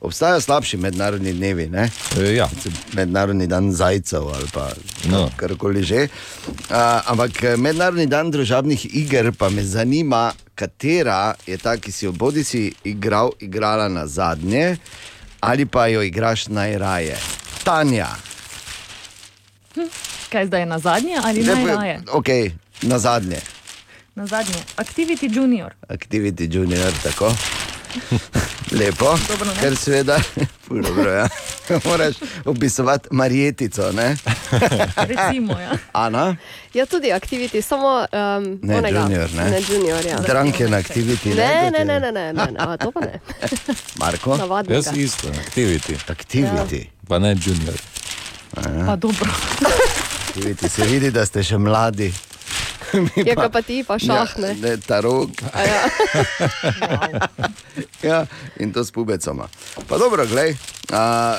[0.00, 1.88] Obstajajo slabši mednarodni dnevi, ne?
[2.34, 2.48] Ja.
[2.92, 4.68] Mednarodni dan zajcev ali pa
[5.08, 5.30] No.
[5.36, 6.08] karkoli že.
[6.70, 12.04] Uh, ampak eh, mednarodni dan družabnih iger pa me zanima, katera je ta, ki si
[12.04, 14.76] jo bodi si igral, igrala na zadnje,
[15.40, 17.18] ali pa jo igraš najraje.
[17.64, 18.08] Tanja.
[20.32, 22.00] Kaj zdaj na zadnje ali Ne, najraje?
[22.12, 22.28] Ok,
[22.82, 23.40] na zadnje.
[24.14, 24.62] Na zadnje.
[24.76, 25.74] Activity Junior.
[25.88, 27.34] Activity Junior, tako.
[28.70, 29.60] Lepo, Dobro, ne?
[29.60, 30.18] ker seveda,
[30.68, 31.28] dobro, ja.
[31.84, 32.14] moraš
[32.44, 33.92] opisovati Marjetico.
[33.92, 34.16] Ne?
[35.08, 35.72] Recimo, ja.
[35.92, 36.36] Ana,
[36.74, 39.00] Ja, tudi aktiviti, samo um, ne onega.
[39.00, 39.44] junior, ne.
[39.44, 40.18] Ne junior, ja.
[40.18, 41.28] Drunken activity.
[41.28, 43.20] Ne, da ne, te- ne, ne, ne, ne, ne, a, to pa ne.
[43.96, 44.74] Marko, Navadnega.
[44.76, 45.96] Jaz isto, activity.
[46.08, 46.84] Activity.
[47.08, 47.74] Pa ne junior.
[48.86, 49.30] Pa dobro.
[50.28, 50.68] Activity.
[50.68, 52.12] Se vidi, da ste še mladi.
[53.16, 54.48] Je Ja, pa ti, pa šah, ne.
[54.48, 55.30] Ja, ne tarok.
[55.52, 55.80] A ja.
[58.02, 58.26] ja,
[58.56, 59.48] in to s pubecoma.
[59.88, 60.56] Pa dobro, glej.
[60.88, 61.36] A,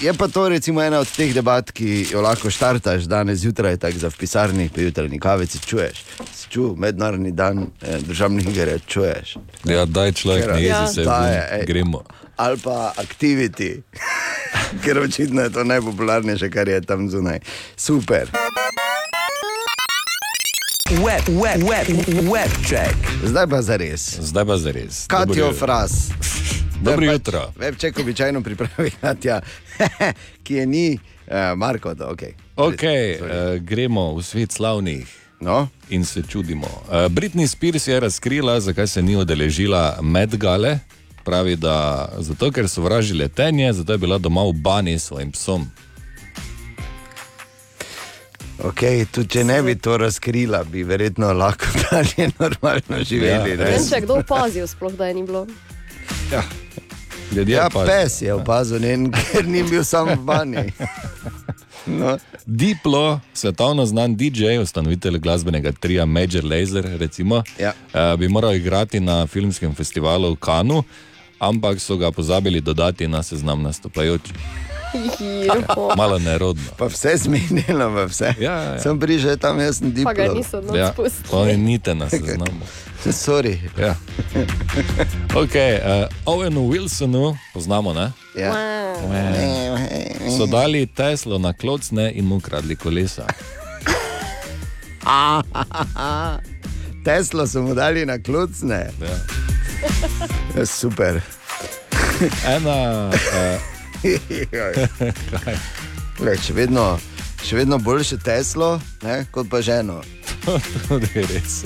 [0.00, 3.98] je pa to recimo ena od teh debat, ki jo lahko štartaš danes zjutraj, tako
[3.98, 5.96] za v pisarni, pri jutranji kavici čuješ.
[6.26, 9.36] Si čutil mednarodni dan eh, državnih iger, je, čuješ.
[9.64, 10.82] Ja, daj človek, ne Ja.
[10.82, 11.66] jezi se, Daje, ej.
[11.66, 12.02] gremo.
[12.36, 13.82] Ali pa activity,
[14.82, 17.38] ker očitno je to najpopularnejše, kar je tam zunaj.
[17.76, 18.26] Super.
[20.90, 21.86] Web, web, web,
[22.32, 22.96] web check.
[23.24, 24.18] Zdaj pa za res.
[24.20, 25.06] Zdaj pa za res.
[25.06, 26.10] Katijo Fras.
[26.82, 27.52] Dobro jutro.
[27.58, 29.40] Webček običajno pripravi Katja,
[30.42, 32.22] ki je ni, uh, Marko, da ok.
[32.56, 35.06] Ok, uh, gremo v svet slavnih
[35.40, 35.68] No?
[35.90, 36.66] In se čudimo.
[36.66, 40.78] Uh, Britney Spears je razkrila, zakaj se ni udeležila Med Gale.
[41.24, 45.32] Pravi, da zato, ker so vražili letenje, zato je bila doma v bani s svojim
[45.32, 45.70] psom.
[48.60, 53.50] Okay, tudi če ne bi to razkrila, bi verjetno lahko dalje normalno živeli.
[53.50, 53.70] Ja, ne?
[53.70, 55.46] Vem, če kdo opazil, sploh da je ni bilo.
[56.32, 56.42] Ja,
[57.32, 57.86] Ljudje ja opazijo.
[57.86, 60.66] pes je opazil, njen, ker ni bil sam v banji.
[61.86, 62.18] No.
[62.44, 67.72] Diplo, svetovno znan DJ, ustanovitelj glasbenega tria Major Lazer, recimo, ja.
[67.94, 70.82] uh, bi moral igrati na filmskem festivalu v Kanu,
[71.38, 74.36] ampak so ga pozabili dodati na seznam nastopajočih.
[75.46, 75.94] Jo.
[75.96, 76.62] Malo nerodno.
[76.76, 78.34] Pa vse zmenjeno, v vse.
[78.38, 78.80] Ja, ja, ja.
[78.80, 80.10] Sem prišel tam, jaz sem diplo.
[80.10, 81.28] Pa ga niso noč Ja, pustili.
[81.32, 82.60] oni nite na seznamu.
[83.24, 83.58] Sorry.
[83.78, 83.94] Ja.
[85.34, 88.12] Okay, uh, Owenu Wilsonu, poznamo, ne?
[88.36, 88.52] Ja.
[90.36, 93.26] So dali Teslo na klocne in mu kradli kolesa.
[97.04, 98.90] Teslo so mu dali na klucne.
[99.00, 99.16] Ja.
[100.56, 101.20] Ja, super.
[102.44, 103.10] Ena.
[106.20, 106.98] Le, še, vedno,
[107.44, 110.00] še vedno boljše Teslo, ne, kot pa ženo.
[110.88, 111.64] Tudi res.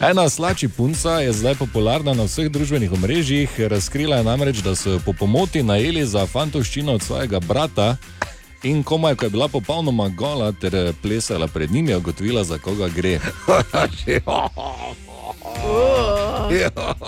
[0.00, 3.50] Ena slači punca je zdaj popularna na vseh družbenih omrežjih.
[3.70, 7.96] Razkrila je namreč, da so jo po pomoti najeli za fantovščino od svojega brata.
[8.64, 12.58] In komaj, ko je bila popolnoma gola ter eh, plesala pred njim, je ugotovila, za
[12.58, 13.20] koga gre.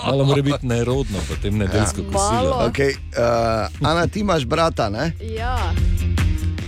[0.04, 2.70] Malo mora biti nerodno, potem nedeljsko kosilo.
[2.70, 5.12] Okay, uh, Ana, ti imaš brata, ne?
[5.20, 5.72] Ja.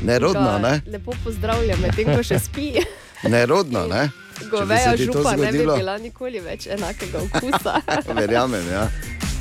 [0.05, 0.81] Nerodno, ne?
[0.87, 2.73] Lepo pozdravljam, medtem ko še spi.
[3.35, 4.09] Nerodno, ne?
[4.51, 7.81] Goveja župa ne bi bila nikoli več enakega okusa.
[8.21, 8.89] Verjamem, ja.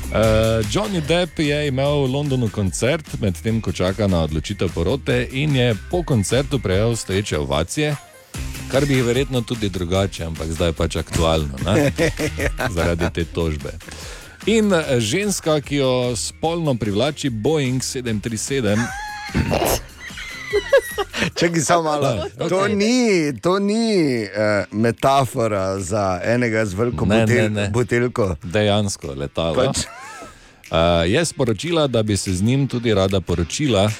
[0.08, 5.56] Uh, Johnny Depp je imel v Londonu koncert, medtem ko čaka na odločitev porote, in
[5.56, 7.96] je po koncertu prejel stoječe ovacije,
[8.70, 11.92] kar bi verjetno tudi drugače, ampak zdaj je pač aktualno ne?
[12.76, 13.72] zaradi te tožbe.
[14.46, 18.78] In eh, ženska, ki jo spolno privlači Boeing 737.
[21.34, 22.26] Čakaj, samo malo.
[22.36, 24.30] Da, To ni, to ni uh,
[24.72, 27.68] metafora za enega z veliko Ne, butel, ne, ne.
[27.68, 28.36] buteljko.
[28.42, 29.54] Dejansko letalo.
[29.54, 29.78] Pač.
[30.70, 33.90] Uh, je sporočila, da bi se z njim tudi rada poročila,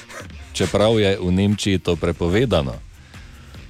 [0.53, 2.73] čeprav je v Nemčiji to prepovedano.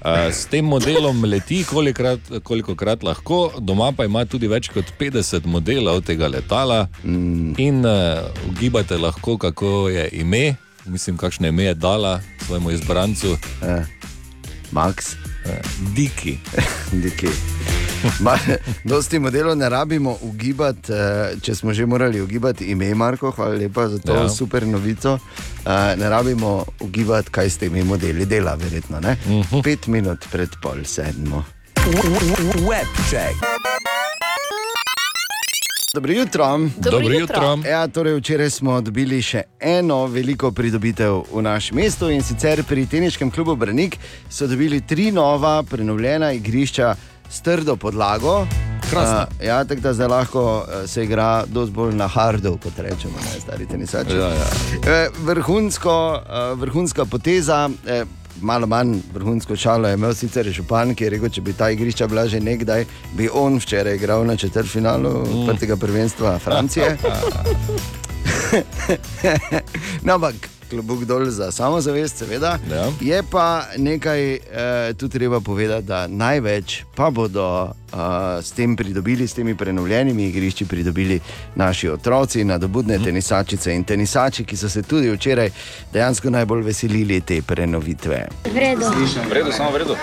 [0.06, 6.02] S tem modelom leti, kolikrat, kolikokrat lahko, doma pa ima tudi več kot 50 modelov
[6.08, 7.58] tega letala mm.
[7.60, 13.36] in uh, ugibate lahko, kako je ime, mislim, kakšno ime je dala svojemu izbrancu.
[13.64, 13.84] Eh.
[14.72, 15.16] Max.
[15.46, 15.60] Uh,
[15.96, 16.38] Diki.
[17.04, 17.79] Diki.
[18.20, 18.38] Ma,
[18.84, 20.98] dosti modelov ne rabimo ugibati, eh,
[21.42, 24.30] če smo že morali ugibati ime Marko, hvala lepa za to Ja.
[24.30, 25.20] super novico.
[25.66, 29.00] Eh, Ne rabimo ugibati, kaj s temi modeli dela, verjetno.
[29.00, 29.18] Ne?
[29.26, 29.64] Uh -huh.
[29.64, 31.44] Pet minut pred pol sedmo.
[32.62, 33.36] Webcheck.
[35.94, 36.60] Dobro jutro.
[36.78, 37.58] Dobro jutro.
[37.66, 42.86] Ja, torej včeraj smo dobili še eno veliko pridobitev v našem mestu in sicer pri
[42.86, 43.98] teniškem klubu Branik
[44.30, 46.96] so dobili tri nova, prenovljena igrišča
[47.30, 48.48] s trdo podlago.
[48.90, 49.18] Krasno.
[49.20, 53.14] Uh, ja, tako da zdaj lahko uh, se igra dosti bolj na hardu, kot rečemo,
[53.26, 54.12] ne stari tenisači.
[54.12, 54.48] Ja, ja.
[54.86, 57.70] Eh, Vrhunsko, eh, vrhunska poteza.
[57.88, 58.06] eh,
[58.42, 62.08] Malo manj vrhunsko šalo je imel sicer župan, ki je rekel, če bi ta igrišča
[62.08, 65.40] bila že nekdaj, bi on včeraj igral na četrtfinalu Mm.
[65.42, 66.98] odprtega prvenstva Francije.
[70.04, 70.36] no, ampak
[70.70, 72.60] klobuk dol za samozavest, seveda.
[72.72, 72.86] Ja.
[73.02, 73.46] Je pa
[73.78, 74.40] nekaj eh,
[74.94, 77.98] tu treba povedati, da največ pa bodo eh,
[78.42, 81.20] s tem pridobili, s temi prenovljenimi igrišči, pridobili
[81.56, 83.04] naši otroci, nadobudne Mhm.
[83.06, 85.50] tenisačice in tenisači, ki so se tudi včeraj
[85.94, 88.28] dejansko najbolj veselili te prenovitve.
[88.54, 88.90] Vredo.
[89.30, 89.96] V redu, samo v redu.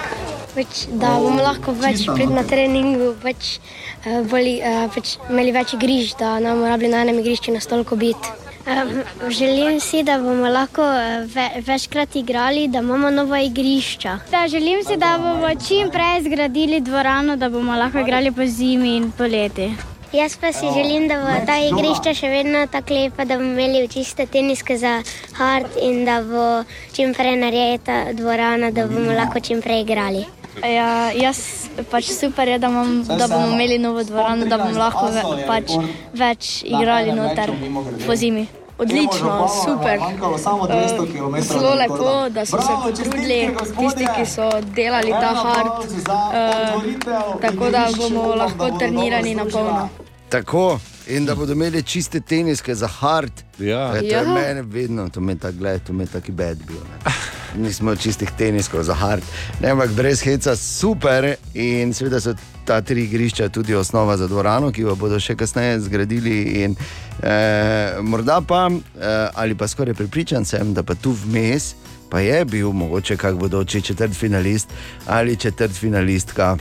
[0.55, 3.59] Pač, da bomo lahko več prid na treningu, več,
[4.07, 7.61] uh, boli, uh, pač imeli več igrišč, da ne bomo rabili na enem igrišču na
[7.61, 8.33] stolku biti.
[8.67, 14.19] Um, želim si, da bomo lahko eh, ve, večkrat igrali, da imamo nova igrišča.
[14.31, 18.97] Da, želim si, da bomo čim prej zgradili dvorano, da bomo lahko igrali po zimi
[18.97, 19.71] in poleti.
[20.13, 23.89] Jaz pa si želim, da bo ta igrišča še vedno tako lepa, da bomo imeli
[23.89, 25.03] čiste teniske za
[25.33, 30.25] hard in da bo čim prej narejena dvorana, da bomo lahko čim prej igrali.
[30.65, 31.39] Ja, jaz
[31.91, 35.73] pač super je, da, imam, da bomo imeli novo dvorano, da bomo lahko ve, pač
[36.15, 37.53] več igrali noter
[38.07, 38.47] po zimi.
[38.79, 39.99] Odlično, super.
[39.99, 43.49] Eh, Zelo lepo, da so se potrudili
[43.79, 45.87] tisti, ki so delali ta hard,
[46.35, 46.75] eh,
[47.41, 49.89] tako da bomo lahko trenirani na polno.
[50.29, 50.79] Tako.
[51.09, 53.33] In da bodo imeli čiste teniske za hard.
[53.59, 53.97] Ja.
[53.97, 54.21] E, to Ja.
[54.21, 56.77] je meni vedno, to me je tako to me je taki bed bil.
[57.57, 59.23] Nismo čistih teniskov za hard.
[59.61, 62.35] Ne, ampak brez heca super in seveda so
[62.67, 66.37] ta tri igrišča tudi osnova za dvorano, ki jo bodo še kasneje zgradili.
[66.65, 66.77] In,
[67.23, 71.75] eh, morda pa, eh, ali pa skoraj pripričan sem, da pa tu vmes
[72.11, 74.69] pa je bil mogoče kak bodoči četrtfinalist
[75.07, 76.57] ali četrtfinalistka.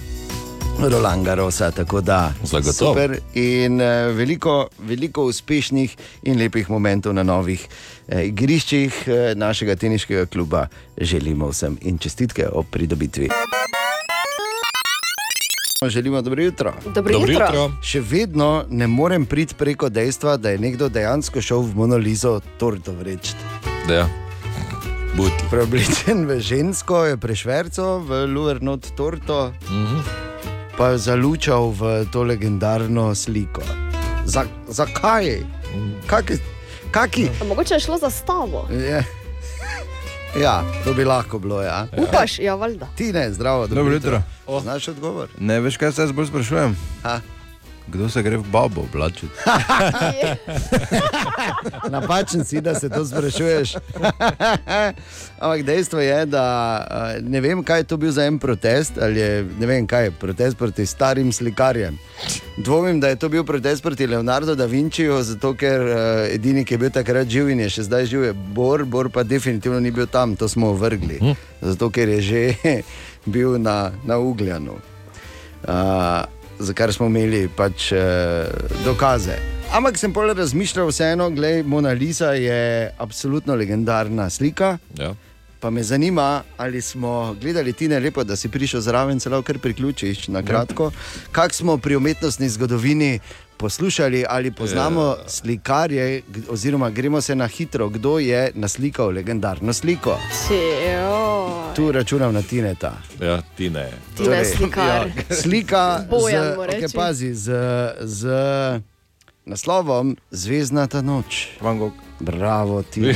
[0.81, 2.93] Roland Garosa, tako da Zagotovo.
[2.93, 7.67] super in eh, veliko, veliko uspešnih in lepih momentov na novih
[8.07, 10.67] eh, igriščih eh, našega teniškega kluba
[10.97, 13.29] želimo vsem in čestitke ob pridobitvi.
[15.87, 16.73] Želimo dobro jutro.
[16.85, 17.45] Dobro Dobro jutro.
[17.45, 17.71] jutro.
[17.83, 22.91] Še vedno ne morem priti preko dejstva, da je nekdo dejansko šel v Monolizo torto
[22.93, 23.33] vreči.
[23.89, 24.07] Ja.
[25.49, 30.24] Preoblečen v žensko je prešverco, v Luernot torto, Mhm.
[30.77, 33.61] Pa zalučal v to legendarno sliko.
[34.25, 35.39] Za, zakaj?
[36.07, 36.33] Kaki,
[36.91, 37.29] kaki?
[37.41, 38.67] A Mogoče je šlo za stavo.
[38.71, 39.03] Je.
[40.41, 41.61] Ja, to bi lahko bilo.
[41.61, 41.87] Ja.
[41.97, 42.87] Upaš, ja, valjda.
[42.95, 44.21] Ti ne, zdravo, Dobro jutro.
[44.61, 45.29] Znaš odgovor?
[45.39, 46.75] Ne veš, kaj se jaz bolj sprašujem?
[47.03, 47.19] Ha?
[47.87, 49.33] Kdo se gre v babo oblačiti?
[51.89, 53.75] Napačen si, da se to sprašuješ.
[55.39, 56.45] Ampak dejstvo je, da
[56.91, 60.03] eh, ne vem, kaj je to bil za en protest, ali je ne vem, kaj
[60.03, 61.97] je protest proti starim slikarjem.
[62.57, 66.73] Dvomim, da je to bil protest proti Leonardo da Vinciju, zato ker uh, edini, ki
[66.73, 69.91] je bil takrat živ in je še zdaj živ, je Bor, Bor pa definitivno ni
[69.91, 71.19] bil tam, to smo vrgli.
[71.61, 72.55] Zato ker je že
[73.33, 74.79] bil na, na Ugljanu.
[75.65, 77.99] Uh, za kar smo imeli pač uh,
[78.85, 79.35] dokaze.
[79.73, 84.77] Ampak sem pol razmišljal, vseeno, gledaj, Mona Lisa je absolutno legendarna slika.
[84.97, 85.13] Ja.
[85.59, 89.59] Pa me zanima, ali smo gledali ti ne lepo, da si prišel zraven, celo kar
[89.59, 90.91] priključiš na kratko.
[91.31, 93.19] Kak smo pri umetnostni zgodovini
[93.57, 95.15] poslušali ali poznamo Ja.
[95.27, 100.17] slikarje, oziroma gremo se na hitro, kdo je naslikal legendarno sliko.
[101.75, 102.93] Tu računam na Tineta.
[103.21, 103.91] Ja, ti ne.
[104.17, 105.07] Tine slikar.
[105.07, 107.51] ja, slika, Bojan z, okay, pazi, z,
[108.01, 108.27] z
[109.45, 111.47] naslovom Zvezdnata noč.
[112.19, 113.01] Bravo, ti.
[113.01, 113.13] Glede,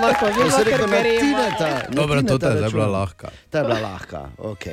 [0.00, 1.20] Marko, To vidva, si rekel ker na gremo.
[1.20, 1.68] Tineta.
[1.68, 3.28] na Dobro, to Tineta je zdaj bila lahka.
[3.50, 4.64] Ta je bila lahka, ok.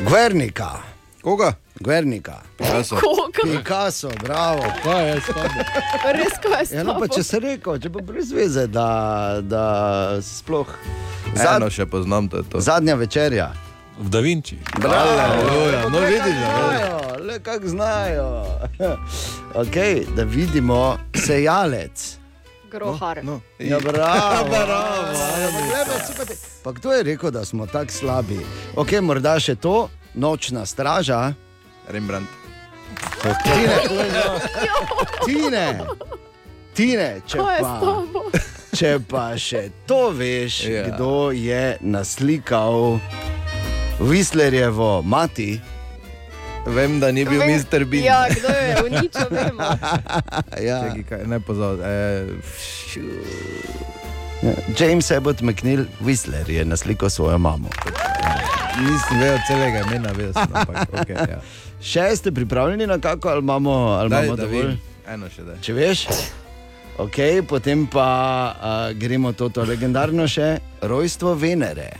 [0.00, 0.97] Gvernika.
[1.22, 1.52] Koga?
[1.76, 2.40] Gvernika.
[2.56, 2.96] Picasso.
[2.96, 3.42] Koga?
[3.44, 4.62] Picasso, bravo.
[4.82, 5.64] Kaj je spada?
[6.12, 8.88] Res, kaj je Ja, no, če se rekel, če pa brez veze, da,
[9.42, 9.64] da
[10.22, 10.68] sploh.
[11.36, 12.60] Eno še poznam, to je to.
[12.60, 13.50] Zadnja večerja.
[13.98, 14.58] V Da Vinci.
[14.78, 18.28] Bravo, Aleluja, no vidiš, da znajo, le kako znajo.
[19.56, 22.14] Okay, da vidimo sejalec.
[22.70, 23.24] Grohar.
[23.24, 25.12] No, Ja, bravo, bravo.
[25.68, 25.84] Ja,
[26.18, 28.38] pa te- Pa kdo je rekel, da smo tako slabi?
[28.76, 29.88] Ok, morda še to,
[30.18, 31.32] nočna straža.
[31.88, 32.28] Rembrandt.
[33.42, 33.76] Tine,
[35.26, 35.66] tine,
[36.74, 37.72] tine če pa.
[38.70, 40.82] Če pa še to veš, Ja.
[40.86, 42.98] kdo je naslikal
[43.98, 45.60] Whistlerjevo mati.
[46.66, 47.84] Vem, da ni bil Vem- Mr.
[47.84, 48.04] Bean.
[48.04, 49.62] Ja, kdo je uničil, vemo.
[50.68, 50.78] ja.
[50.84, 51.80] Čakaj, kaj, ne pozor.
[51.80, 52.26] E,
[54.38, 57.66] Ja, James Abbott McNeil Whistler je naslikal svojo mamo.
[58.80, 61.40] Nisem vedel celega imena, vedel sem, ampak okay, ja.
[61.90, 63.70] Še ste pripravljeni na kako, ali imamo,
[64.00, 64.66] ali Daj, imamo da dovolj?
[64.66, 64.80] vidim.
[65.08, 65.54] Eno še da.
[65.62, 66.02] Če veš,
[66.98, 67.18] ok,
[67.48, 68.08] potem pa
[68.50, 71.90] uh, gremo to, to legendarno še rojstvo Venere.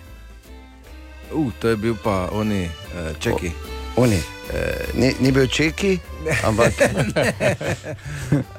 [1.30, 3.52] Uh, to je bil pa oni, uh, čeki.
[3.96, 4.18] Oni.
[4.48, 4.54] Uh,
[4.94, 5.94] ni, ni bil čeki,
[6.42, 6.72] ampak.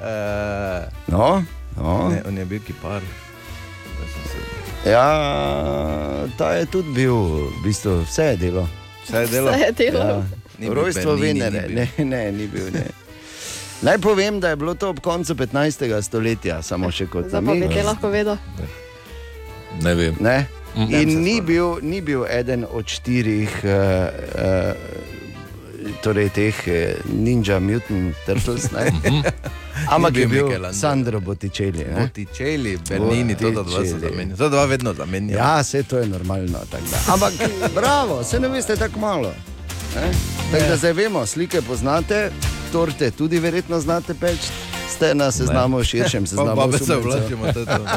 [0.00, 1.42] uh, no,
[1.76, 2.08] no.
[2.08, 3.02] Ne, on je bil kipar.
[3.84, 8.68] Da sem se- Ja, ta je tudi bil, v bistvu vse je delo.
[9.04, 9.52] Vse je delo?
[9.52, 10.00] Vse je delo.
[10.00, 10.22] Ja.
[10.58, 12.72] Bil Rojstvo Venere, ne, ne, ni bil.
[12.72, 12.86] Ne.
[13.82, 16.02] Naj povem, da je bilo to ob koncu 15.
[16.02, 17.72] stoletja, samo še kot bi namig.
[17.72, 18.36] te lahko vedel.
[19.84, 20.16] Ne vem.
[20.20, 20.46] Ne?
[20.76, 20.94] Mm.
[20.94, 23.72] In ni bil, ni bil eden od štirih, uh,
[24.36, 28.88] uh, torej teh uh, Ninja Mutant Turtles, ne?
[29.88, 30.46] ampak je bil.
[30.72, 31.86] Sandro Botticelli.
[31.86, 32.00] ne?
[32.00, 34.36] Botticelli, Bernini, to da dva se zamenja.
[34.36, 35.36] To dva vedno zamenja.
[35.36, 36.58] Ja, vse to je normalno.
[37.06, 37.32] Ampak,
[37.74, 39.32] bravo, se ne veste tako malo.
[39.94, 40.12] ne.
[40.52, 42.30] Tako da zdaj vemo, slike poznate,
[42.72, 44.48] torte tudi verjetno znate peči,
[44.90, 46.56] ste na seznamu širšem Pa seznamu.
[46.56, 47.10] babe se osumljencev.
[47.10, 47.84] oblačimo, to je to.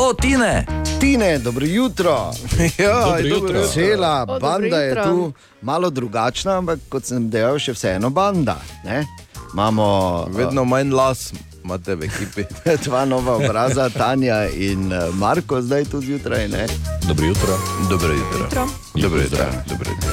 [0.00, 0.77] O, Tine!
[1.00, 2.30] Tine, dobro jutro.
[2.78, 3.66] Ja, Dobro jutro.
[3.66, 5.04] Cela O, dobro banda je jutro.
[5.04, 5.32] tu
[5.62, 8.56] malo drugačna, ampak kot sem dejal, še vseeno banda.
[8.84, 9.06] Ne?
[9.54, 9.86] Imamo
[10.30, 11.32] Vedno manj las
[11.64, 12.44] imate v ekipi.
[12.64, 16.48] eh, dva nova obraza, Tanja in eh, Marko, zdaj tu zjutraj.
[16.48, 16.66] Ne?
[17.02, 17.58] Dobro jutro.
[17.90, 18.48] Dobro jutro.
[18.94, 19.44] Dobro jutro.
[19.68, 20.12] Dobro jutro.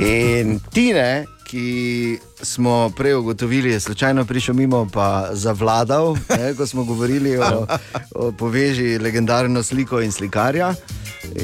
[0.00, 6.84] In Tine, ki smo prej ugotovili, je slučajno prišel mimo, pa zavladal, ne, ko smo
[6.84, 7.66] govorili o,
[8.14, 10.74] o poveži legendarno sliko in slikarja.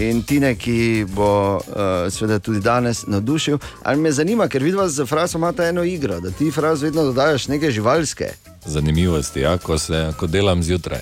[0.01, 1.62] In Tine, ki bo uh,
[2.10, 3.59] seveda tudi danes navdušil.
[3.82, 7.48] Ali me zanima, ker vidiš, z Frasom imate eno igro, da ti Fras vedno dodajaš
[7.48, 8.32] neke živalske.
[8.66, 11.01] Zanimivosti, ja, ko, se, ko delam zjutraj.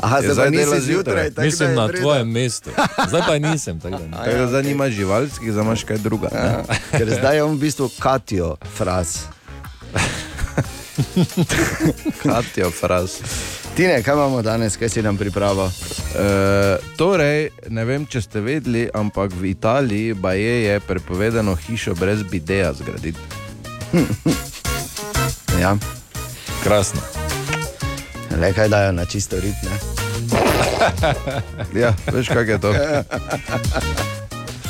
[0.00, 2.02] Aha, zdaj pa nisi zjutraj, tako da Mislim je na treba.
[2.02, 2.70] tvojem mestu.
[3.08, 3.80] Zdaj pa nisem.
[3.80, 6.28] Tako da, ja, zanima živalskih, zdaj imaš kaj druga.
[6.32, 6.64] Ja,
[6.98, 9.18] ker zdaj je on v bistvu Katijo, Fras.
[12.22, 13.10] Katijo, fraz.
[13.76, 15.64] Tine, kaj imamo danes, kaj si nam pripravil?
[15.64, 15.70] E,
[16.96, 22.72] torej, ne vem, če ste vedeli, ampak v Italiji baje je prepovedano hišo brez bideja
[22.72, 23.18] zgraditi.
[25.60, 25.76] Ja.
[26.62, 27.23] Krasno.
[28.40, 29.70] Le kaj dajo na čisto ritme.
[31.82, 32.72] ja, veš, kaj je to?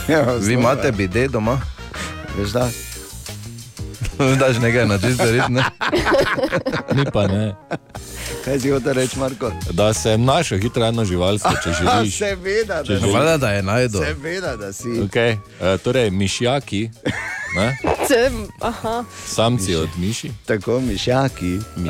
[0.09, 1.61] Ja, Vi imate bide doma?
[2.39, 2.69] Veš, da?
[4.41, 5.65] Daš nekaj na čisto ritme.
[6.95, 7.55] Ni pa ne.
[8.45, 9.53] Kaj si hotel reči, Marko?
[9.71, 12.19] Da se našo hitro eno živalsko, če želiš.
[12.19, 13.15] Seveda, Če da, želiš.
[13.15, 13.99] Valjda, da je najdo.
[14.01, 14.89] seveda, da si.
[14.89, 15.33] Okay.
[15.33, 16.91] Uh, torej, mišjaki,
[17.57, 17.77] ne?
[18.09, 19.05] Sem, aha.
[19.27, 21.55] samci od miši, Tako mišjaki.
[21.57, 21.89] uh,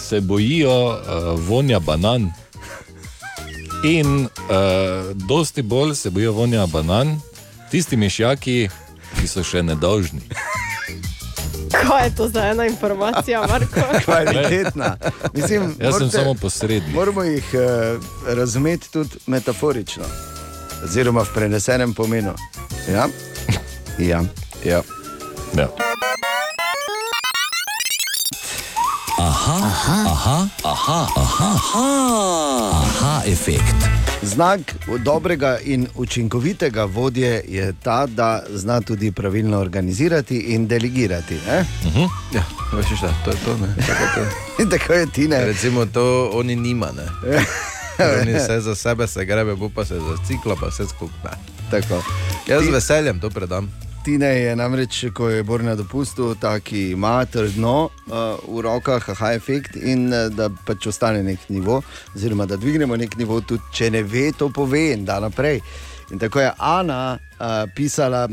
[0.00, 0.98] se bojijo uh,
[1.38, 2.32] vonja banan.
[3.84, 4.28] In uh,
[5.16, 7.20] dosti bolj se bojijo vonja banan
[7.70, 8.68] tisti mišjaki,
[9.14, 10.20] ki so še nedolžni.
[11.78, 13.80] Kaj je to za ena informacija, Marko?
[14.04, 14.96] Kvalitetna.
[15.34, 16.94] Mislim, Jaz sem morate- samo posrednik.
[16.94, 20.04] Moramo jih uh, razumeti tudi metaforično,
[20.84, 22.32] oziroma v prenesenem pomenu.
[22.88, 23.06] Ja?
[23.98, 24.22] Ja.
[24.64, 24.82] ja.
[25.54, 25.68] ja.
[29.18, 31.86] Aha, aha, aha, aha, aha, aha,
[32.72, 34.05] aha efekt.
[34.22, 34.60] Znak
[34.98, 41.34] dobrega in učinkovitega vodje je ta, da zna tudi pravilno organizirati in delegirati.
[41.46, 41.64] ne?
[41.84, 42.02] Mhm.
[42.32, 43.56] Ja, veš, šta, to je to.
[43.56, 43.74] Ne?
[43.78, 44.30] Tako, to je.
[44.58, 45.44] In tako je ti ne.
[45.44, 46.88] Recimo to oni nima.
[46.88, 47.06] Ne?
[48.20, 51.32] Oni vse za sebe se grebe, bo pa se za ciklo, pa vse skupaj.
[51.70, 52.02] Tako.
[52.48, 53.72] Jaz Ti- z veseljem to predam.
[54.06, 58.12] Tine je namreč, ko je Bor na dopustu, ta, ki ima trdno uh,
[58.46, 61.80] v rokah, aha, efekt in uh, da pač ostane nek nivo,
[62.14, 65.58] oziroma da dvignemo nek nivo, tudi če ne ve, to pove in da naprej.
[66.10, 68.28] In tako je Ana uh, pisala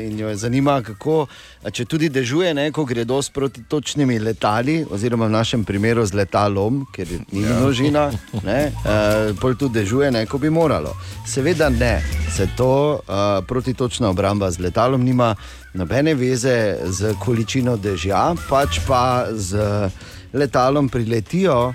[0.00, 1.26] in jo je zanima, kako,
[1.72, 6.84] če tudi dežuje, ne, ko gredo s protitočnimi letali, oziroma v našem primeru z letalom,
[6.94, 7.58] ker ni ja.
[7.58, 8.06] množina,
[8.46, 10.94] ne, uh, pol tudi dežuje, ne, ko bi moralo.
[11.26, 11.98] Seveda ne,
[12.30, 15.34] se to uh, protitočna obramba z letalom nima
[15.74, 19.90] nobene veze z količino dežja, pač pa z
[20.32, 21.74] letalom priletijo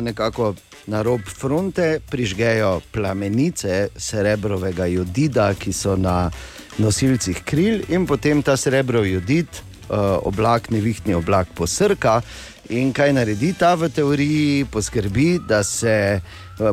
[0.00, 0.54] nekako
[0.86, 6.30] na rob fronte, prižgejo plamenice srebrovega jodida, ki so na
[6.78, 9.94] nosilcih kril, in potem ta srebrov jodid, eh,
[10.24, 12.22] oblak, nevihtni oblak, posrka.
[12.70, 14.64] In kaj naredi ta v teoriji?
[14.64, 16.20] Poskrbi, da se eh,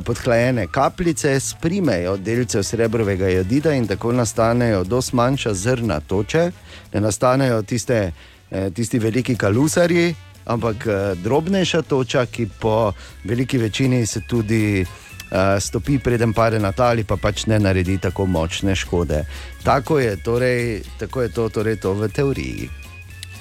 [0.05, 6.51] podhlajene kapljice sprimejo delcev srebrovega jodida in tako nastanejo dosti manjša zrna toče,
[6.93, 8.11] ne nastanejo tiste,
[8.51, 10.15] eh, tisti veliki kalusarji,
[10.49, 12.91] ampak eh, drobnejša toča, ki po
[13.23, 17.97] veliki večini se tudi uh, stopi, preden pade na ta ali pa pač ne naredi
[17.97, 19.25] tako močne škode.
[19.63, 22.69] Tako je, torej, tako je to, torej to v teoriji.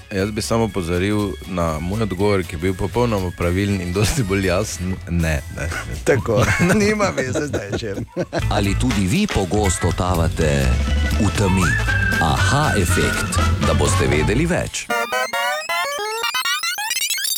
[0.09, 4.47] Jaz bi samo pozoril na moj odgovor, ki je bil popolnoma pravilen in dosti bolj
[4.47, 4.97] jasen.
[5.11, 5.69] Ne, ne.
[6.09, 6.45] Tako,
[6.75, 7.95] nima veze zdaj če.
[8.57, 10.65] Ali tudi vi pogosto totavate
[11.21, 11.69] v temi?
[12.25, 13.37] Aha efekt,
[13.67, 14.89] da boste vedeli več.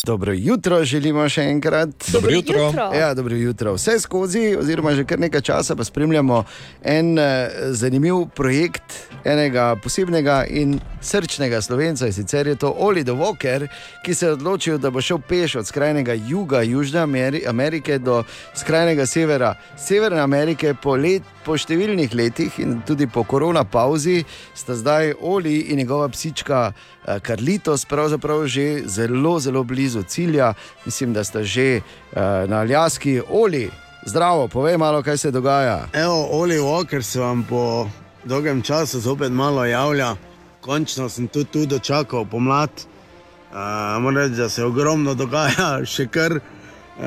[0.04, 1.88] Dobro jutro, želimo še enkrat.
[2.12, 2.62] Dobro jutro.
[2.66, 2.90] jutro.
[2.96, 3.74] Ja, dobro jutro.
[3.74, 6.44] Vse skozi, oziroma že kar nekaj časa, pa spremljamo
[6.82, 12.06] en eh, zanimiv projekt enega posebnega in srčnega slovenca.
[12.06, 13.66] In sicer je to Oli the Walker,
[14.04, 18.22] ki se je odločil, da bo šel peš od skrajnega juga Južne Ameri Amerike do
[18.54, 24.24] skrajnega severa Severne Amerike po, let, po številnih letih in tudi po korona pauzi
[24.54, 26.72] sta zdaj Oli in njegova psička.
[27.16, 30.54] Eh, Karlitos, pravzaprav že zelo, zelo blizu cilja,
[30.84, 32.18] mislim, da sta že uh,
[32.50, 33.20] na Aljaski.
[33.28, 33.70] Oli,
[34.06, 35.88] zdravo, povej malo, kaj se dogaja.
[35.92, 37.88] Evo, Oli Walker se vam po
[38.24, 40.16] dolgem času zopet malo javlja.
[40.60, 42.70] Končno sem tudi tu dočakal pomlad.
[43.50, 43.56] Uh,
[44.02, 46.40] moram reči, da se ogromno dogaja, še kar.
[47.00, 47.06] Uh,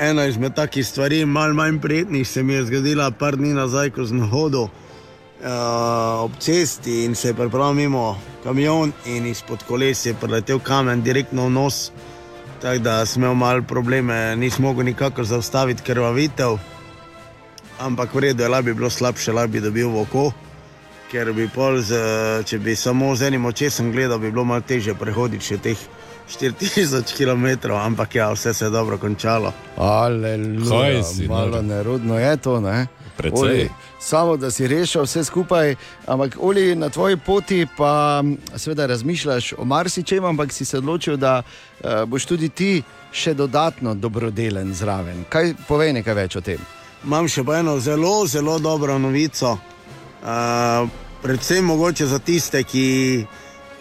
[0.00, 4.06] ena izmed takih stvari, malo manj prijetnih, se mi je zgodila par dni nazaj, ko
[4.08, 4.83] sem hodil uh,
[5.44, 11.46] ob cesti in se je pripravil mimo kamion in izpod koles je preletel kamen direktno
[11.46, 11.90] v nos.
[12.62, 16.56] Tako da sem imel malo probleme, nisem mogel nikakor zaustaviti krvavitev
[17.78, 20.32] ampak v redu, je lahko bi bilo slabše, lahko bi dobil v oko,
[21.10, 21.98] ker bi pol, z,
[22.46, 25.78] če bi samo z enim očesom gledal, bi bilo malo težje prehoditi še teh
[26.30, 29.52] 4000 km, ampak ja, vse se je dobro končalo.
[29.76, 31.64] Aleluja, si, malo nor?
[31.64, 32.60] nerodno je to.
[32.64, 32.86] Ne?
[33.16, 33.42] Precej.
[33.42, 33.70] Oli,
[34.00, 35.74] samo da si rešil vse skupaj,
[36.06, 38.22] ampak Oli, na tvoji poti pa
[38.56, 42.82] seveda razmišljaš o marsičem, ampak si se odločil, da uh, boš tudi ti
[43.12, 45.24] še dodatno dobrodelen zraven.
[45.28, 46.58] Kaj povej nekaj več o tem?
[47.04, 49.58] Imam še eno zelo, zelo dobro novico.
[50.24, 50.88] Uh,
[51.22, 53.26] predvsem mogoče za tiste, ki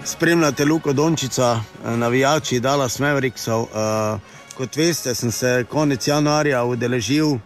[0.06, 3.62] spremljate Luko Dončica, eh, navijači Dallas Mavericksov.
[3.62, 4.20] Uh,
[4.58, 7.40] kot veste, sem se konec januarja udeležil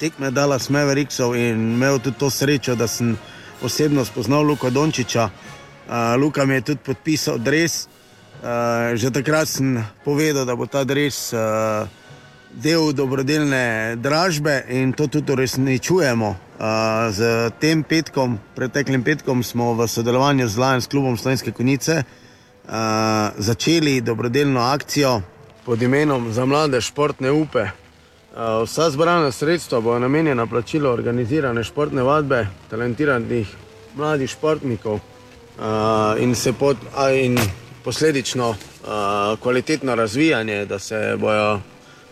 [0.00, 3.16] tekme Dallas Mavericksov in imel tudi to srečo, da sem
[3.62, 5.28] osebno spoznal Luka Dončiča.
[5.28, 7.88] Uh, Luka mi je tudi podpisal dres.
[8.40, 11.84] Uh, že takrat sem povedal, da bo ta dres uh,
[12.48, 16.28] del dobrodelne dražbe in to tudi uresničujemo.
[16.30, 22.72] Uh, z tem petkom, preteklim petkom, smo v sodelovanju z Lions klubom Slovenske konice uh,
[23.36, 25.20] začeli dobrodelno akcijo
[25.64, 27.79] pod imenom Za mlade športne upe.
[28.30, 33.48] Uh, vsa zbrana sredstva bo namenjena plačilu organizirane športne vadbe talentiranih
[33.96, 35.02] mladih športnikov uh,
[36.22, 36.34] in,
[36.96, 37.38] a, in
[37.84, 41.60] posledično uh, kvalitetno razvijanje, da se bojo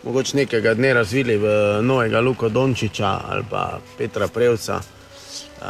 [0.05, 1.47] mogoče nekega dne razvili v
[1.83, 4.81] novega Luka Dončiča ali pa Petra Prevca.
[5.59, 5.65] Uh,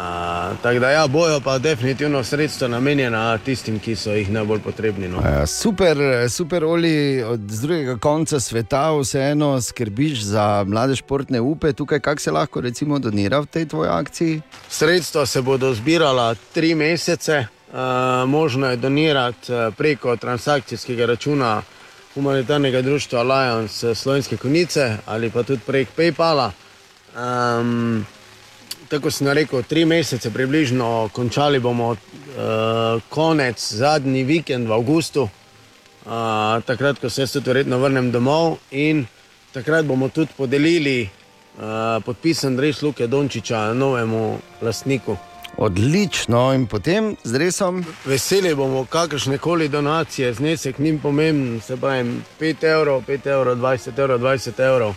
[0.62, 5.08] tako da, ja, bojo pa definitivno sredstva namenjena tistim, ki so jih najbolj potrebni.
[5.08, 5.18] No.
[5.18, 5.96] Uh, super,
[6.28, 11.72] super, Oli, od drugega konca sveta vseeno skrbiš za mlade športne upe.
[11.72, 14.42] Tukaj, kako se lahko recimo donira v tej tvoji akciji?
[14.68, 17.78] Sredstva se bodo zbirala tri mesece, uh,
[18.28, 21.62] možno je donirati preko transakcijskega računa
[22.14, 26.50] humanitarnega društva eh, Slovenske konice ali pa tudi prek PayPala.
[27.16, 28.06] Um,
[28.88, 31.98] tako sem rekel, tri mesece približno, končali bomo uh,
[33.08, 36.10] konec, zadnji vikend v avgustu, uh,
[36.66, 39.06] takrat, ko se jaz tudi verjetno vrnem domov in
[39.52, 45.16] takrat bomo tudi podelili uh, podpisan res Luke Dončiča novemu lastniku.
[45.58, 47.84] Odlično, in potem z resom.
[48.06, 53.98] Veseli bomo kakršne koli donacije, znesek ni pomemben, se pravi 5 evrov, 5 evrov, 20
[53.98, 54.94] evrov, 20 evrov.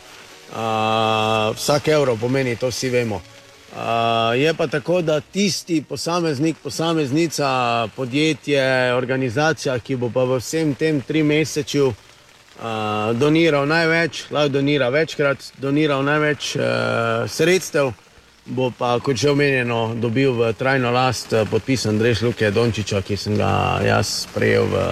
[0.51, 3.21] Uh, vsak evro pomeni, to vsi vemo.
[3.71, 3.77] Uh,
[4.35, 10.99] je pa tako, da tisti posameznik, posameznica, podjetje, organizacija, ki bo pa v vsem tem
[11.01, 11.95] tri mesečju uh,
[13.15, 16.63] doniral največ, lahko donira večkrat, doniral največ uh,
[17.31, 17.93] sredstev,
[18.45, 23.39] bo pa, kot že omenjeno, dobil v trajno last podpisan Drež Luke Dončiča, ki sem
[23.39, 24.89] ga jaz sprejel v,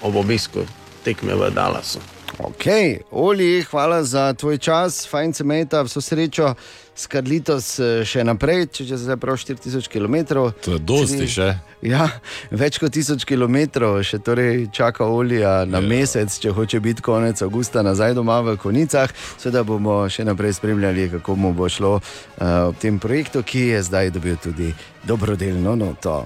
[0.00, 0.64] ob obisku
[1.04, 2.17] tekme v Dallasu.
[2.38, 2.64] Ok,
[3.10, 6.54] Oli, hvala za tvoj čas, fajn se meta, vso srečo,
[6.94, 10.16] skarlitos eh, še naprej, če že zdaj prav 4000 km.
[10.62, 11.48] To je dosti še.
[11.82, 12.06] Ja,
[12.50, 13.58] več kot 1000 km
[14.06, 15.90] še torej čaka Olija na yeah.
[15.90, 19.10] mesec, če hoče biti konec avgusta nazaj doma v konicah.
[19.38, 23.82] Seveda bomo še naprej spremljali, kako mu bo šlo uh, ob tem projektu, ki je
[23.90, 24.70] zdaj dobil tudi
[25.06, 26.22] dobrodelno noto.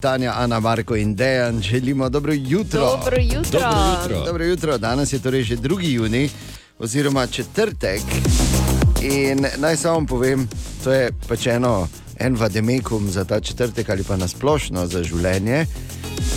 [0.00, 2.80] Tanja, Ana, Marko in Dejan, želimo dobro jutro.
[2.80, 3.60] Dobro jutro.
[3.60, 4.24] Dobro jutro.
[4.26, 4.78] Dobro jutro.
[4.78, 5.80] Danes je torej že 2.
[5.82, 6.30] juni,
[6.78, 8.02] oziroma četrtek.
[9.02, 10.48] In naj samo povem,
[10.84, 15.66] to je pač eno, en vademekum za ta četrtek ali pa nasplošno za življenje.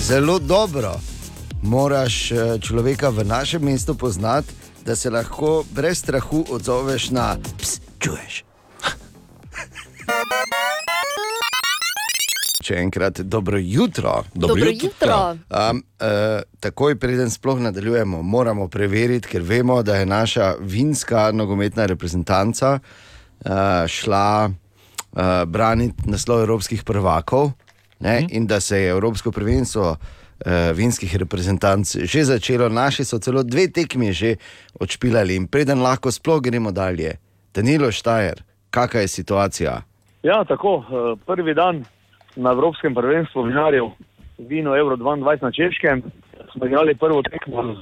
[0.01, 0.99] Zelo dobro
[1.61, 4.53] moraš eh, človeka v našem mestu poznati,
[4.85, 8.43] da se lahko brez strahu odzoveš na ps, čuješ.
[12.63, 14.23] Še enkrat dobro jutro.
[14.33, 14.87] Dobro Dobro jutro.
[14.87, 15.37] jutro.
[15.51, 21.85] Um, uh, takoj, preden sploh nadaljujemo, moramo preveriti, ker vemo, da je naša vinska nogometna
[21.85, 23.51] reprezentanca uh,
[23.87, 27.51] šla uh, braniti naslov evropskih prvakov
[27.99, 28.27] ne, mm.
[28.31, 29.95] in da se je Evropsko prvenstvo
[30.75, 34.35] vinskih reprezentanc že začelo, naši so celo dve tekmi že
[34.79, 37.15] odšpilali in preden lahko sploh gremo dalje.
[37.53, 39.81] Danilo Štajer, kakšna je situacija?
[40.23, 41.85] Ja, tako, eh, prvi dan
[42.35, 43.85] na Evropskem prvenstvu vinarjev
[44.37, 46.03] vino Euro 22 na Češkem.
[46.51, 47.77] Smo igrali prvo tekmo z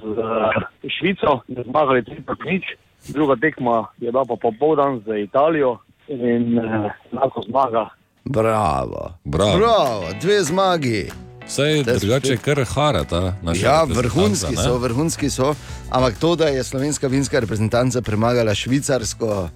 [0.84, 2.64] eh, Švico in zmagali 3 nič.
[3.08, 7.90] Druga tekma je bila pa popoldan z Italijo in eh, lahko zmaga.
[8.26, 9.14] Bravo.
[9.24, 9.58] Bravo.
[9.58, 11.10] Bravo, dve zmagi.
[11.46, 13.34] Vse Da, drugače, kar harata.
[13.64, 15.56] Ja, vrhunski so, vrhunski so.
[15.90, 19.50] Ampak to, da je slovenska vinska reprezentanca premagala švicarsko,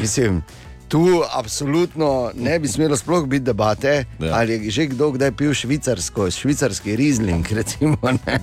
[0.00, 0.42] mislim.
[0.92, 4.34] Tu absolutno ne bi smelo sploh biti debate, ja.
[4.34, 7.46] ali je že kdo kdaj pil švicarsko, švicarski rizling.
[7.52, 8.40] Recimo, ne.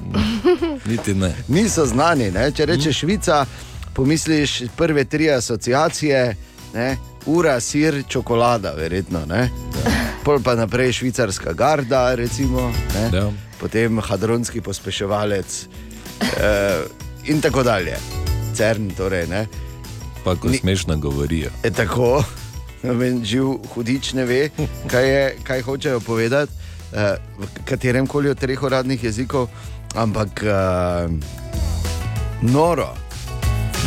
[0.86, 1.36] Niti ne.
[1.48, 2.32] Niso znani.
[2.32, 2.52] Ne?
[2.52, 3.46] Če rečeš Švica,
[3.94, 6.36] pomisliš prve tri asociacije,
[6.74, 6.98] ne?
[7.26, 9.26] ura, sir, čokolada, verjetno.
[9.30, 9.50] Ne?
[10.26, 12.72] Pol pa naprej švicarska garda, recimo?
[13.14, 13.30] Ja.
[13.62, 15.68] potem hadronski pospeševalec
[16.42, 16.82] eh,
[17.30, 17.98] in tako dalje.
[18.56, 19.69] Cern, torej, ne.
[20.24, 21.50] Pa ko smešno govorijo.
[21.64, 22.24] Je tako,
[22.84, 24.50] Vem, živ hudič ne ve,
[24.88, 26.52] kaj, je, kaj hočejo povedati,
[26.94, 29.50] eh, v katerem koli od treh uradnih jezikov,
[29.96, 31.08] ampak eh,
[32.42, 32.96] noro.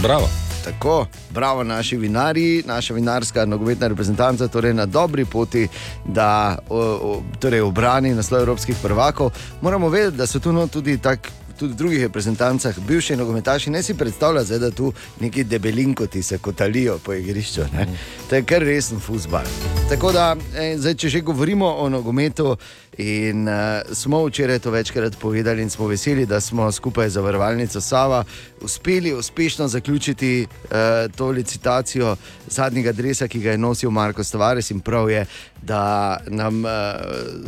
[0.02, 0.28] Bravo.
[0.64, 5.68] Tako, bravo naši vinarji, naša vinarska nogometna reprezentanca, torej na dobri poti,
[6.04, 9.30] da o, o, torej obrani naslov evropskih prvakov.
[9.60, 11.28] Moramo vedeti, da so tu no tudi tak.
[11.62, 16.38] Tudi v drugih reprezentancah, bivši nogometaši, ne si predstavljajo, zdaj, da tu neki debelinkoti se
[16.38, 17.60] kotalijo po igrišču.
[17.72, 17.86] Ne?
[18.28, 19.46] To je kar resen futbal.
[19.88, 22.56] Tako da, eh, zdaj, če že govorimo o nogometu,
[22.98, 23.54] in uh,
[23.92, 28.24] smo včeraj to večkrat povedali, in smo veseli, da smo skupaj z zavarovalnico Sava
[28.60, 30.70] uspeli uspešno zaključiti uh,
[31.16, 32.16] to licitacijo
[32.52, 34.70] zadnjega dresa, ki ga je nosil Marko Stavares.
[34.70, 35.26] In prav je,
[35.62, 36.70] da nam uh,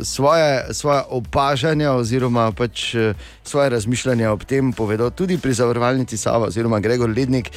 [0.03, 6.47] svoje, svoje opažanja oziroma pač, uh, svoje razmišljanja ob tem povedo tudi pri zavarovalnici Sava
[6.47, 7.51] oziroma Gregor Lednik.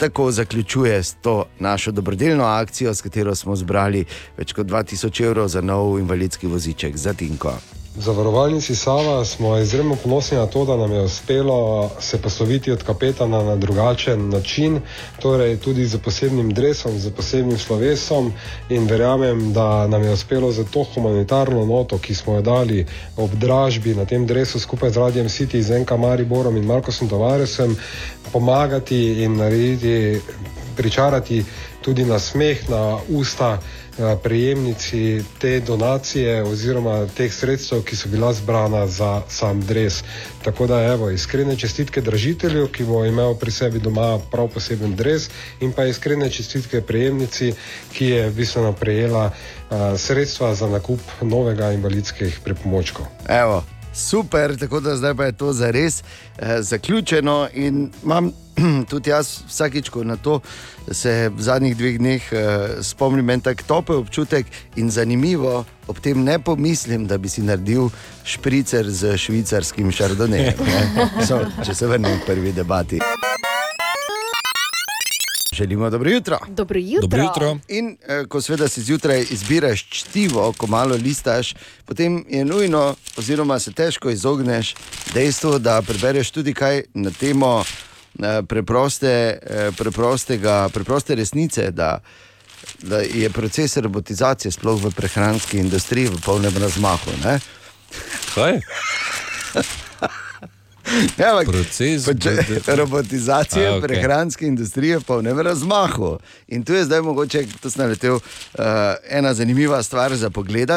[0.00, 4.04] Tako zaključuje s to našo dobrodelno akcijo, s katero smo zbrali
[4.36, 7.79] več kot 2000 evrov za nov invalidski voziček za Tinko.
[8.00, 13.42] Zavarovalnici Sava smo izjemno ponosni na to, da nam je uspelo se posloviti od kapetana
[13.42, 14.80] na drugačen način,
[15.22, 18.32] torej tudi z posebnim dresom, z posebnim slovesom
[18.68, 22.86] in verjamem, da nam je uspelo za to humanitarno noto, ki smo jo dali
[23.16, 27.76] ob dražbi na tem dresu skupaj z Radijem City, z Enka Mariborom in Markosom Tavaresem,
[28.32, 30.20] pomagati in narediti,
[30.76, 31.44] pričarati
[31.82, 33.58] tudi na smeh, na usta
[34.22, 40.02] prejemnici te donacije oziroma teh sredstev, ki so bila zbrana za sam dres.
[40.44, 45.30] Tako da evo, iskrene čestitke dražitelju, ki bo imel pri sebi doma prav poseben dres
[45.60, 47.52] in pa iskrene čestitke prejemnici,
[47.92, 53.06] ki je bistveno prejela uh, sredstva za nakup novega invalidskih pripomočkov.
[53.28, 53.62] Evo,
[53.94, 57.48] super, tako da zdaj pa je to za res eh, zaključeno.
[57.54, 58.32] In imam
[58.90, 60.40] tudi jaz vsakič, ko na to
[60.90, 64.46] se v zadnjih dveh dneh eh, spomnim, en tak topel občutek
[64.76, 67.90] in zanimivo, ob tem ne pomislim, da bi si naredil
[68.24, 70.54] špricer z švicarskim šardonejem.
[70.66, 71.08] ne.
[71.26, 73.00] So, Če se vrnem k prvi debati.
[75.52, 76.38] Želimo dobro jutro.
[76.48, 76.78] Dobro
[77.22, 77.58] jutro.
[77.68, 81.54] In eh, ko seveda si zjutraj izbiraš čtivo, ko malo listaš,
[81.84, 84.74] potem je nujno, oziroma se težko izogneš
[85.14, 87.64] dejstvu, da prebereš tudi kaj na temo
[88.18, 91.70] eh, preproste, eh, preprostega, preproste resnice.
[91.70, 92.00] Da,
[92.82, 97.10] Da je proces robotizacije, sploh v prehranski industriji, v polnem razmahu.
[97.24, 97.40] ne.
[98.34, 98.60] Kaj?
[101.16, 102.24] Ja, ampak, Proces pač,
[102.68, 103.80] robotizacije A, okay.
[103.82, 106.18] prehranske industrije v polnem razmahu.
[106.48, 108.22] In tu je zdaj mogoče, tu sem naletel, uh,
[109.06, 110.70] ena zanimiva stvar za pogled.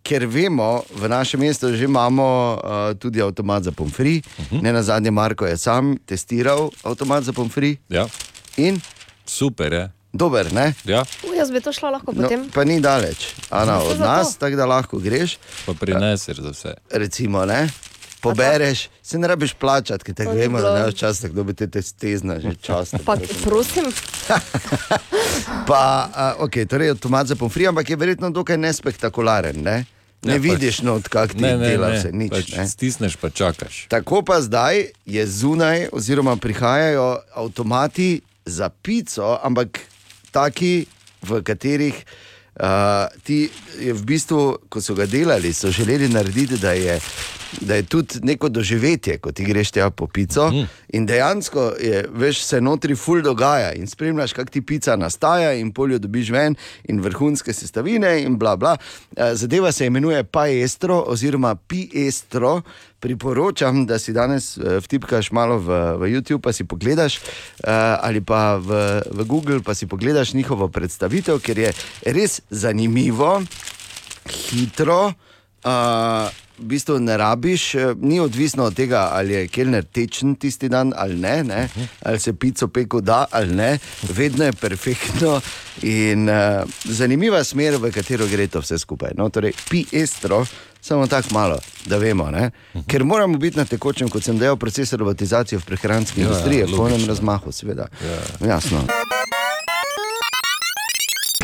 [0.00, 2.24] Ker vemo, v našem mestu že imamo
[2.54, 2.60] uh,
[2.94, 4.18] tudi avtomat za pomfri.
[4.18, 4.56] Uh Mhm.
[4.56, 4.62] -huh.
[4.62, 7.76] Ne na zadnje, Marko je sam testiral avtomat za pomfri.
[7.88, 8.06] Ja.
[8.56, 8.80] In
[9.26, 9.90] Super je.
[10.12, 10.74] dober, ne?
[10.84, 11.04] Ja.
[11.22, 12.48] U, jaz bi to šla lahko No, potem.
[12.48, 13.16] pa ni daleč,
[13.50, 15.36] Ana, od nas, tako da lahko greš.
[15.66, 16.74] Pa prineseš za vse.
[16.90, 17.68] Recimo, ne?
[18.20, 22.40] Pobereš, se ne rabiš plačati, ker tako vemo, da ne čas, kdo bi te testezna
[22.40, 22.92] že čas.
[23.04, 23.84] Pa, prosim,
[25.68, 29.56] Pa, uh, okay, torej avtomat za pomfri, ampak je verjetno dokaj nespektakularen.
[29.62, 29.84] Ne,
[30.22, 31.96] ne Ja, vidiš, not, kak ti Ne, ne, dela ne.
[31.96, 32.30] vse, nič.
[32.30, 32.68] Pač ne.
[32.68, 33.86] stisneš pa čakaš.
[33.88, 39.80] Tako pa zdaj je zunaj, oziroma prihajajo avtomati za pico, ampak
[40.30, 40.84] taki,
[41.24, 41.96] v katerih
[42.60, 43.48] uh, ti
[43.92, 47.00] v bistvu, ko so ga delali, so želeli narediti, da je,
[47.60, 50.50] da je tudi neko doživetje, ko ti greš tja po pico.
[50.50, 50.66] Mm.
[50.88, 55.72] In dejansko je, veš, se notri ful dogaja in spremljaš, kako ti pica nastaja, in
[55.72, 56.54] poljo dobiš ven,
[56.88, 58.76] in vrhunske sestavine, in bla bla.
[59.16, 62.62] Eh, Zadeva se imenuje paestro oziroma piestro.
[63.00, 65.68] Priporočam, da si danes eh, vtipkaš malo v,
[65.98, 67.70] v YouTube, pa si pogledaš, eh,
[68.02, 71.70] ali pa v, v Google, pa si pogledaš njihovo predstavitev, ker je
[72.10, 73.38] res zanimivo,
[74.26, 75.14] hitro.
[75.58, 80.68] Uh, v bistvu ne rabiš, eh, ni odvisno od tega, ali je kelner tečen tisti
[80.68, 81.68] dan ali ne, ne
[82.02, 83.78] ali se pico peko da ali ne,
[84.14, 85.40] vedno je perfektno
[85.82, 89.14] in uh, zanimiva smer, v katero gre to vse skupaj.
[89.14, 90.44] No, torej, piestro,
[90.80, 92.50] samo tako malo, da vemo, ne?
[92.86, 96.76] ker moramo biti na tekočem, kot sem dejal, proces robotizacije v prehranski Ja, industriji, v
[96.76, 97.88] polnem razmahu, seveda.
[98.40, 98.48] Ja.
[98.48, 98.84] Jasno.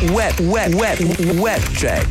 [0.01, 0.99] Web, web, web,
[1.43, 2.07] web check.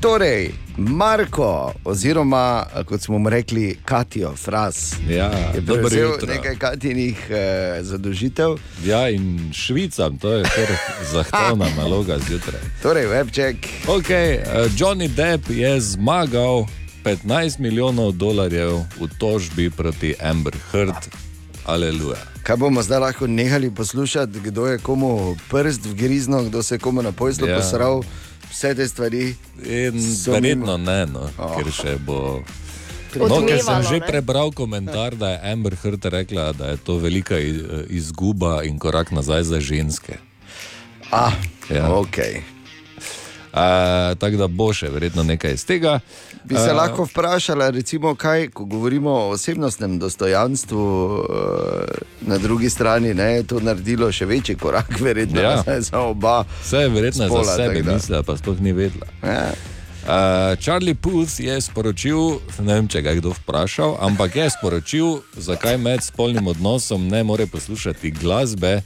[0.00, 4.94] Torej, Marko, oziroma kot smo mu rekli, Katijo, Fras.
[5.08, 8.56] Ja, je prevzel nekaj Katijinih eh, zadožitev.
[8.84, 10.76] Ja, in švicam, to je kar
[11.12, 12.60] zahtevna naloga zjutraj.
[12.82, 13.56] Torej, webček.
[13.86, 16.66] Okay, uh, Johnny Depp je zmagal
[17.04, 21.10] 15 milijonov dolarjev v tožbi proti Amber Heard.
[21.64, 22.18] Aleluja.
[22.42, 27.02] Kaj bomo zdaj lahko nehali poslušati, kdo je komu prst vgriznil, kdo se je komu
[27.02, 27.52] na pojslo Ja.
[27.52, 27.58] ja.
[27.58, 28.02] posral,
[28.52, 29.34] vse te stvari.
[30.26, 31.56] Verjetno ne, no, oh.
[31.56, 32.42] ker še bo.
[33.16, 34.06] No, ker sem že ne?
[34.08, 37.36] prebral komentar, da je Amber Heard rekla, da je to velika
[37.92, 40.16] izguba in korak nazaj za ženske.
[41.12, 41.36] Ah,
[41.68, 41.92] ja.
[41.92, 42.18] ok.
[43.52, 45.98] Uh, tako da bo še verjetno nekaj iz tega.
[46.44, 51.24] Bi se uh, lahko vprašala, recimo, kaj, ko govorimo o osebnostnem dostojanstvu, uh,
[52.20, 55.62] na drugi strani ne, je to naredilo še večji korak, verjetno Ja.
[55.80, 56.44] za oba.
[56.62, 59.06] Vse je verjetno spola, za sebe mislila, pa sploh ni vedela.
[59.22, 59.52] Ja.
[60.02, 62.18] Uh, Charlie Puth je sporočil,
[62.58, 67.22] ne vem, če ga je kdo vprašal, ampak je sporočil, zakaj med spolnim odnosom ne
[67.22, 68.80] more poslušati glasbe,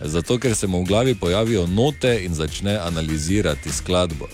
[0.00, 4.28] zato ker se mu v glavi pojavijo note in začne analizirati skladbo.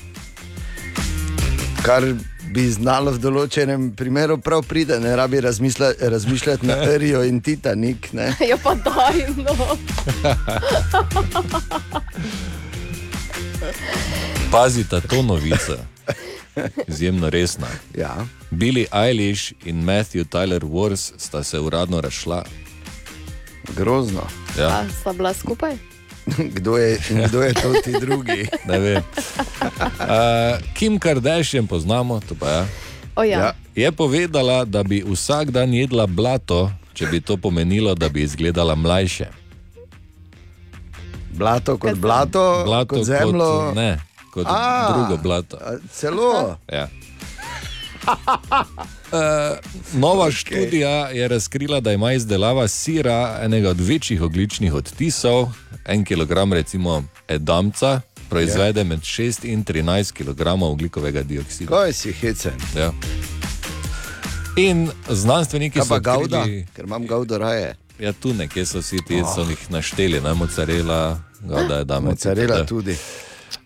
[1.86, 2.02] Kar
[2.54, 8.12] bi znalo v določenem primeru prav pride, ne rabi razmišlja, razmišljati na Arijo in Titanik.
[8.14, 8.34] Ne?
[8.50, 9.54] Ja, pa daj, no.
[14.52, 15.78] Pazite to novico,
[16.86, 17.66] izjemno resna.
[17.96, 18.26] Ja.
[18.50, 22.44] Billy Eilish in Matthew Tyler Wars sta se uradno razšla.
[23.76, 24.28] Grozno.
[24.58, 24.68] Ja.
[24.68, 25.93] A sta bila skupaj?
[26.56, 26.98] Kdo je,
[27.28, 28.48] kdo je to ti drugi?
[28.68, 29.02] Ne vem.
[30.00, 32.62] Uh, Kim Kardashian poznamo, to pa je.
[33.16, 33.38] O, ja.
[33.38, 33.52] Ja.
[33.74, 38.74] Je povedala, da bi vsak dan jedla blato, če bi to pomenilo, da bi izgledala
[38.74, 39.26] mlajše.
[41.34, 43.52] Blato kot blato, blato kot zemljo.
[43.68, 43.98] Kot, ne,
[44.30, 45.56] kot A, drugo blato.
[45.60, 46.56] a, Celo.
[46.72, 46.88] Ja.
[48.04, 49.58] Uh,
[50.00, 50.32] nova okay.
[50.32, 55.48] študija je razkrila, da ima izdelava sira enega od večjih ogličnih odtisov.
[55.86, 58.84] En kilogram, recimo, edamca proizvede ja.
[58.84, 61.76] med 6 in 13 kg oglikovega dioksida.
[61.76, 62.52] Kaj si hecen?
[62.76, 62.92] Ja.
[64.56, 66.38] In znanstveniki Kaj pa so gauda?
[66.38, 67.76] odkrili- Ker imam gaudo raje.
[67.98, 69.34] Ja, tu nekje so vsi ti, Oh.
[69.34, 72.08] so jih našteli, ne mozzarella, gauda je dame.
[72.08, 72.96] Mozzarella tudi.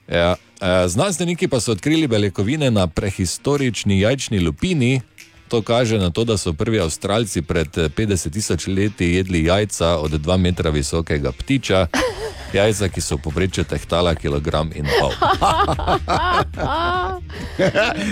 [0.09, 0.37] Ja.
[0.61, 5.01] Eh, Znanstveniki pa so odkrili beljakovine na prehistorični jajčni lupini.
[5.49, 9.97] To kaže na to, da so prvi Avstralci pred eh, 50 tisoč leti jedli jajca
[9.97, 11.87] od 2 metra visokega ptiča,
[12.53, 15.13] jajca, ki so v povprečju tehtala kilogram in pol.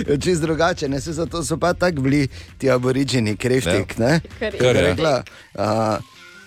[0.23, 3.99] Čist drugače, ne se zato so pa tako bili ti aboričini kreftik.
[3.99, 4.05] Ja.
[4.05, 4.19] Ne?
[4.39, 5.63] Kar je rekla, uh,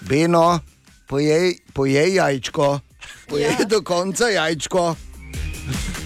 [0.01, 0.61] Beno,
[1.07, 2.81] pojej, pojej jajčko,
[3.29, 3.65] pojej ja.
[3.65, 4.95] do konca jajčko.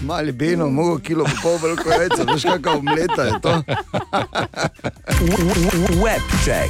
[0.05, 3.53] Mali Beno, mogo kilo pol veliko jajca, veš kakšna omleta je to.
[6.03, 6.69] Webček.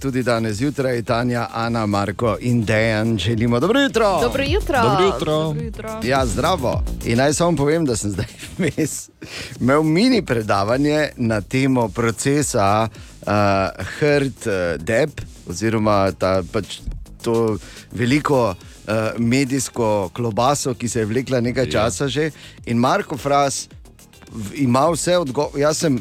[0.00, 4.20] Tudi danes zjutraj Tanja, Ana, Marko in Dejan želimo dobro jutro.
[4.20, 4.82] Dobro jutro.
[4.82, 5.42] Dobro jutro.
[5.42, 6.00] Dobro jutro.
[6.04, 6.82] Ja, zdravo.
[7.04, 8.26] In naj samo povem, da sem zdaj
[8.58, 9.08] vmes
[9.60, 12.88] imel mini predavanje na temo procesa
[13.22, 13.28] uh,
[13.98, 15.10] Herd uh, Deb,
[15.48, 16.80] oziroma ta, pač,
[17.22, 17.56] to
[17.92, 18.54] veliko
[19.18, 21.70] medijsko klobaso, ki se je vlekla nekaj Ja.
[21.72, 22.30] časa že.
[22.66, 23.68] In Marko Fras
[24.54, 25.60] ima vse odgovore.
[25.60, 25.98] Jaz sem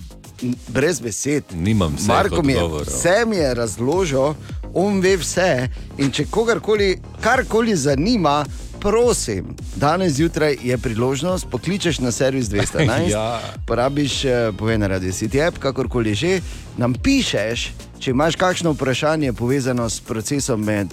[0.67, 1.43] brez besed.
[1.53, 4.33] Nimam vseh Marko mi je vse mi je razložil,
[4.73, 5.67] on ve vse.
[5.97, 8.45] In če kogarkoli, karkoli zanima,
[8.79, 9.45] prosim,
[9.75, 13.41] danes zjutraj je priložnost, pokličeš na servis 211, Ja.
[13.67, 15.11] porabiš, eh, povej na radio
[15.47, 16.41] app, kakorkoli že,
[16.77, 20.87] nam pišeš, če imaš kakšno vprašanje povezano s procesom med.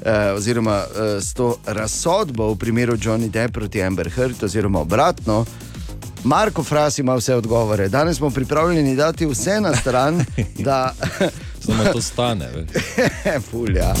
[0.00, 5.44] Uh, oziroma, uh, s to razsodbo v primeru Johnny Depp proti Amber Heard, oziroma obratno,
[6.24, 7.88] Marko Fras ima vse odgovore.
[7.88, 10.24] Danes smo pripravljeni dati vse na stran,
[10.66, 10.94] da
[11.60, 12.48] Samo to stane.
[13.50, 13.94] Fulja.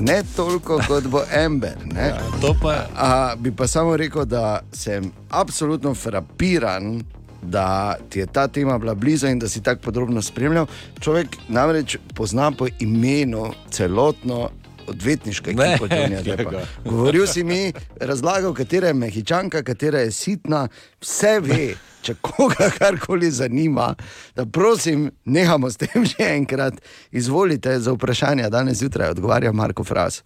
[0.00, 1.76] Ne toliko kot bo Amber.
[1.84, 2.06] Ne?
[2.06, 2.86] Ja, pa.
[2.96, 7.02] A, bi pa samo rekel, da sem absolutno frapiran,
[7.42, 10.66] da ti je ta tema bila blizu in da si tako podrobno spremljal.
[11.00, 14.50] Človek namreč pozna po imenu celotno.
[14.86, 16.62] Odvetniška ekipa glej ga.
[16.84, 20.68] Govoril si mi, razlagal, katera je mehičanka, katera je sitna,
[21.00, 21.74] vse ve.
[22.04, 23.94] Če koga karkoli zanima,
[24.36, 26.82] da prosim, nehamo s tem že enkrat.
[27.10, 28.50] Izvolite za vprašanje.
[28.52, 30.22] Danes zjutraj odgovarja Marko Fras,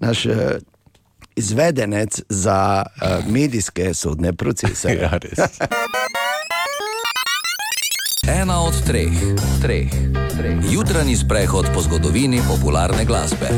[0.00, 0.32] naš uh,
[1.36, 4.96] izvedenec za uh, medijske sodne procese.
[5.02, 5.60] Ja, res.
[8.28, 9.08] Ena od treh,
[9.62, 9.88] treh,
[10.36, 10.56] treh.
[10.72, 13.48] Jutranji sprehod po zgodovini popularne glasbe.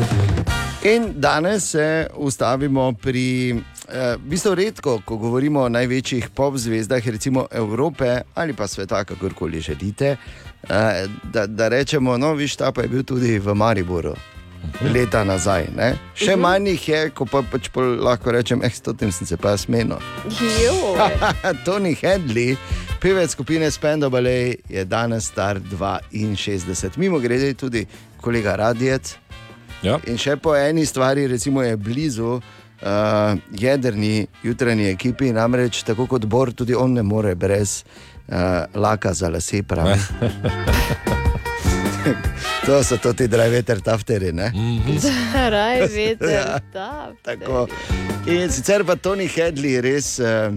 [0.83, 6.55] In danes se ustavimo pri uh, eh, v bistvu redko, ko govorimo o največjih pop
[6.57, 10.15] zvezdah, recimo Evrope ali pa sveta, kakorkoli želite,
[10.69, 14.15] eh, da, da rečemo, no, viš, ta pa je bil tudi v Mariboru.
[14.93, 15.65] Leta nazaj.
[15.75, 15.93] Ne?
[16.15, 16.41] Še Mhm.
[16.41, 19.97] manj jih je, ko pa pač lahko rečem, eh, s tem sem se pa smeno.
[21.65, 22.57] Tony Hedley,
[23.01, 26.97] pevec skupine Spendo Ballet, je danes star 62.
[26.97, 27.85] Mimo grede tudi
[28.21, 29.15] kolega Radijec.
[29.83, 29.97] Ja.
[30.07, 32.41] In še po eni stvari, recimo, je blizu uh,
[33.57, 38.35] jedrni jutranji ekipi, namreč tako kot Bor, tudi on ne more brez uh,
[38.75, 39.63] laka za lase.
[39.63, 39.97] pravi.
[42.65, 44.31] to so to ti drajveter tafteri.
[44.31, 44.51] ne?
[45.55, 46.59] Raj, veter, Ja.
[47.23, 47.67] Tako.
[48.27, 50.53] In sicer pa Tony Hedley, res uh,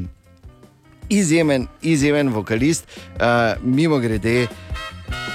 [1.09, 2.86] izjemen, izjemen vokalist,
[3.16, 4.47] uh, mimo grede.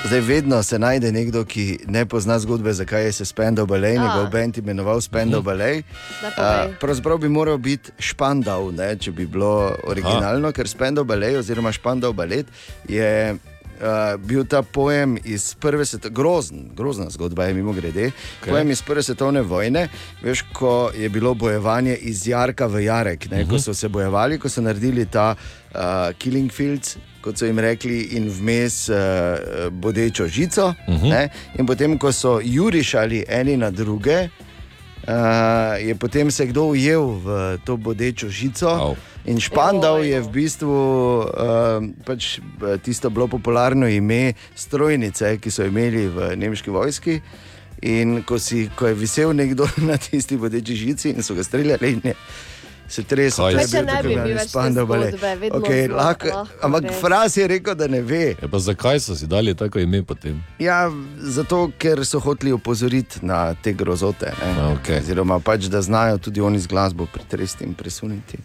[0.06, 4.02] Zdaj, vedno se najde nekdo, ki ne pozna zgodbe, zakaj je se Spendal Ballet, A.
[4.02, 5.86] njegov bend imenoval Spendal Ballet.
[6.22, 6.70] Povej.
[6.70, 11.72] Uh, pravzaprav bi moral biti Špandau, ne, če bi bilo originalno, ker Spendal Ballet oziroma
[11.72, 12.48] Špandau Ballet
[12.88, 13.36] je.
[13.80, 13.86] Uh,
[14.20, 18.12] bil ta pojem iz prve svetovne, grozen, grozna zgodba je mimo grede.
[18.42, 18.50] Okay.
[18.50, 19.88] Pojem iz prve svetovne vojne,
[20.22, 23.50] veš, ko je bilo bojevanje iz Jarka v Jarek, ne, uh -huh.
[23.50, 23.62] ko Mhm.
[23.62, 25.36] so se bojevali, ko so naredili ta
[25.72, 25.80] uh,
[26.14, 28.96] Killing Fields, kot so jim rekli, in vmes uh,
[29.72, 30.66] bodečo žico.
[30.88, 30.98] Uh Mhm.
[30.98, 31.10] -huh.
[31.10, 34.28] ne, in potem, ko so jurišali eni na druge,
[35.04, 35.14] uh,
[35.80, 37.28] je potem se kdo ujel v
[37.64, 38.68] to bodečo žico.
[38.82, 38.98] Oh.
[39.28, 45.68] In Špandau je v bistvu uh, pač eh, tisto bilo popularno ime strojnice, ki so
[45.68, 47.20] imeli v nemški vojski.
[47.90, 51.92] In ko, si, ko je visel nekdo na tisti bodeči žici in so ga streljali,
[51.92, 52.16] in je
[52.90, 53.46] se tresel.
[53.46, 55.14] Kaj je Kaj če bil ne tako bi imenovani bil več te Spandau Ballet.
[55.14, 56.94] zgodbe, vedno okay, zelo lahko, lahko ampak gre.
[57.02, 58.24] Fras je rekel, da ne ve.
[58.42, 60.42] Ja, pa zakaj so si dali tako ime potem?
[60.60, 60.80] Ja,
[61.18, 64.34] zato, ker so hoteli opozoriti na te grozote.
[64.42, 64.70] Ne?
[64.80, 65.02] Okay.
[65.04, 68.40] Oziroma, pač, da znajo tudi oni z glasbo pretresti in presuniti.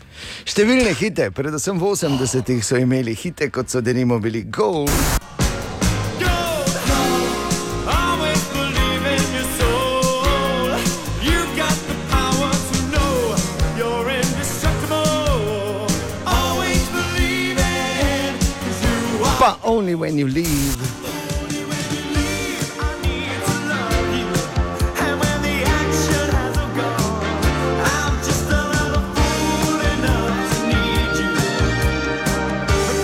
[0.45, 4.85] Številne hite, predvsem v 80-ih so imeli hite, kot so denimo bili Go.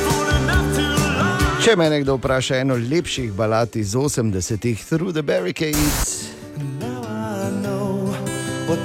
[0.05, 0.85] Fool enough to
[1.19, 1.65] love.
[1.65, 6.21] Če me nekdo vpraša eno lepših balad iz 80-ih, Through the Barricades.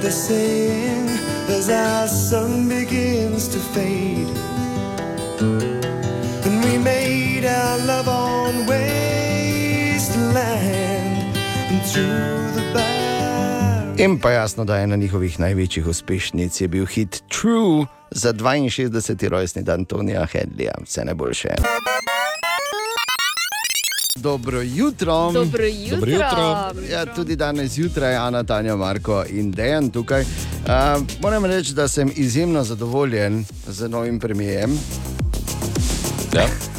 [0.06, 1.08] Saying
[1.48, 4.30] as our sun begins to fade.
[6.86, 10.06] Made our love on wasteland
[11.70, 13.94] and through the bar.
[13.98, 19.28] In pa jasno, da ena njihovih največjih uspešnic je bil hit True za 62.
[19.28, 20.72] rojstni dan Tonija Hedlija.
[20.84, 21.48] Vse najboljše.
[24.16, 25.32] Dobro jutro.
[25.32, 25.96] Dobro jutro.
[25.96, 26.72] Dobro jutro.
[26.90, 30.22] Ja, tudi danes zjutraj, Ana, Tanja, Marko in Dejan tukaj.
[30.22, 30.26] Uh,
[31.22, 34.78] moram reči, da sem izjemno zadovoljen z novim premijem.
[36.34, 36.75] Ja.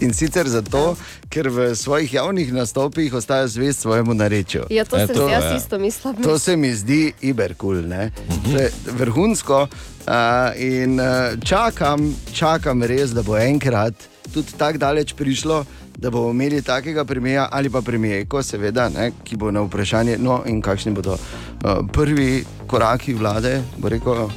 [0.00, 0.96] In sicer zato,
[1.28, 4.62] ker v svojih javnih nastopih ostaja zvest svojemu narečju.
[4.70, 6.14] Ja, to sem si jaz isto mislila.
[6.22, 8.10] To se mi zdi iberkul, ne?
[8.48, 9.68] To je vrhunsko.
[10.08, 13.94] Uh, in uh, čakam, čakam res, da bo enkrat
[14.32, 15.64] tudi tako daleč prišlo,
[15.98, 20.40] da bomo imeli takega premija ali pa premijejko, seveda, ne, ki bo na vprašanje, no
[20.46, 23.60] in kakšni bodo uh, prvi koraki vlade.
[23.76, 24.30] Bo rekel,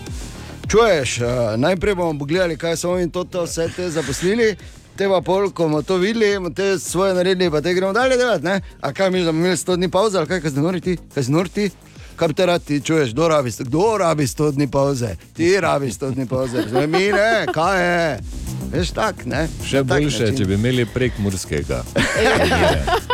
[0.67, 4.55] čuješ, uh, najprej bomo pogledali, kaj so oni to, to vse te zaposlili.
[4.97, 8.45] Te pa pol, ko bomo to videli, te svoje naredili, pa te gremo dalje delati.
[8.45, 8.61] Ne?
[8.81, 11.69] A kaj mi, da bomo imeli 100 dni pauze, ali kaj, kaj znoriti, kaj znoriti?
[12.15, 12.29] Kaj
[12.65, 15.15] ti čuješ, kdo rabi, kdo rabi 100 dni pauze?
[15.33, 18.42] Ti rabi 100 dni pauze, zdaj mi ne, kaj je?
[18.71, 19.47] Veš tak, ne?
[19.63, 20.37] Še tak boljše, način.
[20.37, 21.83] če bi imeli prek Murskega.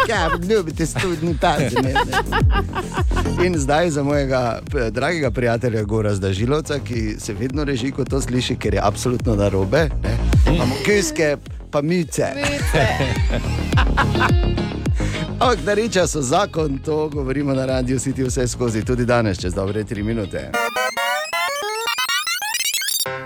[0.09, 1.69] Ja, ljubite 100 dni pauze.
[1.75, 3.45] ne, ne.
[3.45, 8.21] In zdaj za mojega p- dragega prijatelja Gora Zdažilovca, ki se vedno reži, ko to
[8.21, 9.89] sliši, ker je absolutno narobe.
[10.03, 10.17] ne.
[10.47, 11.37] Imamo kiske,
[11.71, 12.25] pa mice.
[15.31, 19.83] Ampak nareča so zakon, to govorimo na radiju City vse skozi, tudi danes, čez dobre
[19.83, 20.49] tri minute.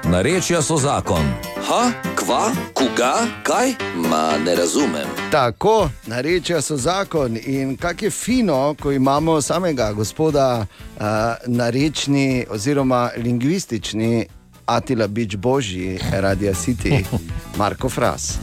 [0.03, 1.52] Narečja so zakon.
[1.63, 3.73] Ha, kva, koga, kaj?
[3.95, 5.07] Ma ne razumem.
[5.31, 10.65] Tako, narečja so zakon in kako je fino, ko imamo samega gospoda
[10.95, 11.03] uh,
[11.45, 14.25] narečni oziroma lingvistični
[14.65, 17.03] Atila Bič Božji, Radio City,
[17.59, 18.37] Marko Fras.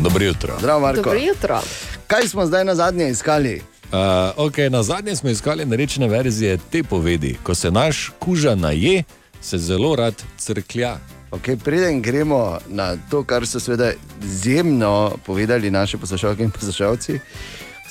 [0.00, 0.54] Dobro jutro.
[0.58, 1.02] Zdravo, Marko.
[1.02, 1.60] Dobro jutro.
[2.06, 3.62] Kaj smo zdaj na zadnje iskali?
[3.92, 3.98] Uh,
[4.36, 7.36] okay, na zadnje smo iskali rečne verzije te povedi.
[7.42, 9.04] Ko se naš kuža naje,
[9.40, 10.98] se zelo rad crklja.
[11.30, 13.92] Okay, preden gremo na to, kar so seveda
[14.22, 17.20] izjemno povedali naši poslušalke in poslušalci,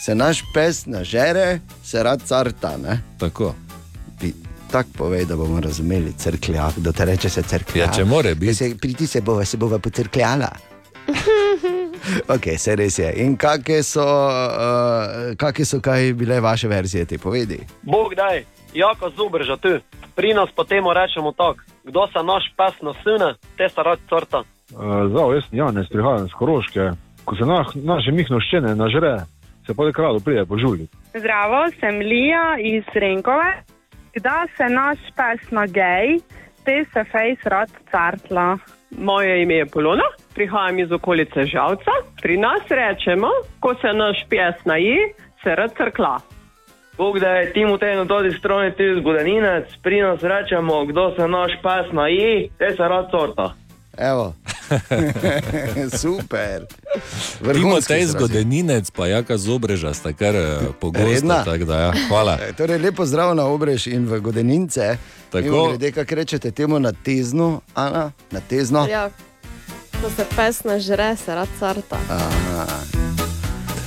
[0.06, 2.78] se naš pes nažere, se rad carta.
[2.78, 3.02] Ne?
[3.20, 3.54] Tako.
[4.72, 7.84] Tako povej, da bomo razumeli crklja, kdo te reče se crklja.
[7.84, 8.54] Ja, če more biti.
[8.54, 10.50] Se, priti se bova, se bova pocrkljala.
[12.36, 13.14] ok, se res je.
[13.24, 17.62] In kakšne so, uh, kakšne so kaj bile vaše verzije te povedi?
[17.82, 18.44] Bog daj,
[18.78, 19.80] jako zubrža tu.
[20.16, 24.44] Pri nas potem rečemo tako, kdo se naš pes nasune, te se rad crta.
[25.10, 26.92] Zdaj, jaz sem Janes, prihajam iz Koroške.
[27.26, 29.18] Ko se na, naše mihnoščene nažre,
[29.66, 30.88] se pa kralj pride po žuli.
[31.16, 33.52] Zdravo, sem Lija iz Renkove.
[34.16, 36.20] Kdaj se naš pes na gej,
[36.66, 38.58] te se fejs rad cartla.
[38.98, 41.94] Moje ime je Polona, prihajam iz okolice Žalca.
[42.22, 43.30] Pri nas rečemo,
[43.60, 44.98] ko se naš pes naji,
[45.44, 46.18] se rad crkla.
[46.98, 51.52] Bog da je Timotej na todi strani ti zgodaninec, pri nas rečemo, kdo se naš
[51.64, 53.54] pas naji, te se rad sorta.
[53.98, 54.34] Evo.
[56.02, 56.66] Super.
[57.54, 61.94] Timotej zgodeninec, pa jaka zobreža sta kar eh, tako Da, ja.
[62.08, 62.38] Hvala.
[62.58, 64.98] Torej, lepo zdrav na obrež in v Godenince.
[65.30, 65.68] Tako.
[65.68, 68.88] Glede, kako rečete temu na teznu, Ana, na tezno.
[68.90, 69.10] Ja,
[70.02, 71.98] ko se pes nažre, se rad carta.
[72.10, 73.07] Aha.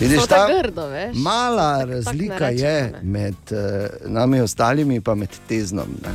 [0.00, 1.16] Vidiš, ta grdo, veš.
[1.16, 3.58] mala Tako ne razlika rečemo, je med uh,
[4.06, 5.88] nami ostalimi in med teznom.
[6.02, 6.10] Ne?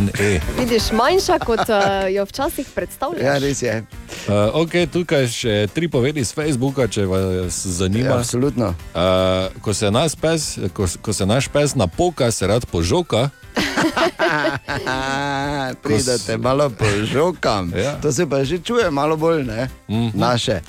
[0.00, 0.40] NE.
[0.58, 1.64] Vidiš, manjša kot uh,
[2.10, 3.24] jo včasih predstavljaš.
[3.24, 3.84] Ja, res je.
[4.28, 8.08] Uh, ok, tukaj še tri povedi z Facebooka, če vas zanima.
[8.08, 8.74] Ja, absolutno.
[8.92, 13.30] Uh, ko, se nas pes, ko, ko se naš pes napoka, se rad požoka.
[15.82, 17.72] Pridete malo po žokam.
[17.76, 17.96] Ja.
[18.02, 19.68] To se pa že čuje malo bolj, ne?
[19.88, 20.10] Mhm.
[20.14, 20.60] Naše.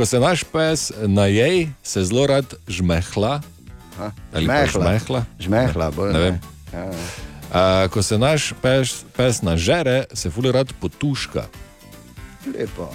[0.00, 3.42] Ko se naš pes najej, se zelo rad žmehla.
[3.96, 4.72] Pa žmehla.
[4.72, 5.24] žmehla.
[5.40, 6.24] Žmehla, bolj ne ne.
[6.24, 6.38] vem.
[6.72, 6.84] Ja.
[6.88, 11.44] Uh, ko se naš pes, pes nažere, se fuli rad potuška.
[12.58, 12.88] Lepo.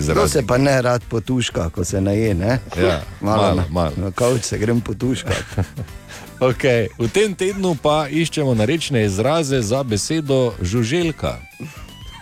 [0.00, 2.34] Zelo se pa ne rad potuška, ko se naje.
[2.34, 2.58] Ne?
[2.82, 3.92] Ja, malo, na, malo.
[3.96, 5.44] Na kavč se grem potuškat.
[6.40, 6.88] Okay.
[6.98, 11.38] V tem tednu pa iščemo narečne izraze za besedo žuželka.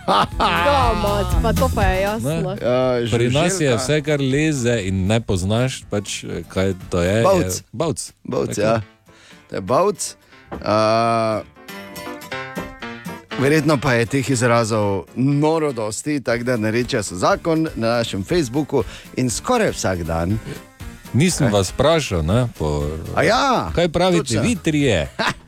[0.07, 2.55] Mat, pa to pa je jasno.
[2.61, 7.23] Ja, Pri nas je vse, kar leze in ne poznaš, pač, eh, kaj to je.
[7.23, 7.55] Bavc.
[7.55, 8.11] je Bavc.
[8.23, 8.81] Bavc, ja.
[9.49, 10.15] To je bavc.
[10.51, 10.59] Uh,
[13.39, 18.83] verjetno pa je teh izrazov noro dosti, tako da narečejo so zakon na našem Facebooku
[19.17, 20.39] in skoraj vsak dan.
[21.13, 24.41] Nisem vas vprašal, ne, po, A ja, kaj pravite točno.
[24.41, 25.09] vi trije.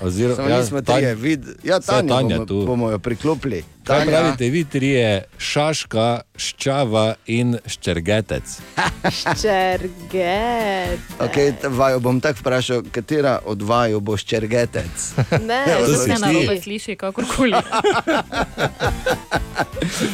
[0.00, 2.62] Oziroma, Samo nismo trije, vid, ja, Tanja, Tanja bomo, tu.
[2.62, 3.64] bomo jo priklopili.
[3.84, 4.10] Kaj Tanja.
[4.10, 8.42] pravite vi trije, šaška, ščava in ščergetec?
[9.10, 11.00] Ščerget.
[11.20, 15.14] Okay, vajo bom tako vprašal, katera od vaju bo ščergetec?
[15.42, 16.20] Ne, To se ti.
[16.20, 17.58] narobe sliši, kakorkoli.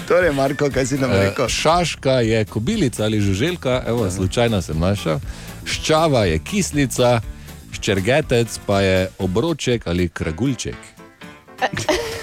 [0.09, 1.49] torej, Marko, kaj si nam Eh, rekel?
[1.49, 5.21] Šaška je kobilica ali žuželka, evo, slučajno sem našel.
[5.67, 7.21] Ščava je kislica,
[7.75, 10.79] ščergetec pa je obroček ali kragulček.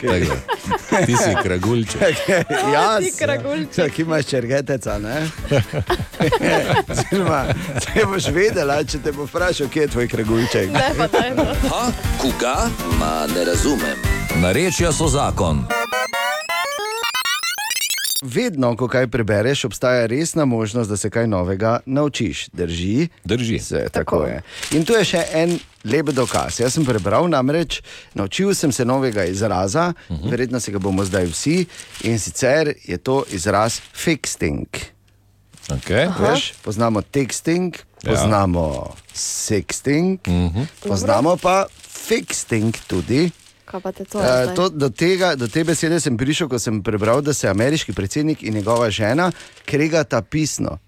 [0.00, 2.00] Tako da, Ti si kragulček.
[2.74, 3.78] Jaz, ti kragulček.
[3.78, 5.28] Ja, ki imaš črgeteca, ne?
[6.90, 7.44] Oziroma,
[7.84, 10.72] Če boš vedela, če te bo vprašal, kje je tvoj kragulček.
[10.72, 11.34] Ne, pa ne.
[11.36, 11.44] No.
[11.68, 11.82] Ha,
[12.22, 12.56] koga?
[12.98, 14.08] Ma ne razumem.
[14.40, 15.66] Narečja so zakon.
[18.22, 22.48] Vedno, ko kaj prebereš, obstaja resna možnost, da se kaj novega naučiš.
[22.52, 23.08] Drži?
[23.24, 23.58] Drži.
[23.58, 24.42] Se, tako je.
[24.76, 26.60] In tu je še en lep dokaz.
[26.60, 27.80] Jaz sem prebral, namreč
[28.14, 30.30] naučil sem se novega izraza, uh -huh.
[30.30, 31.66] verjetno se ga bomo zdaj vsi,
[32.02, 34.66] in sicer je to izraz fixing.
[35.68, 36.10] Okay.
[36.20, 38.10] Veš, poznamo texting, Ja.
[38.10, 40.66] poznamo sexting, uh -huh.
[40.88, 43.30] poznamo pa fixing tudi.
[43.70, 44.18] To?
[44.18, 47.94] Uh, to, do, tega, do te besede sem prišel, ko sem prebral, da se ameriški
[47.94, 49.30] predsednik in njegova žena
[49.64, 50.78] kregata pisno.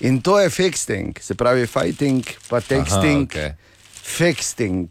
[0.00, 3.54] In to je fixing, se pravi fighting, pa texting, Aha, okej.
[4.02, 4.90] fixing.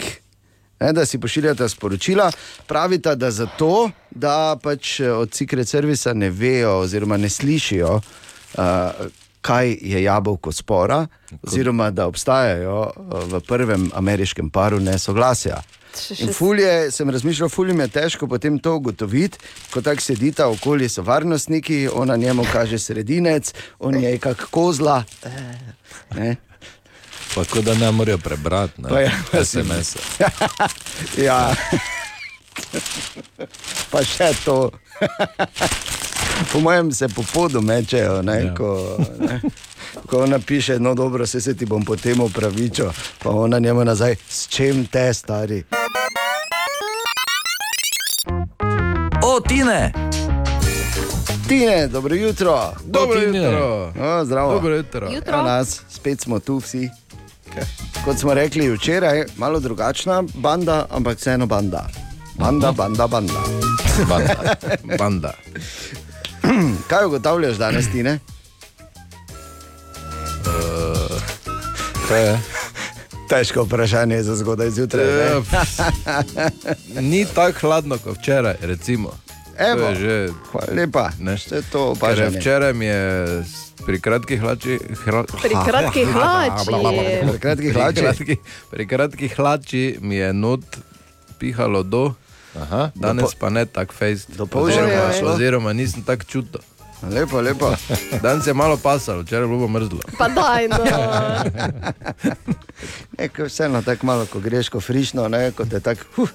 [0.79, 2.31] Ne, da si pošiljata sporočila,
[2.67, 8.63] pravita, da zato, da pač eh, od Secret Servisa ne vejo, oziroma ne slišijo, uh,
[9.41, 11.07] kaj je jabolko spora,
[11.43, 12.91] oziroma da obstajajo
[13.31, 15.61] v prvem ameriškem paru nesoglasja.
[15.95, 19.37] Še- In fulje, sem razmišljal, fulje je težko potem to ugotoviti,
[19.69, 23.49] ko tako sedita okoli so varnostniki, ona njemu kaže sredinec,
[23.79, 25.03] on je kak kozla.
[25.23, 25.29] eh,
[26.15, 26.35] Ne?
[27.35, 29.95] Pa kot da ne morejo prebrati, Pa ja, ne, SMS.
[30.19, 30.29] -e.
[31.17, 31.55] ja.
[33.91, 34.71] pa še to.
[36.51, 38.55] Po mojem se po podu mečejo, ne, ja.
[38.55, 39.41] ko, ne,
[40.07, 42.85] ko ona piše, no dobro, se, se ti bom potem upravičil,
[43.23, 45.63] pa ona njemu nazaj, s čim te stari.
[49.23, 49.93] O, Tine!
[51.47, 52.73] Tine, dobro jutro.
[52.85, 53.37] Dobro Tine.
[53.37, 53.93] jutro.
[54.01, 54.53] O, zdravo.
[54.53, 55.11] Dobro jutro.
[55.11, 55.33] Jutro.
[55.33, 56.89] Evo nas, spet smo tu vsi.
[58.05, 61.87] Kot smo rekli včeraj, malo drugačna banda, ampak vseeno banda.
[62.35, 63.41] Banda, banda, banda.
[64.09, 64.55] Banda.
[64.97, 65.33] Banda.
[66.87, 68.19] Kaj ugotavljaš danes, Tine?
[72.03, 72.39] Kaj je?
[73.29, 75.05] Težko vprašanje za zgodaj zjutraj.
[75.07, 75.11] ne?
[75.11, 75.79] Ja, pf,
[77.01, 79.09] Ni tako hladno kot včeraj, recimo.
[79.09, 80.13] To Evo, je že,
[80.51, 81.09] hvala lepa.
[81.19, 82.39] ne, Vse to je opažanje.
[82.39, 83.01] včeraj mi je
[83.39, 84.79] s- pri kratkih hlači.
[85.05, 86.71] Hra, Pri kratkih hlači.
[87.23, 87.93] Pri kratkih hlačih.
[87.95, 88.37] Pri kratkih,
[88.69, 90.63] pri kratkih hlači mi je not
[91.39, 92.13] pihalo do,
[92.55, 92.91] Aha.
[92.95, 94.29] danes pa ne tako fejst.
[94.51, 96.61] Oziroma, oziroma nisem tako čutil.
[97.03, 97.75] Lepo, lepo.
[98.23, 99.99] Danes je malo pasalo, včeraj je bilo mrzlo.
[100.17, 100.77] Pa daj, no.
[103.17, 106.01] Nekaj vseeno tako malo, ko greš ko frišno, ne, kot je tako.
[106.15, 106.29] Huh.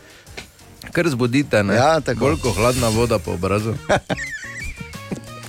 [0.93, 1.75] Kar zbudite, ne?
[1.75, 2.21] Ja, tako.
[2.21, 3.75] Bolj kot hladna voda po obrazu.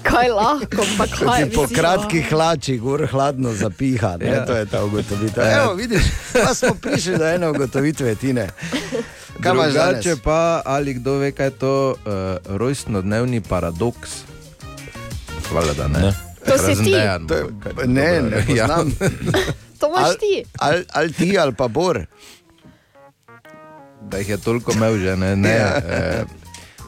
[0.03, 4.45] Kaj lahko, pa Ko kaj ti po kratkih hlačih gor hladno zapiha, ne, Ja.
[4.45, 5.43] to je ta ugotovitev.
[5.43, 5.63] Ja.
[5.63, 6.01] Evo, vidiš,
[6.33, 8.47] pa smo prišli do ene ugotovitve, Tine.
[9.39, 10.03] Kaj imaš danes?
[10.03, 11.97] Drugače pa, ali kdo ve, kaj je to uh,
[12.47, 14.09] rojstnodnevni paradoks?
[15.45, 15.99] Hvala, da ne.
[15.99, 16.13] Ne.
[16.41, 16.69] To si ti.
[16.69, 18.91] Razendejan To je- kaj je ne, dobro, ne poznam.
[19.79, 20.43] To imaš ti.
[20.57, 22.05] Ali al ti ali pa Bor.
[24.01, 25.15] da jih je toliko imel že.
[25.15, 25.77] Ne, ne, Ja.
[25.79, 26.23] eh,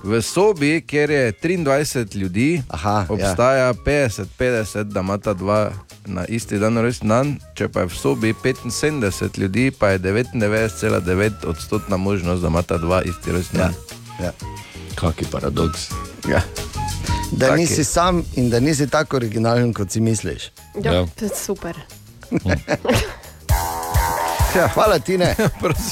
[0.03, 3.06] v sobi, kjer je 23 ljudi, Aha, ja.
[3.10, 5.72] obstaja 50-50, da imata dva
[6.06, 11.32] na isti dan rojstni dan, če pa je v sobi 75 ljudi, pa je 99,9
[11.45, 13.73] odstotna možnost, da imata dva isti rojstni dan.
[14.19, 14.32] Ja.
[14.95, 15.90] Kaki paradoks.
[16.30, 16.41] Ja.
[17.32, 17.61] Da Taki.
[17.61, 20.52] nisi sam in da nisi tako originalen, kot si misliš.
[20.84, 21.06] Ja, Ja.
[21.15, 21.78] to je super.
[24.56, 25.36] Ja, hvala ti ne.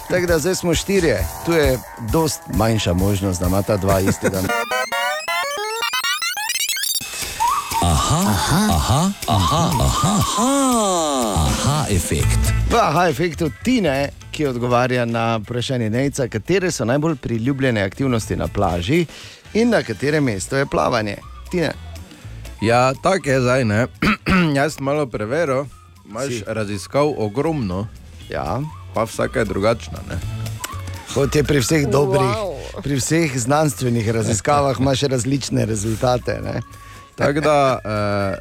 [0.09, 1.79] Tako da zdaj smo štirje, tu je
[2.11, 4.43] dost manjša možnost, da ima ta dva isti dan.
[8.09, 8.33] Aha,
[8.69, 10.49] aha, aha, aha, aha, aha,
[11.45, 12.39] aha efekt.
[12.65, 18.47] V aha efektu Tine, ki odgovarja na vprašanje Nejca, katere so najbolj priljubljene aktivnosti na
[18.47, 19.05] plaži
[19.53, 21.17] in na katerem mestu je plavanje.
[21.51, 21.71] Tine.
[22.61, 23.65] Ja, tako je zdaj.
[23.65, 23.87] ne.
[24.57, 25.65] Jaz sem malo preveril,
[26.05, 26.43] imaš Si.
[26.47, 27.87] raziskav ogromno,
[28.29, 28.61] Ja.
[28.93, 29.99] pa vsaka je drugačna.
[30.09, 30.17] Ne?
[31.13, 32.81] Kot je pri vseh dobrih, Wow.
[32.83, 36.39] pri vseh znanstvenih raziskavah, imaš različne rezultate.
[36.43, 36.61] Ne?
[37.19, 38.37] Tako da eh,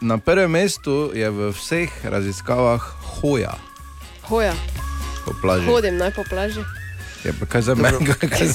[0.00, 2.80] na prvem mestu je v vseh raziskavah
[3.20, 3.58] hoja
[4.30, 4.54] Hoja,
[5.26, 5.66] po plaži.
[5.66, 6.62] hodim naj po plaži.
[7.24, 8.48] Je pa kaj za mene, kaj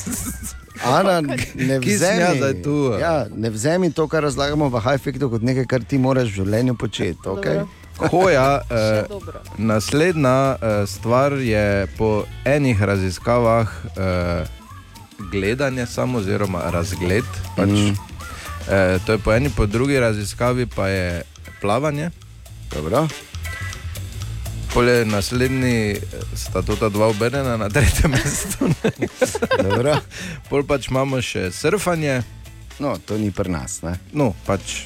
[0.85, 1.21] Ana,
[1.67, 2.99] ne Ki sem jaz vzemi, zdaj tu, a?
[2.99, 6.77] ja, ne vzemi to, kar razlagamo v high-efektu, kot nekaj, kar ti moraš v življenju
[6.79, 7.19] početi.
[7.27, 7.65] Okay?
[7.65, 8.09] Dobro.
[8.13, 9.41] Hoja, Še eh, dobro.
[9.57, 13.67] naslednja eh, stvar je po enih raziskavah
[13.97, 14.45] eh,
[15.31, 17.27] gledanje, samo oziroma razgled.
[17.57, 18.08] Pač, mm.
[18.69, 21.21] Eh, to je po eni, po drugi raziskavi pa je
[21.61, 22.09] plavanje.
[22.69, 23.07] Dobro.
[24.69, 25.97] Pole naslednji eh,
[26.35, 28.69] sta to ta dva obrnjena na tretjem mestu.
[30.45, 32.21] Pol pač imamo še surfanje,
[32.79, 33.81] No, to ni pri nas.
[33.81, 33.99] Ne?
[34.13, 34.85] no pač.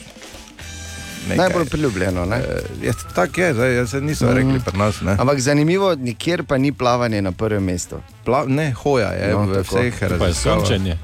[1.24, 1.38] nekaj.
[1.38, 2.26] Najbolj priljubljeno.
[2.26, 2.38] Ne?
[2.38, 2.44] Eh,
[2.82, 4.36] je, Tako je, zdaj jaz se niso Mhm.
[4.36, 5.02] rekli pri nas.
[5.02, 8.02] Ne, Ampak zanimivo, nikjer pa ni plavanje na prvem mestu.
[8.26, 9.78] Pla, ne hoja je No, v tako.
[9.78, 10.98] vseh Pa je sončenje.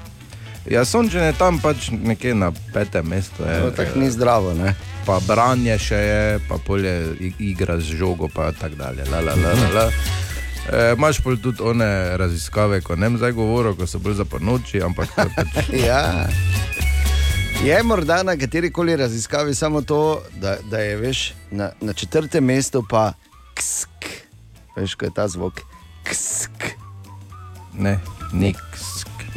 [0.66, 3.44] Ja, sončenje je tam pač nekje na petem mestu.
[3.44, 4.54] Je, To tako ni zdravo.
[4.54, 4.76] Ne?
[5.06, 9.08] Pa branje še je, pa polje igra z žogo, pa tako dalje.
[9.12, 9.86] La, la, la, la, la.
[10.70, 14.84] E, Imáš pol tudi one raziskave, ko ne zdaj govoril, ko so bolj za ponoči,
[14.84, 16.28] ampak to je pač, Ja.
[17.64, 22.46] Je morda na kateri koli raziskavi samo to, da, da je veš, na, na četrtem
[22.46, 23.14] mestu pa
[23.58, 24.06] ksk.
[24.78, 25.60] Veš, ko je ta zvok.
[26.08, 26.76] Ksk.
[27.74, 28.00] ne,
[28.32, 28.69] niks.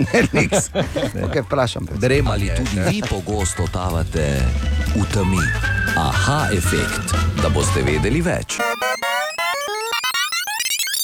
[0.03, 1.27] Ne.
[1.27, 1.87] Okay, vprašam.
[1.87, 1.95] pa.
[1.95, 2.91] Dremali Ali tudi ne.
[2.91, 4.43] vi pogosto totavate
[4.97, 5.43] v temi?
[5.97, 8.59] Aha efekt, da boste vedeli več.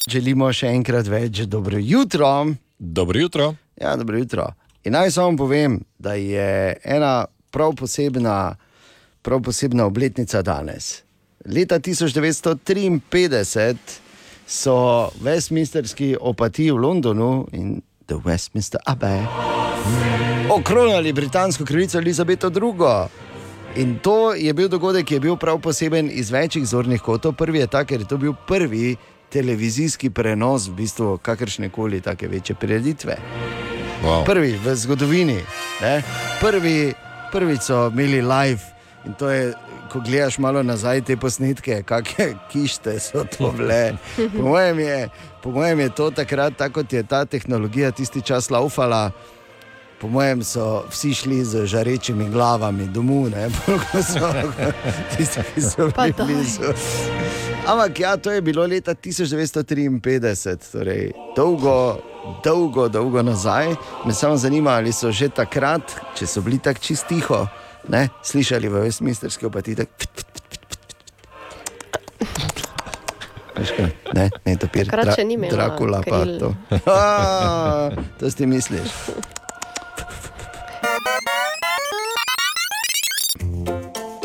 [0.08, 2.46] Želimo še enkrat več dobro jutro.
[2.78, 3.54] Dobro jutro.
[3.76, 4.46] Ja, dobro jutro.
[4.84, 8.56] In naj samo povem, da je ena prav posebna,
[9.22, 11.02] prav posebna obletnica danes.
[11.44, 13.76] Leta 1953
[14.46, 19.26] so Westminsterski opati v Londonu in The Westminster Abbey
[20.50, 23.08] okronali britansko kraljico Elizabeto II.
[23.76, 27.32] In to je bil dogodek, ki je bil prav poseben iz večjih zornih kotov.
[27.32, 28.96] Prvi je ta, ker je to bil prvi
[29.28, 33.16] televizijski prenos v bistvu kakršne koli take večje prireditve.
[34.04, 34.24] Wow.
[34.24, 35.40] Prvi v zgodovini,
[35.80, 36.02] ne?
[36.40, 36.92] prvi,
[37.32, 38.62] prvi so imeli live
[39.06, 39.54] in to je.
[39.88, 43.96] Ko gledaš malo nazaj te posnetke, kakšne kište so to bile.
[44.16, 45.08] Po mojem je,
[45.42, 49.10] po mojem je to takrat, tako kot je ta tehnologija tisti čas laufala,
[50.00, 53.50] Po mojem so vsi šli z žarečimi glavami domov, ne
[54.12, 54.30] so
[55.16, 56.70] tisti, ki so bili blizu.
[57.66, 61.98] Ampak ja, to je bilo leta 1953, torej dolgo,
[62.44, 63.74] dolgo, dolgo nazaj.
[64.06, 65.82] Me samo zanima, ali so že takrat,
[66.14, 67.46] če so bili tako čist tiho,
[67.88, 69.76] ne, slišali v Westminsterski opati.
[74.14, 74.68] Ne, ne, to
[75.14, 76.54] še ni imela Drakula pa to.
[76.86, 78.92] A, to si misliš.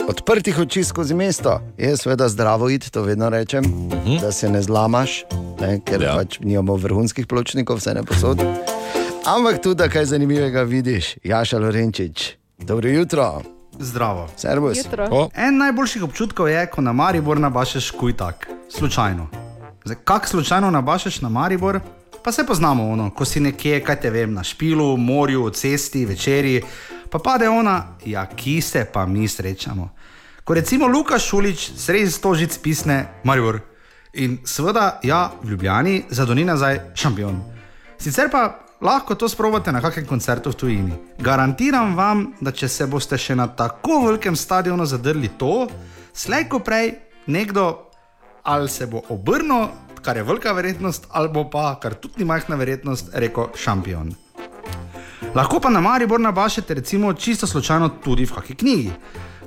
[0.08, 4.22] Odprtih oči skozi mesto je seveda zdravo iti, to vedno rečem, uh -huh.
[4.22, 5.26] da se ne zlamaš,
[5.62, 6.16] ne, ker ja.
[6.16, 8.40] pač nimamo vrhunskih pločnikov, vse ne posod.
[9.26, 12.36] Ampak tudi, da kaj zanimivega vidiš, Jaša Lorenčič.
[12.58, 13.53] Dobro jutro.
[13.80, 14.30] Zdravo.
[14.38, 14.78] Servus.
[15.36, 19.28] En najboljših občutkov je, ko na Maribor nabašeš kujtak, slučajno.
[19.86, 21.80] Zdaj, kak slučajno nabašeš na Maribor,
[22.24, 26.62] pa se poznamo, ono, ko si nekje, kaj te vem, na špilu, morju, cesti, večerji,
[27.10, 29.90] pa pade ona, ja, ki se pa mi srečamo.
[30.44, 33.60] Ko recimo Lukaš Šulič sredi stožic pisne Maribor
[34.14, 37.42] in seveda, ja, v Ljubljani zadoni nazaj šampion.
[37.98, 40.94] Sicer pa lahko to sprobate na kakšnem koncertu v tujini.
[41.20, 45.68] Garantiram vam, da če se boste še na tako velikem stadionu zadrli to,
[46.14, 47.90] slej ko prej nekdo
[48.44, 49.70] ali se bo obrnil,
[50.04, 54.12] kar je velika verjetnost, ali bo pa, kar tudi ni majhna verjetnost, rekel šampion.
[55.34, 58.92] Lahko pa na Maribor nabašete recimo čisto slučajno tudi v kakšni knjigi.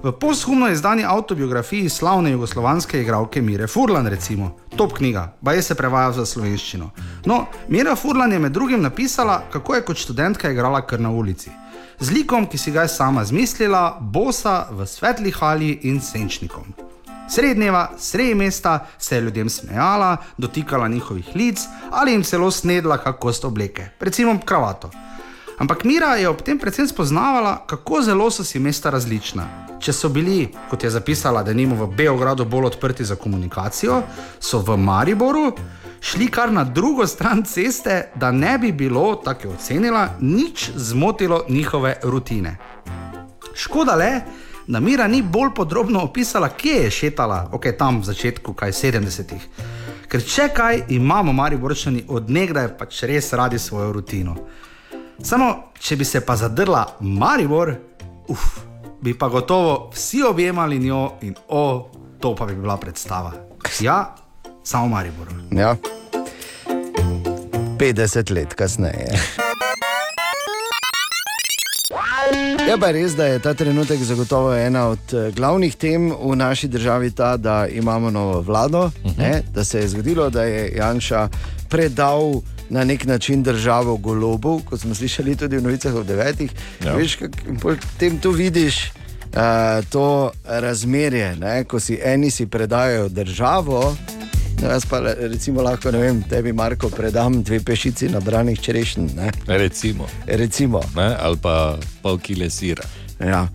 [0.02, 6.12] V posthumno izdani autobiografiji slavne jugoslovanske igralke Mire Furlan, recimo, top knjiga, baje se prevaja
[6.12, 6.90] za slovenščino.
[7.24, 11.50] No, Mira Furlan je med drugim napisala, kako je kot študentka igrala kar na ulici.
[12.00, 16.74] Z likom, ki si ga je sama zmislila, bosa v svetli hali in senčnikom.
[17.28, 21.60] Srednjeva, sredi mesta se je ljudem smejala, dotikala njihovih lic
[21.90, 24.90] ali jim celo snedla kakost obleke, recimo kravato.
[25.58, 29.46] Ampak Mira je ob tem predvsem spoznavala, kako zelo so si mesta različna.
[29.80, 34.02] Če so bili, kot je zapisala, da nimo v Beogradu bolj odprti za komunikacijo,
[34.40, 35.52] so v Mariboru
[36.00, 41.44] šli kar na drugo stran ceste, da ne bi bilo, tako je ocenila, nič zmotilo
[41.48, 42.56] njihove rutine.
[43.54, 44.20] Škoda le,
[44.66, 49.48] da Mira ni bolj podrobno opisala, kje je šetala, ok, tam v začetku, kaj 70-ih.
[50.08, 54.36] Ker če kaj imamo, Mariborčani odnegdaj pač res radi svojo rutino.
[55.22, 57.74] Samo, če bi se pa zadrla Maribor,
[58.28, 58.44] uf,
[59.00, 61.88] bi pa gotovo vsi objemali njo in o,
[62.20, 63.32] to pa bi bila predstava.
[63.80, 64.14] Ja,
[64.64, 65.28] samo Maribor.
[65.50, 65.76] Ja.
[67.78, 69.18] 50 let kasneje.
[72.66, 76.68] Je pa res, da je ta trenutek zagotovo ena od eh, glavnih tem v naši
[76.68, 79.18] državi ta, da imamo novo vlado, uh -huh.
[79.18, 81.28] ne, da se je zgodilo, da je Janša
[81.68, 82.40] predal
[82.70, 86.50] na nek način državo golobu, kot smo slišali tudi v novicah ob devetih.
[86.84, 86.94] Ja.
[86.96, 88.90] Veš, kak, bolj tem tu vidiš
[89.36, 93.96] uh, to razmerje, ne, ko si eni si predajo državo.
[94.62, 99.08] No, jaz pa recimo lahko, ne vem, tebi, Marko, predam dve pešici nabranih čerešn.
[99.16, 99.30] Ne?
[99.46, 100.06] Recimo.
[100.26, 100.80] Recimo.
[100.96, 101.10] Ne?
[101.20, 102.84] Ali pa pol kile sira.
[103.20, 103.48] Ja.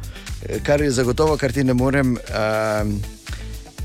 [0.64, 2.18] Kar je zagotovo, kar ti ne morem.
[2.18, 2.94] Um,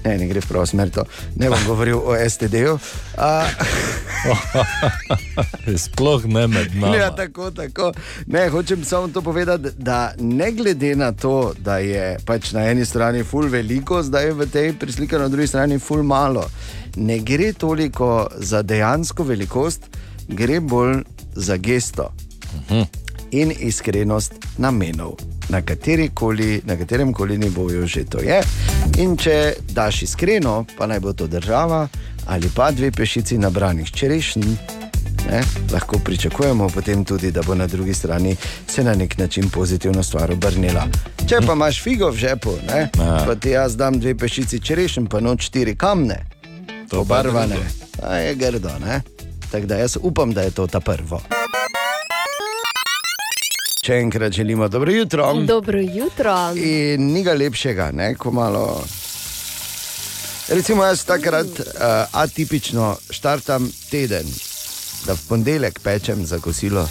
[0.06, 0.90] ne, ne gre v pravo smer.
[0.94, 1.04] To.
[1.36, 2.78] Ne bom govoril o STD-ju.
[5.86, 6.96] Sploh ne med nami.
[6.96, 7.92] Ja, tako, tako.
[8.26, 12.86] Ne, hočem samo to povedati, da ne glede na to, da je pač na eni
[12.86, 16.46] strani ful veliko, zdaj je v tej preslikani, na drugi strani ful malo.
[16.96, 19.90] Ne gre toliko za dejansko velikost,
[20.28, 21.02] gre bolj
[21.34, 22.12] za gesto
[23.36, 25.12] in iskrenost namenov.
[25.48, 28.40] Na, katerikoli- na katerem koli nivoju že to je.
[28.98, 29.36] In če
[29.70, 31.88] daš iskreno, pa naj bo to država
[32.26, 34.40] ali pa dve pešici nabranih čerešn,
[35.26, 35.40] ne,
[35.70, 38.36] lahko pričakujemo potem tudi, da bo na drugi strani
[38.66, 40.86] se na nek način pozitivno stvar obrnila.
[41.20, 45.20] Če pa imaš figo v žepu, ne, pa ti jaz dam dve pešici čerešen, pa
[45.20, 46.18] noč štiri kamne,
[46.88, 47.54] To pa obarvane.
[47.56, 48.02] grdo.
[48.02, 49.00] A je grdo, ne?
[49.50, 51.22] Tako da jaz upam, da je to ta prvo.
[53.86, 55.34] Še enkrat želimo dobro jutro.
[55.46, 56.32] Dobro jutro.
[56.56, 58.82] In ni ga lepšega, ne, ko malo.
[60.48, 61.66] Recimo, jaz takrat uh,
[62.12, 64.26] atipično štartam teden,
[65.06, 66.82] da v ponedeljek pečem za kosilo.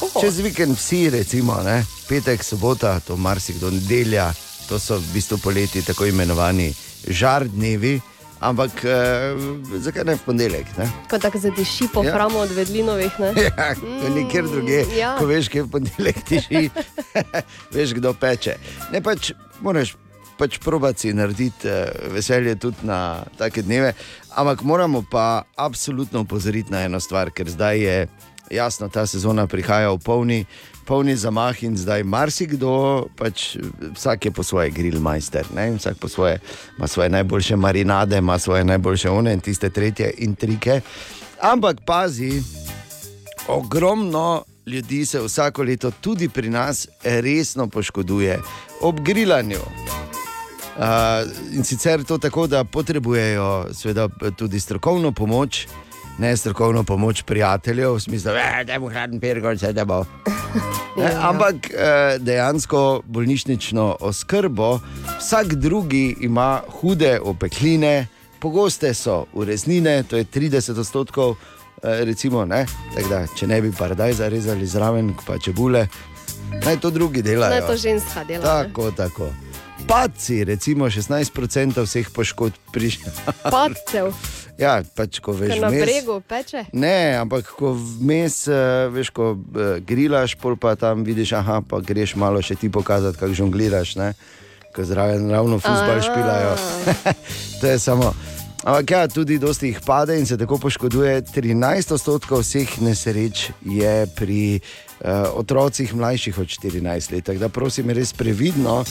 [0.00, 0.20] Oho.
[0.20, 4.30] Čez vikend vsi, recimo, ne, petek, sobota, to marsikdo nedelja,
[4.68, 6.70] to so v bistvu poleti tako imenovani
[7.08, 7.98] žar dnevi,
[8.40, 9.36] ampak uh,
[9.78, 10.66] zakaj ne v ponedeljek?
[10.78, 10.86] Ne?
[11.10, 12.14] Ko tako zadiši po Ja.
[12.14, 13.12] hramu od vedlinovih.
[13.20, 13.32] Ne?
[13.60, 15.14] Ja, ko nikjer drugje, ja.
[15.18, 16.62] ko veš, kje v ponedeljek tiši,
[17.74, 18.56] veš, kdo peče.
[18.92, 19.94] Ne pač, moraš
[20.40, 21.84] pač probati narediti uh,
[22.14, 23.92] veselje tudi na take dneve,
[24.32, 27.96] ampak moramo pa absolutno opozoriti na eno stvar, ker zdaj je
[28.50, 30.46] jasno, ta sezona prihaja v polni.
[30.90, 33.54] polni zamah in zdaj marsikdo, pač,
[33.94, 35.46] vsak je po svoje grillmajster,
[35.78, 36.40] vsak po svoje,
[36.78, 40.80] ima svoje najboljše marinade, ima svoje najboljše one in tiste tretje intrike.
[41.40, 42.42] Ampak pazi,
[43.48, 48.40] ogromno ljudi se vsako leto tudi pri nas resno poškoduje
[48.80, 49.62] ob grillanju.
[50.76, 50.84] Uh,
[51.52, 55.66] in sicer to tako, da potrebujejo seveda, tudi strokovno pomoč,
[56.20, 58.32] ne strokovno pomoč prijateljev, v smislu,
[58.66, 60.04] da bo hraden pergol, vse da bo.
[60.96, 64.80] Ne, ampak eh, dejansko bolnišnično oskrbo,
[65.18, 68.06] vsak drugi ima hude opekline,
[68.38, 71.36] pogoste so ureznine, to je 30 odstotkov,
[71.82, 75.86] eh, recimo, ne, tako da če ne bi paradaj zarezali zraven, pa čebule,
[76.64, 77.50] naj to drugi delajo.
[77.50, 78.44] Naj to ženska dela.
[78.44, 78.64] ne?
[78.64, 79.30] Tako, tako.
[79.86, 83.12] Padci, recimo 16% vseh poškodb prišlo.
[83.50, 84.12] Padcev,
[84.60, 86.64] ja, pač ko veš, ki na vmes- bregu peče.
[86.72, 92.14] Ne, ampak ko vmes, uh, veš, ko uh, grilaš, pa tam vidiš, aha, pa greš
[92.20, 93.96] malo še ti pokazati, kako žongliraš,
[94.74, 96.02] ko zraven ravno fusbal A.
[96.02, 96.52] špilajo.
[97.60, 98.14] to je samo.
[98.60, 101.22] Ampak ja, tudi dosti jih pade in se tako poškoduje.
[101.32, 107.24] 13 odstotkov vseh nesreč je pri uh, otrocih mlajših od 14 let.
[107.24, 108.84] Tako da prosim, res previdno.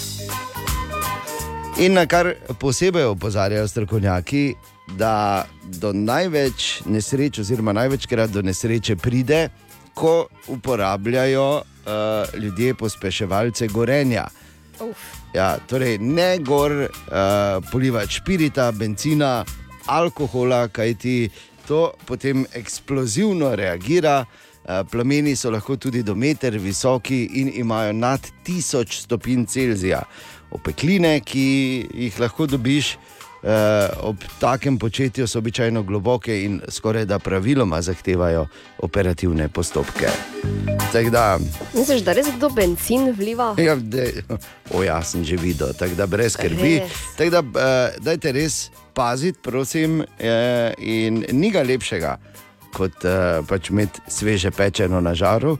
[1.79, 4.55] In na kar posebej opozarjajo strokovnjaki,
[4.97, 9.49] da do največ nesreč, oziroma največkrat do nesreče pride,
[9.93, 14.27] ko uporabljajo uh, ljudje pospeševalce gorenja.
[14.79, 14.97] Uf.
[15.33, 16.89] Ja, torej, ne gor uh,
[17.71, 19.45] polivati špirita, benzina,
[19.85, 21.29] alkohola, kajti
[21.67, 24.25] to potem eksplozivno reagira.
[24.63, 30.03] Uh, plameni so lahko tudi do meter visoki in imajo nad 1000 stopinj Celzija.
[30.51, 32.97] Opekline, ki jih lahko dobiš
[34.03, 38.47] ob takem početju, so običajno globoke in skoraj da praviloma zahtevajo
[38.83, 40.11] operativne postopke.
[40.91, 41.39] Tako da,
[41.73, 43.53] Misliš, da res kdo benzin vliva?
[43.57, 44.23] Ja, de,
[44.73, 46.79] o, ja, sem že videl, tako da brez skrbi.
[47.17, 48.57] Tako da, uh, dajte res
[48.97, 52.15] paziti, prosim, uh, in ni ga lepšega,
[52.73, 55.57] kot uh, pač imeti sveže pečeno na žaru,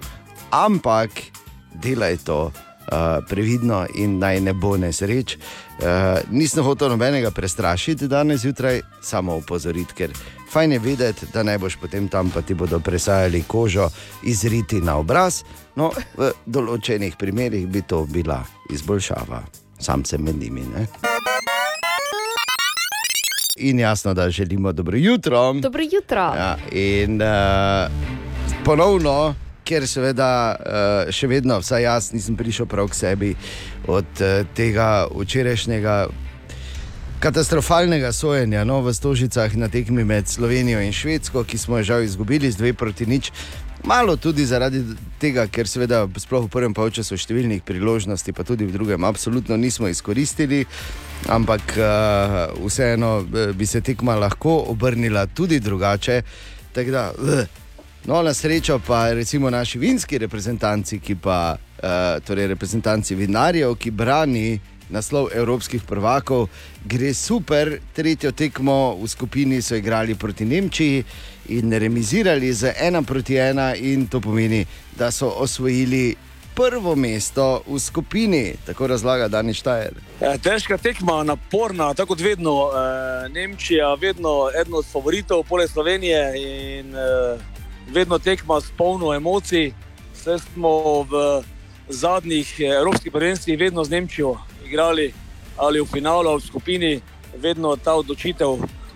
[0.50, 1.30] ampak
[1.78, 2.42] delaj to.
[2.90, 5.36] Uh, previdno in naj ne bo nesreč.
[5.38, 5.86] Uh,
[6.32, 10.16] nisem hotel nobenega prestrašiti danes zjutraj, samo opozoriti, ker
[10.50, 13.90] fajn je vedeti, da ne boš potem tam, pa ti bodo presajali kožo,
[14.24, 15.44] izriti na obraz.
[15.76, 18.42] No, v določenih primerih bi to bila
[18.74, 19.44] izboljšava,
[19.80, 20.66] sam sem med njimi.
[20.74, 20.88] Ne?
[23.60, 25.54] In jasno, da želimo dobro jutro.
[25.54, 26.26] Dobro jutro.
[26.36, 27.92] Ja, in uh,
[28.66, 29.36] ponovno,
[29.70, 33.32] ker seveda uh, še vedno, vsaj jaz nisem prišel prav k sebi
[33.86, 35.96] od uh, tega včerajšnjega
[37.20, 42.08] katastrofalnega sojenja no, v Stožicah na tekmi med Slovenijo in Švedsko, ki smo jo žal
[42.08, 43.32] izgubili z dve proti nič.
[43.84, 44.82] Malo tudi zaradi
[45.20, 49.88] tega, ker seveda sploh v prvem polčasu številnih priložnosti, pa tudi v drugem, absolutno nismo
[49.88, 50.66] izkoristili,
[51.32, 56.22] ampak uh, vseeno eh, bi se tekma lahko obrnila tudi drugače.
[56.76, 57.69] Tako da, uh,
[58.06, 63.92] no, na srečo pa recimo naši vinski reprezentanci, ki pa, uh, torej reprezentanci vinarjev, ki
[63.92, 64.60] brani
[64.90, 66.48] naslov evropskih prvakov,
[66.86, 67.78] gre super.
[67.94, 71.04] Tretjo tekmo v skupini so igrali proti Nemčiji
[71.50, 74.66] in remizirali z ena proti ena, in to pomeni,
[74.98, 76.16] da so osvojili
[76.60, 79.94] prvo mesto v skupini, tako razlaga Dani Štajer.
[80.22, 82.70] Eh, Težka tekma, naporna, tako kot vedno.
[82.70, 87.59] Eh, Nemčija, vedno eden od favoritov, poleg Slovenije in eh,
[87.94, 89.74] vedno tekma s polno emocij.
[90.14, 91.44] Vse smo v
[91.90, 95.14] zadnjih eh, evropskih prvenstvih vedno z Nemčijo igrali
[95.58, 97.02] ali v finalu ali v skupini,
[97.36, 98.48] vedno ta odločitev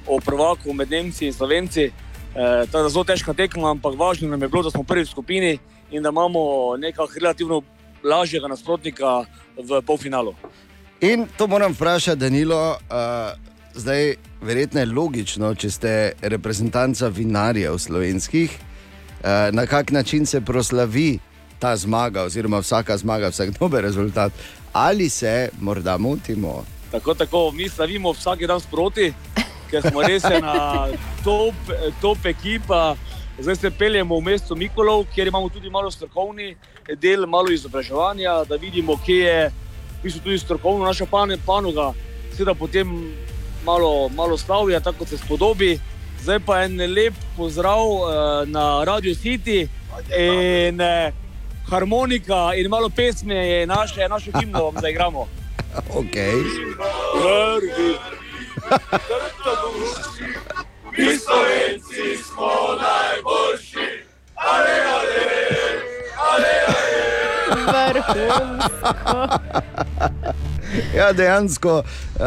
[0.07, 1.83] o prvaku med Nemci in Slovenci.
[1.83, 5.09] Eh, tako da zelo težka tekma, ampak važno nam je bilo, da smo prvi v
[5.09, 5.59] skupini
[5.91, 7.61] in da imamo nekako relativno
[8.03, 9.25] lažjega nasprotnika
[9.57, 10.33] v polfinalu.
[11.01, 12.69] In to moram vprašati, Danilo.
[12.71, 13.37] Uh,
[13.73, 18.57] zdaj, verjetno je logično, če ste reprezentanca vinarjev slovenskih,
[19.51, 21.19] na kak način se proslavi
[21.59, 24.31] ta zmaga, oziroma vsaka zmaga, vsak dober rezultat,
[24.73, 26.65] ali se morda motimo.
[26.91, 29.13] Tako, tako, mi slavimo vsak dan sproti,
[29.71, 30.87] ker smo res ena
[31.23, 31.55] top,
[32.01, 32.95] top ekipa.
[33.39, 36.55] Zdaj se peljemo v mesto Mikolov, kjer imamo tudi malo strokovni
[37.01, 41.93] del, malo izobraževanja, da vidimo, kje je v bistvu tudi strokovno naša pan- panoga,
[42.35, 42.91] seveda potem
[43.65, 45.79] malo, malo slavja, tako kot se spodobi.
[46.23, 49.67] Zdaj pa en lep pozdrav eh, na Radio City
[50.17, 51.11] in eh,
[51.67, 55.27] harmonika in malo pesme je naše, našo himno vam zaigramo.
[55.89, 56.37] Okay.
[57.17, 57.97] Prvi.
[60.97, 64.03] Mi Slovenci smo najboljši,
[64.35, 65.25] ale, ale,
[66.17, 66.82] ale, ale.
[67.55, 69.27] Vrhunsko.
[70.97, 72.23] Ja, dejansko, uh,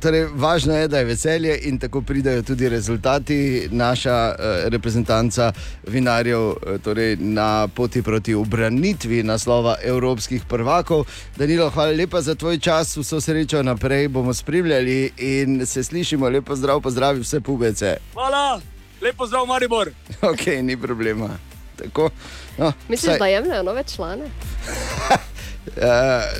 [0.00, 3.68] torej, važno je, da je veselje in tako pridajo tudi rezultati.
[3.70, 5.52] Naša uh, reprezentanca
[5.86, 11.04] vinarjev uh, torej, na poti proti obranitvi naslova evropskih prvakov.
[11.36, 16.28] Danilo, hvala lepa za tvoj čas, vso srečo naprej bomo spremljali in se slišimo.
[16.28, 17.96] Lepo zdrav, pozdravi vse pubece.
[18.12, 18.60] Hvala,
[19.00, 19.90] lepo zdrav, Maribor.
[20.32, 21.28] Ok, ni problema.
[21.76, 22.10] Tako,
[22.58, 24.24] no, Misliš, vsaj- da jemljajo nove člane?
[24.24, 25.82] Uh,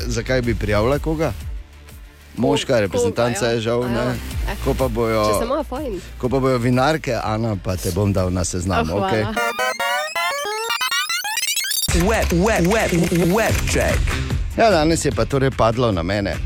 [0.17, 1.33] zakaj bi prijavila koga?
[2.37, 3.51] Moška reprezentanca ja.
[3.53, 4.15] je žal, ja.
[4.49, 5.41] Eh, Ko pa bojo,
[6.19, 8.91] ko pa bojo vinarke, Ana, pa te bom dal na seznam.
[8.91, 9.25] Oh, okay?
[12.07, 12.91] Web, web, web,
[13.35, 13.99] web check.
[14.57, 16.37] Ja, danes je pa torej padlo na mene.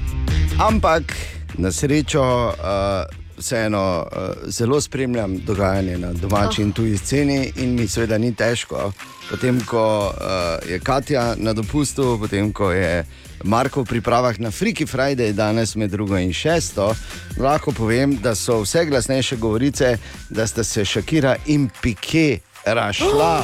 [0.60, 1.12] Ampak
[1.58, 6.66] na srečo uh, vseeno uh, zelo spremljam dogajanje na domači Oh.
[6.66, 8.92] in tuji sceni, in mi seveda ni težko.
[9.30, 13.04] Potem, ko uh, je Katja na dopustu, potem, ko je
[13.44, 16.92] Marko v pripravah na Freaky Friday, danes med drugo in šesto,
[17.38, 19.96] lahko povem, da so vse glasnejše govorice,
[20.30, 23.42] da sta se Šakira in Pike rašla.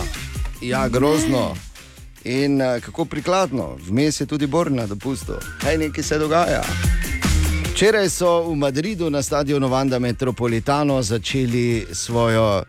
[0.62, 1.56] Ja, grozno.
[2.24, 6.62] In uh, kako prikladno, vmes je tudi Bor na dopustu, kaj nekaj se dogaja.
[7.78, 12.62] Včeraj so v Madridu na stadionu Vanda Metropolitano začeli svojo,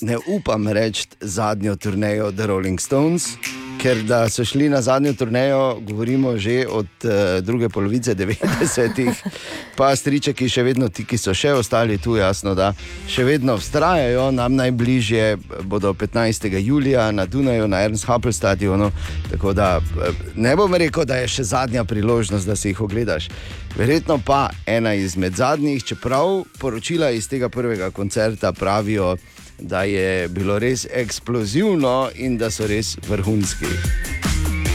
[0.00, 3.36] ne upam reči, zadnjo turnejo The Rolling Stones.
[3.84, 7.10] Ker da so šli na zadnjo turnejo, govorimo že od uh,
[7.44, 9.22] druge polovice 90-ih,
[9.76, 12.70] pa stričeki še vedno ti, ki so še ostali tu, jasno, da
[13.08, 14.30] še vedno vztrajajo.
[14.32, 15.36] Nam najbližje
[15.68, 16.48] bodo 15.
[16.64, 18.88] julija na Dunaju, na Ernst Happel stadionu.
[19.30, 23.28] Tako da eh, ne bom rekel, da je še zadnja priložnost, da si jih ogledaš.
[23.76, 29.33] Verjetno pa ena izmed zadnjih, čeprav poročila iz tega prvega koncerta pravijo, da
[29.82, 33.70] je bilo res eksplozivno in da so res vrhunski.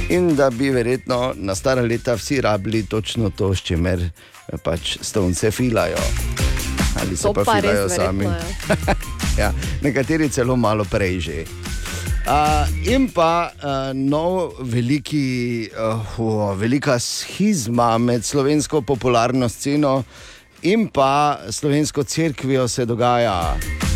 [0.10, 4.98] In da bi verjetno na stara leta vsi rabili točno to, s čimer eh, pač
[5.02, 6.02] stonce filajo.
[7.02, 8.26] Ali se To pa pa filajo sami.
[8.26, 8.94] verjetno,
[9.44, 11.44] ja, nekateri celo malo prej že.
[12.30, 20.04] Uh, in pa uh, nov veliki, uh, oh, velika schizma med slovensko popularno sceno
[20.62, 23.89] in pa slovensko cerkvijo se dogaja.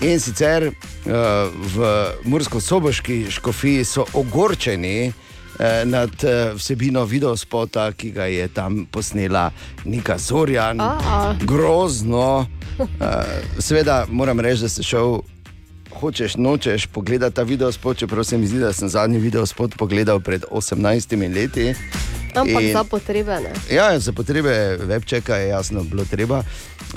[0.00, 0.72] In sicer uh,
[1.74, 1.76] v
[2.22, 5.10] Mursko-Soboški škofiji so ogorčeni
[5.58, 9.50] eh, nad eh, vsebino videospota, ki ga je tam posnela
[9.84, 10.80] Nika Zorjan.
[10.80, 11.34] A.
[11.42, 12.46] Grozno.
[12.78, 12.86] Uh,
[13.58, 15.18] Sveda moram reči, da si šel.
[15.98, 20.44] Hočeš, nočeš pogledati ta videospot, čeprav se mi zdi, da sem zadnji videospot pogledal pred
[20.50, 21.74] 18 leti.
[22.34, 23.50] Ampak In- za potrebe ne.
[23.76, 26.42] Ja, za potrebe webčeka je jasno bilo treba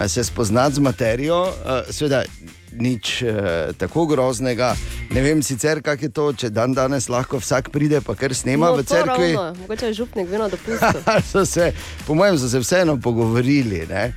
[0.08, 1.54] se spoznati z materijo,
[1.90, 2.24] seveda
[2.72, 4.76] nič eh, tako groznega.
[5.12, 8.72] Ne vem sicer, kako je to, če dan danes lahko vsak pride, pa kar snema
[8.72, 9.32] no, v cerkvi.
[9.36, 9.62] ravno.
[9.62, 11.04] Mogoče je župnik dopustu.
[11.32, 11.72] so se,
[12.08, 13.86] po mojem, so se vseeno pogovorili.
[13.90, 14.14] Ne?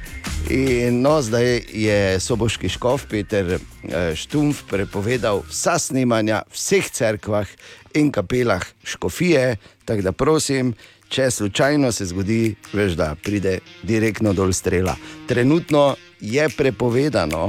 [0.51, 7.49] In no, zdaj je soboški škof Peter eh, Štumf prepovedal vsa snemanja v vseh cerkvah
[7.95, 9.57] in kapelah škofije.
[9.85, 10.75] Tako da prosim,
[11.09, 14.97] če slučajno se zgodi, veš, da pride direktno dol strela.
[15.29, 15.95] Trenutno
[16.25, 17.49] je prepovedano,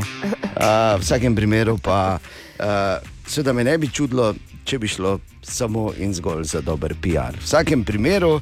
[0.55, 2.19] a, v vsakem primeru pa
[2.59, 4.33] a, seveda me ne bi čudilo,
[4.65, 7.37] če bi šlo samo in zgolj za dober PR.
[7.39, 8.39] V vsakem primeru,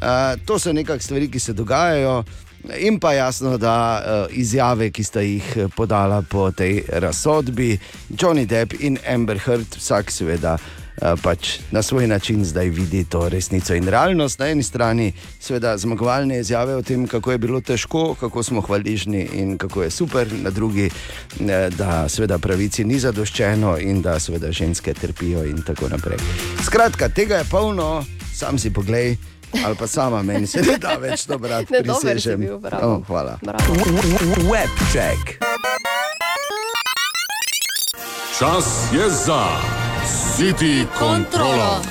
[0.00, 2.24] a, to so nekakšne stvari, ki se dogajajo.
[2.82, 7.76] In pa jasno, da uh, izjave, ki sta jih podala po tej razsodbi,
[8.10, 10.75] Johnny Depp in Amber Heard, vsak seveda uh,
[11.22, 14.38] pač na svoj način zdaj vidi to resnico in realnost.
[14.38, 19.28] Na eni strani, seveda, zmagovalne izjave o tem, kako je bilo težko, kako smo hvaležni
[19.32, 20.90] in kako je super, na drugi,
[21.40, 26.18] eh, da seveda pravici ni zadoščeno in da seveda ženske trpijo in tako naprej.
[26.64, 28.04] Skratka, tega je polno,
[28.34, 29.16] sam si poglej.
[29.64, 32.40] Ali pa sama meni se ne da več to brati, Ne, prisežem.
[32.40, 32.94] bil, bravo.
[32.94, 33.38] Oh, hvala.
[34.50, 35.38] Web check.
[38.38, 41.82] Čas je za City kontrolo.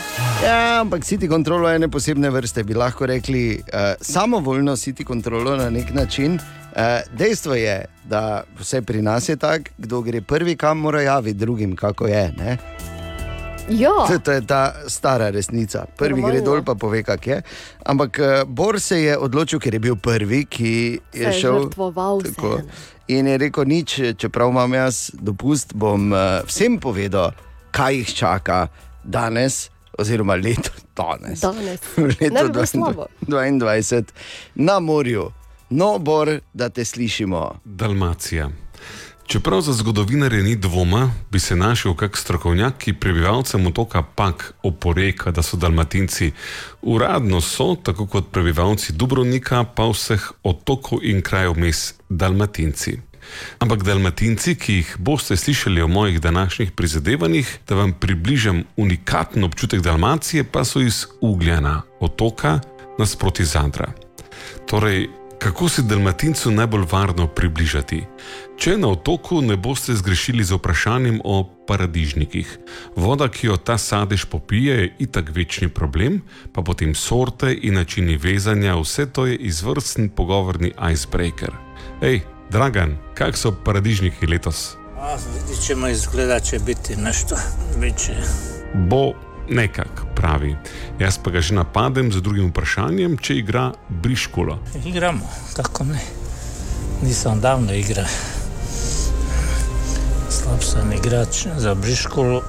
[0.44, 5.56] Ja, ampak City kontrolo je ene posebne vrste, bi lahko rekli, uh, samovoljno City kontrolo
[5.56, 6.34] na nek način.
[6.34, 6.82] Uh,
[7.18, 11.76] dejstvo je, da vse pri nas je tako, kdo gre prvi, kam mora javiti drugim,
[11.76, 12.34] kako je.
[12.38, 12.58] Ne?
[14.08, 15.86] To, to je ta stara resnica.
[15.98, 16.34] Prvi Normalno.
[16.34, 17.42] gre dol, pa pove, kak je.
[17.86, 21.70] Ampak uh, Bor se je odločil, ker je bil prvi, ki je je šel.
[22.36, 22.60] tako,
[23.08, 27.32] in je rekel, nič, čeprav imam jaz dopust, bom uh, vsem povedal,
[27.76, 28.68] kaj jih čaka
[29.04, 31.42] danes, oziroma leto danes.
[31.42, 31.80] Danes.
[32.22, 33.06] Letu bi bilo slabo.
[33.22, 34.04] 2022
[34.56, 35.32] na morju.
[35.70, 37.60] No, Bor, da te slišimo.
[37.66, 38.50] Dalmacija.
[39.26, 45.32] Čeprav za zgodovinarje ni dvoma, bi se našel kak strokovnjak, ki prebivalcem otoka Pak oporeka,
[45.32, 46.32] da so dalmatinci.
[46.82, 53.00] Uradno so, tako kot prebivalci Dubrovnika, pa vseh otokov in krajev mes dalmatinci.
[53.60, 59.82] Ampak dalmatinci, ki jih boste slišali o mojih današnjih prizadevanjih, da vam približam unikaten občutek
[59.82, 62.60] Dalmacije, pa so iz Ugljana, otoka
[63.00, 63.92] nasproti Zadra.
[64.68, 65.08] Torej,
[65.40, 68.04] kako se Dalmatincu najbolj varno približati?
[68.58, 72.50] Če na otoku ne boste zgrešili z vprašanjem o paradižnikih.
[72.96, 76.22] Voda, ki jo ta sadež popije, je itak večni problem,
[76.54, 81.52] pa potem sorte in načini vezanja, vse to je izvrsten pogovorni icebreaker.
[82.02, 84.76] Hej, Dragan, kak so paradižniki letos?
[85.00, 87.36] A, vidit ćemo izgleda će biti nešto
[87.78, 88.16] veće.
[88.74, 89.14] Bo
[89.50, 90.56] nekak, pravi.
[91.00, 94.60] Jaz pa ga že napadem z drugim vprašanjem, če igra briškulo.
[94.86, 96.00] Igramo, kako ne.
[97.02, 98.06] Nisam davno igra.
[100.30, 102.42] Slab sam igrač za briškulu,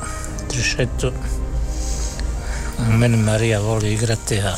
[0.48, 1.12] trišetu.
[2.88, 4.54] Meni Marija voli igrati, a,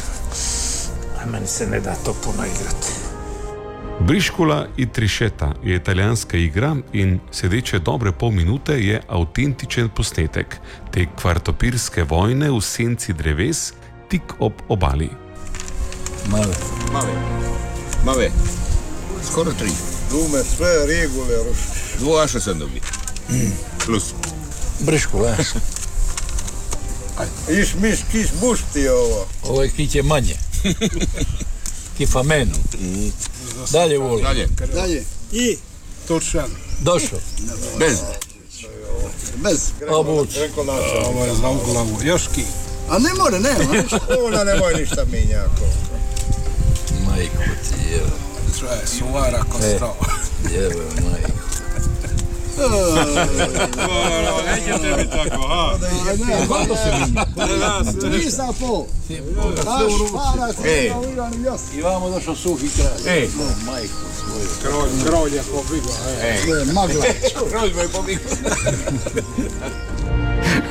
[1.22, 3.07] a meni se ne da to puno igrati.
[4.00, 10.56] Briškula i trišeta je italijanska igra in sedeče dobre pol minute je avtentičen posnetek
[10.92, 13.72] te kvartopirske vojne v senci dreves
[14.10, 15.10] tik ob obali.
[16.26, 16.54] Male.
[16.92, 17.12] Male.
[18.04, 18.30] Male.
[19.30, 19.70] Skoro tri.
[20.12, 21.58] Lume, sve regule, roš.
[21.98, 22.82] Dvoaša sam dobil.
[23.84, 24.14] Plus.
[24.80, 25.36] Brišku, le.
[27.60, 29.26] Iš miš, kiš bušti ovo.
[29.42, 30.34] Ovo je kiće manje.
[31.98, 32.54] Kifamenu.
[33.72, 34.22] Dalje voli.
[34.22, 34.48] Dalje.
[34.74, 35.04] Dalje.
[35.32, 35.56] I?
[36.08, 36.50] Točan.
[36.80, 37.18] Došao.
[37.78, 37.98] Bez.
[39.36, 39.60] Bez.
[39.88, 40.28] Obuć.
[41.06, 41.98] Ovo je za u glavu.
[42.02, 42.44] Joški.
[42.90, 43.56] A ne more, ne.
[44.26, 45.64] Ona ne može ništa minjako.
[47.06, 48.02] Majko ti je.
[48.58, 50.06] Traje, suvara ko strava.
[50.52, 51.37] Jebe, majko.
[54.46, 55.78] Nećete mi tako, ha?
[56.48, 57.24] Koliko se minja?
[58.00, 58.84] Tri sa pol.
[59.56, 60.92] Naš para, Ej.
[61.78, 63.16] I vamo došao suhi kraj.
[63.16, 63.28] Ej.
[63.66, 64.48] majko svoju.
[65.06, 65.94] Krolj, je pobigla.
[66.22, 66.72] Ej.
[66.72, 67.04] Magla.
[67.50, 68.30] Krolj je pobigla.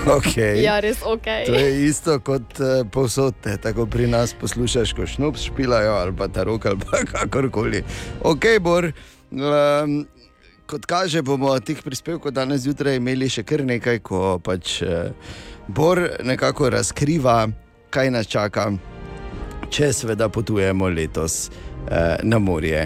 [0.08, 0.64] Okay.
[0.64, 1.26] Ja, res ok.
[1.46, 6.16] To je isto kot uh, povsod, ne, tako pri nas poslušaš, ko šnup špilajo ali
[6.16, 7.84] pa ta rok ali pa kakorkoli.
[8.24, 8.92] Ok, Bor.
[9.32, 10.08] Um,
[10.68, 15.12] kot kaže, bomo teh prispevkov danes zjutraj imeli še kar nekaj, ko pač uh,
[15.68, 17.50] Bor nekako razkriva,
[17.92, 18.70] kaj nas čaka,
[19.68, 22.86] če seveda potujemo letos uh, na morje,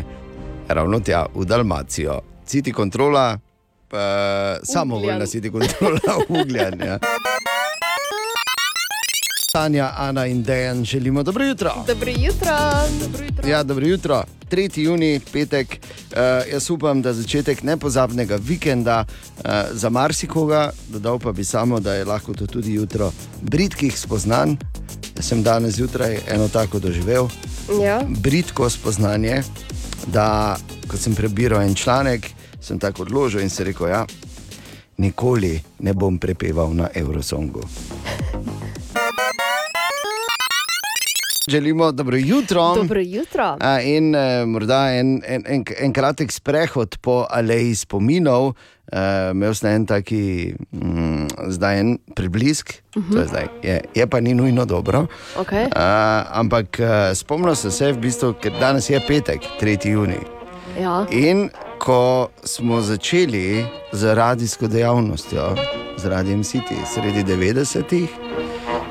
[0.67, 2.19] ravno tja v Dalmacijo.
[2.45, 3.99] Citi kontrola, uh,
[4.65, 6.81] samovoljna citi kontrola, ugljan.
[6.81, 6.97] Ja.
[9.51, 11.73] Tanja, Ana in Dejan, želimo dobro jutro.
[11.87, 12.57] Dobro jutro.
[13.01, 13.47] Dobro jutro.
[13.47, 14.23] Ja, dobro jutro.
[14.51, 14.79] 3.
[14.79, 15.67] juni, petek.
[16.11, 16.17] Uh,
[16.51, 22.05] jaz upam, da začetek nepozabnega vikenda uh, za marsikoga, dodal pa bi samo, da je
[22.05, 23.11] lahko to tudi jutro
[23.41, 24.55] britkih spoznanj.
[25.15, 27.27] Jaz sem danes zjutraj eno tako doživel.
[27.83, 28.01] Ja.
[28.07, 29.43] Britko spoznanje,
[30.07, 30.57] da
[30.87, 32.29] ko sem prebiral en članek,
[32.61, 34.05] sem tako odložil in se rekel, ja,
[34.97, 37.61] nikoli ne bom prepeval na Eurosongu.
[41.47, 42.75] Želimo dobro jutro.
[42.75, 43.57] Dobro jutro.
[43.59, 48.53] A, in uh, morda en, en, en, en kratek sprehod po aleji spominov.
[48.93, 48.99] Uh,
[49.31, 53.13] imel sem en taki, mm, zdaj en preblisk, uh Mhm.
[53.13, 53.19] -huh.
[53.19, 55.07] je, zdaj, je, je pa ni nujno dobro.
[55.37, 55.65] Okay.
[55.65, 55.71] Uh,
[56.31, 59.89] ampak uh, spomnil sem se, v bistvu, ker danes je petek, 3.
[59.89, 60.17] juni.
[60.81, 61.05] Ja.
[61.09, 61.49] In
[61.79, 65.55] ko smo začeli z radijsko dejavnostjo,
[65.97, 68.09] z Radijem City, sredi 90-ih,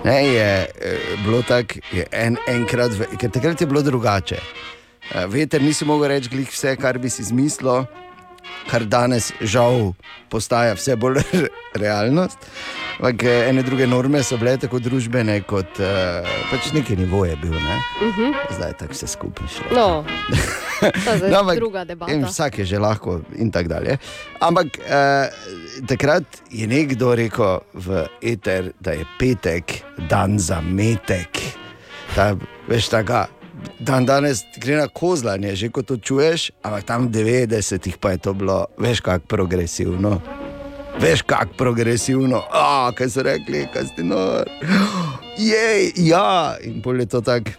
[0.04, 1.80] ne, je eh, bilo tako,
[2.12, 4.36] en, enkrat, ker takrat je bilo drugače.
[4.36, 7.84] Eh, Veter nisi mogel reči glih vse, kar bi si izmislil,
[8.70, 9.92] kar danes žal
[10.30, 11.22] postaja vse bolj
[11.82, 12.38] realnost.
[13.00, 17.36] Ampak eh, ene druge norme so bile tako družbene, kot uh, pač neki nivo je
[17.40, 17.56] bil.
[17.56, 17.78] Ne?
[18.02, 18.34] Mhm.
[18.56, 19.70] Zdaj je tako vse skupaj šlo.
[19.74, 19.88] No,
[21.30, 22.12] No, ampak druga debata.
[22.12, 23.98] In vsak je že lahko, in tako dalje.
[24.40, 25.28] Ampak eh,
[25.84, 31.36] takrat je nekdo rekel v eter, da je petek dan za metek.
[32.16, 32.32] Ta,
[32.68, 33.28] veš, taka,
[33.80, 38.18] dan danes gre na kozlanje, že ko to čuješ, ampak tam v 90-ih pa je
[38.18, 40.20] to bilo, veš, kako progresivno.
[41.00, 44.44] Veš, kako progresivno, ah, kaj so rekli, kaj ste nor.
[45.38, 47.56] Jej, ja, in pol je to tako,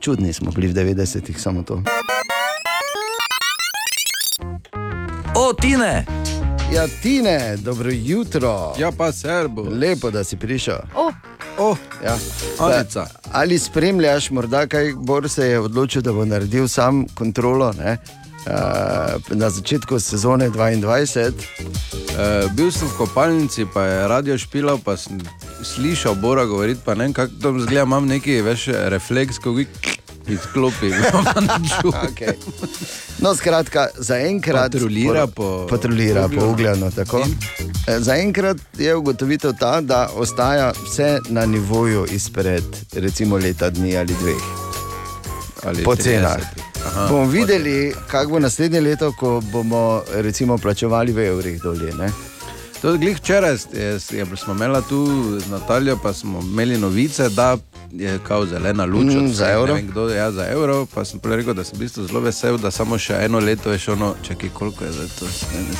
[0.00, 1.82] čudni smo bili v 90-ih, samo to.
[5.36, 6.06] O, Tine!
[6.74, 8.74] Ja, Tine, dobro jutro.
[8.78, 9.62] Ja, pa serbo.
[9.62, 10.78] Lepo, da si prišel.
[10.94, 11.14] Oh.
[11.58, 12.18] Oh, ja.
[12.58, 13.06] Alica.
[13.32, 17.72] Ali spremljaš, morda kaj Bor se je odločil, da bo naredil sam kontrolo?
[17.72, 17.98] Ne?
[18.46, 21.32] uh, na začetku sezone 22.
[22.10, 25.20] Uh, bil sem v kopalnici, pa je radio špilal, pa sem
[25.62, 29.66] slišal Bora govoriti, pa ne vem, kako to zgleda, imam neki več refleks, ko gi
[30.30, 30.92] izklopim.
[32.08, 32.32] okay.
[33.18, 36.50] No, skratka, zaenkrat Patrulira po- patrulira po Ugljanu.
[36.52, 36.90] Ugljanu.
[36.90, 37.24] tako.
[37.86, 44.14] E, Zaenkrat je ugotovitev ta, da ostaja vse na nivoju izpred recimo leta dni ali
[44.14, 44.42] dveh.
[45.64, 46.02] Ali po 30.
[46.02, 46.36] cenah.
[46.86, 51.94] Aha, Bomo videli, kako bo naslednje leto, ko bomo recimo plačevali v evrih dolje.
[51.94, 52.08] Ne?
[52.82, 55.06] To je glih včeraj, je, je, smo imeli tu
[55.38, 57.56] z Natalijo, pa smo imeli novice, da
[57.92, 59.04] je kao zelena luč.
[59.04, 59.66] Mm, za evro.
[59.66, 60.86] Ne vem, kdo je ja, za evro.
[60.86, 63.72] Pa sem prej rekel, da sem v bistvu zelo vesel, da samo še eno leto
[63.72, 65.24] je šlo, no, čakaj, koliko je zdaj to?
[65.24, 65.74] Ne, ne,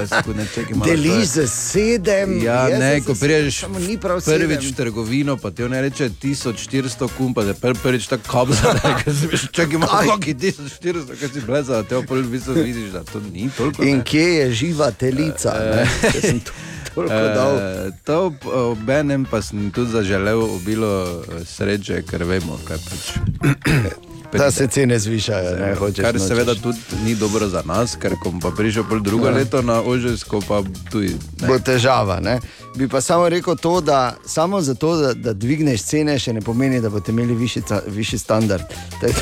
[0.00, 3.60] 120 sekund, ne, čakaj, malo, je- Deliš za sedem, Ja, jaz ne, za ko priješ
[3.60, 7.74] samo ni prav prvič v trgovino, pa ti on reče 1400 kum, pa te pr
[7.82, 11.96] prvič tako kabza, da si veš, čakaj, malo, koliko je 1400, kaj si bleza, te
[11.96, 13.82] opol v bistvu vidiš, da to ni toliko.
[13.82, 14.04] In ne.
[14.04, 15.54] kje je živa telica?
[15.54, 15.86] ne?
[16.96, 17.52] To toliko dal.
[17.54, 18.32] Eh, To
[18.72, 23.04] ob enem pa sem tudi zaželel obilo eh, sreče, ker vemo, kaj pač.
[24.28, 26.02] Da se cene zvišajo, ne hočeš.
[26.02, 26.28] Kar nočeš.
[26.28, 29.32] seveda tudi ni dobro za nas, ker ko pa prišel pol drugo Ja.
[29.32, 30.60] leto na Ožesko, pa
[30.90, 31.14] tudi.
[31.40, 31.48] ne.
[31.48, 32.20] bo težava.
[32.20, 32.40] Ne?
[32.74, 36.80] Bi pa samo rekel to, da samo zato, da, da dvigneš cene, še ne pomeni,
[36.80, 38.66] da boste imeli višji, višji standard.
[39.00, 39.14] To, je,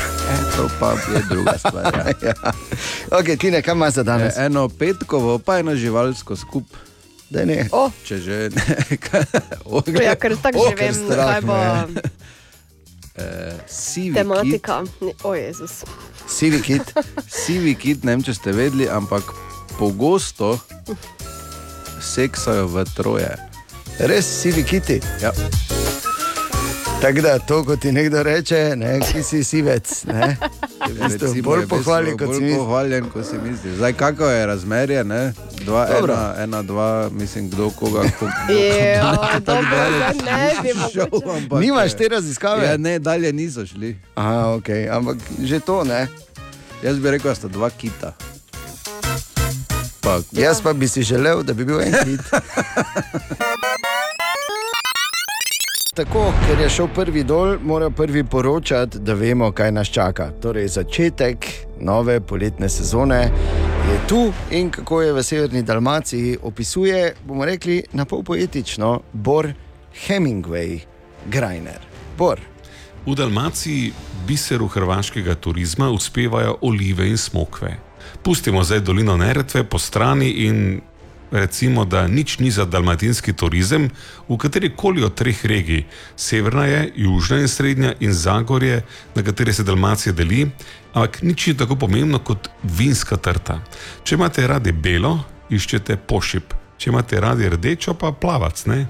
[0.57, 1.85] to pa je druga stvar.
[1.95, 2.29] Ja.
[2.29, 2.35] ja.
[3.13, 4.35] okay, Tine, kaj imaš za danes?
[4.35, 6.65] E, Eno petkovo, pa eno živalsko skup.
[7.35, 7.65] Da ne.
[7.75, 7.91] Oh.
[8.07, 8.65] Če že ne.
[9.67, 11.59] o, Ja, ker tako že vem, kaj bo
[13.15, 14.83] Uh, sivi tematika.
[15.23, 15.85] O, Jezus.
[16.27, 16.83] Sivi kit.
[17.45, 19.31] Sivi kit, ne vem, če ste vedeli, ampak
[19.79, 20.57] pogosto
[22.03, 23.31] seksajo v troje.
[24.11, 24.99] Res sivi kiti.
[25.23, 25.31] Ja.
[27.05, 30.05] Tako da to, kot ti nekdo reče, ne, ki si sivec.
[30.05, 30.37] Ne?
[31.01, 33.75] Recimo, bolj pohvali, kot bolj pohvaljen, kot si misliš.
[33.75, 35.33] Zdaj, kako je razmerje, ne?
[35.65, 36.15] Dva, Dobro.
[36.15, 38.03] ena, ena, dva, mislim, kdo koga.
[38.95, 39.13] Ja,
[41.37, 42.67] ampak, Nimaš te raziskave?
[42.67, 43.97] Ja, ne, dalje niso šli.
[44.15, 44.97] Aha, okay.
[44.97, 46.07] Ampak že to ne.
[46.83, 48.13] Jaz bi rekel, da sta dva kita.
[50.01, 52.21] Pa, Jaz pa bi si želel, da bi bil en kit.
[55.95, 60.33] Tako, ker je šel prvi dol, mora prvi poročati, da vemo, kaj nas čaka.
[60.43, 61.47] Torej, začetek
[61.81, 63.21] nove poletne sezone
[63.93, 69.53] je tu in kako je v severni Dalmaciji opisuje, bomo rekli, na pol poetično, Bor
[70.07, 70.81] Hemingway,
[71.31, 71.79] Grajner.
[72.19, 72.41] Bor.
[73.07, 73.93] V Dalmaciji,
[74.27, 77.77] biseru hrvaškega turizma, uspevajo olive in smokve.
[78.23, 80.81] Pustimo zdaj dolino Neretve po strani in
[81.35, 83.91] recimo, da nič ni za dalmatinski turizem
[84.29, 85.85] v kateri koli od treh regij.
[86.17, 88.83] Severna je, južna in srednja in Zagorje,
[89.15, 90.47] na katere se Dalmacija deli,
[90.95, 93.61] ampak nič ni tako pomembno kot vinska trta.
[94.05, 95.19] Če imate radi belo,
[95.51, 98.87] iščete pošip, če imate radi rdečo, pa plavac, ne?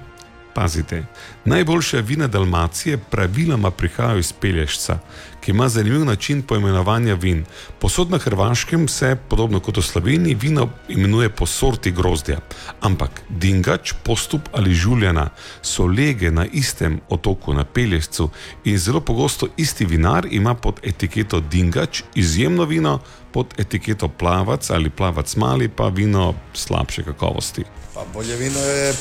[0.55, 1.03] Pazite,
[1.45, 4.99] najboljše vina Dalmacije praviloma prihajajo iz Pelješca,
[5.45, 7.45] ki ima zanimiv način poimenovanja vin.
[7.79, 12.39] Posod na Hrvaškem se, podobno kot v Sloveniji, vino imenuje po sorti grozdja.
[12.81, 15.29] Ampak Dingač, Postup ali Žuljana
[15.61, 18.29] so lege na istem otoku na Pelješcu
[18.63, 22.99] in zelo pogosto isti vinar ima pod etiketo Dingač izjemno vino,
[23.31, 27.63] pod etiketo Plavac ali Plavac mali pa vino slabše kakovosti.
[27.93, 28.93] Pa bolje vino je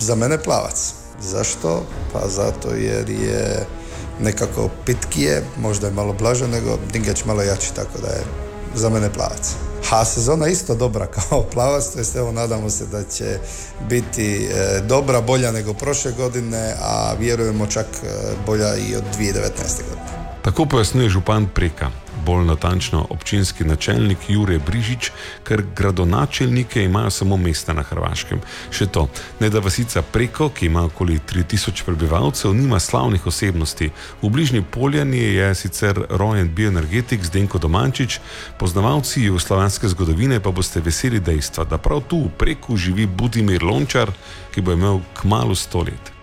[0.00, 0.94] za mene plavac.
[1.20, 1.86] Zašto?
[2.12, 3.66] Pa zato jer je
[4.20, 8.24] nekako pitkije, možda je malo blaže nego Dingač malo jači, tako da je
[8.74, 9.54] za mene plavac.
[9.90, 13.38] A sezona isto dobra kao plavac, to jest evo nadamo se da će
[13.88, 18.06] biti e, dobra, bolja nego prošle godine, a vjerujemo čak e,
[18.46, 19.42] bolja i od 2019.
[19.88, 20.40] godine.
[20.42, 21.90] Tako pojasnjuje župan Preka,
[22.26, 25.10] bolj natančno občinski načelnik Jure Brižič,
[25.44, 28.40] ker gradonačelnike imajo samo mesta na Hrvaškem.
[28.70, 29.08] Še to,
[29.40, 33.90] ne da vasica Preko, ki ima okoli 3000 prebivalcev, nima slavnih osebnosti.
[34.22, 38.20] V bližnji Poljani je sicer rojen bioenergetik Zdenko Domančič,
[38.58, 44.12] poznavalci jugoslovanske zgodovine pa boste veseli dejstva, da prav tu v Preku živi Budimir Lončar,
[44.54, 46.13] ki bo imel kmalu stolet.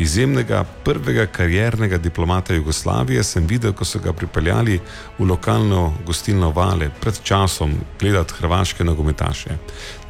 [0.00, 4.80] Izjemnega prvega kariernega diplomata Jugoslavije sem videl, ko so ga pripeljali
[5.18, 9.50] v lokalno gostilno Vale pred časom gledati hrvaške nogometaše.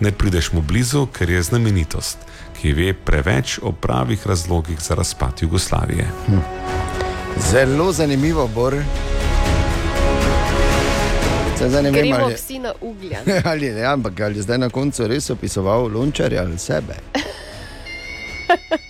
[0.01, 2.19] Ne prideš mu blizu, ker je znamenitost,
[2.61, 6.07] ki ve preveč o pravih razlogih za razpad Jugoslavije.
[7.51, 8.75] Zelo zanimivo, Bor.
[11.61, 13.27] Ne vem, Gremo ali, vsi na ugljen.
[13.51, 16.95] ali, ne, ampak ali je zdaj na koncu res opisoval lončarja ali sebe.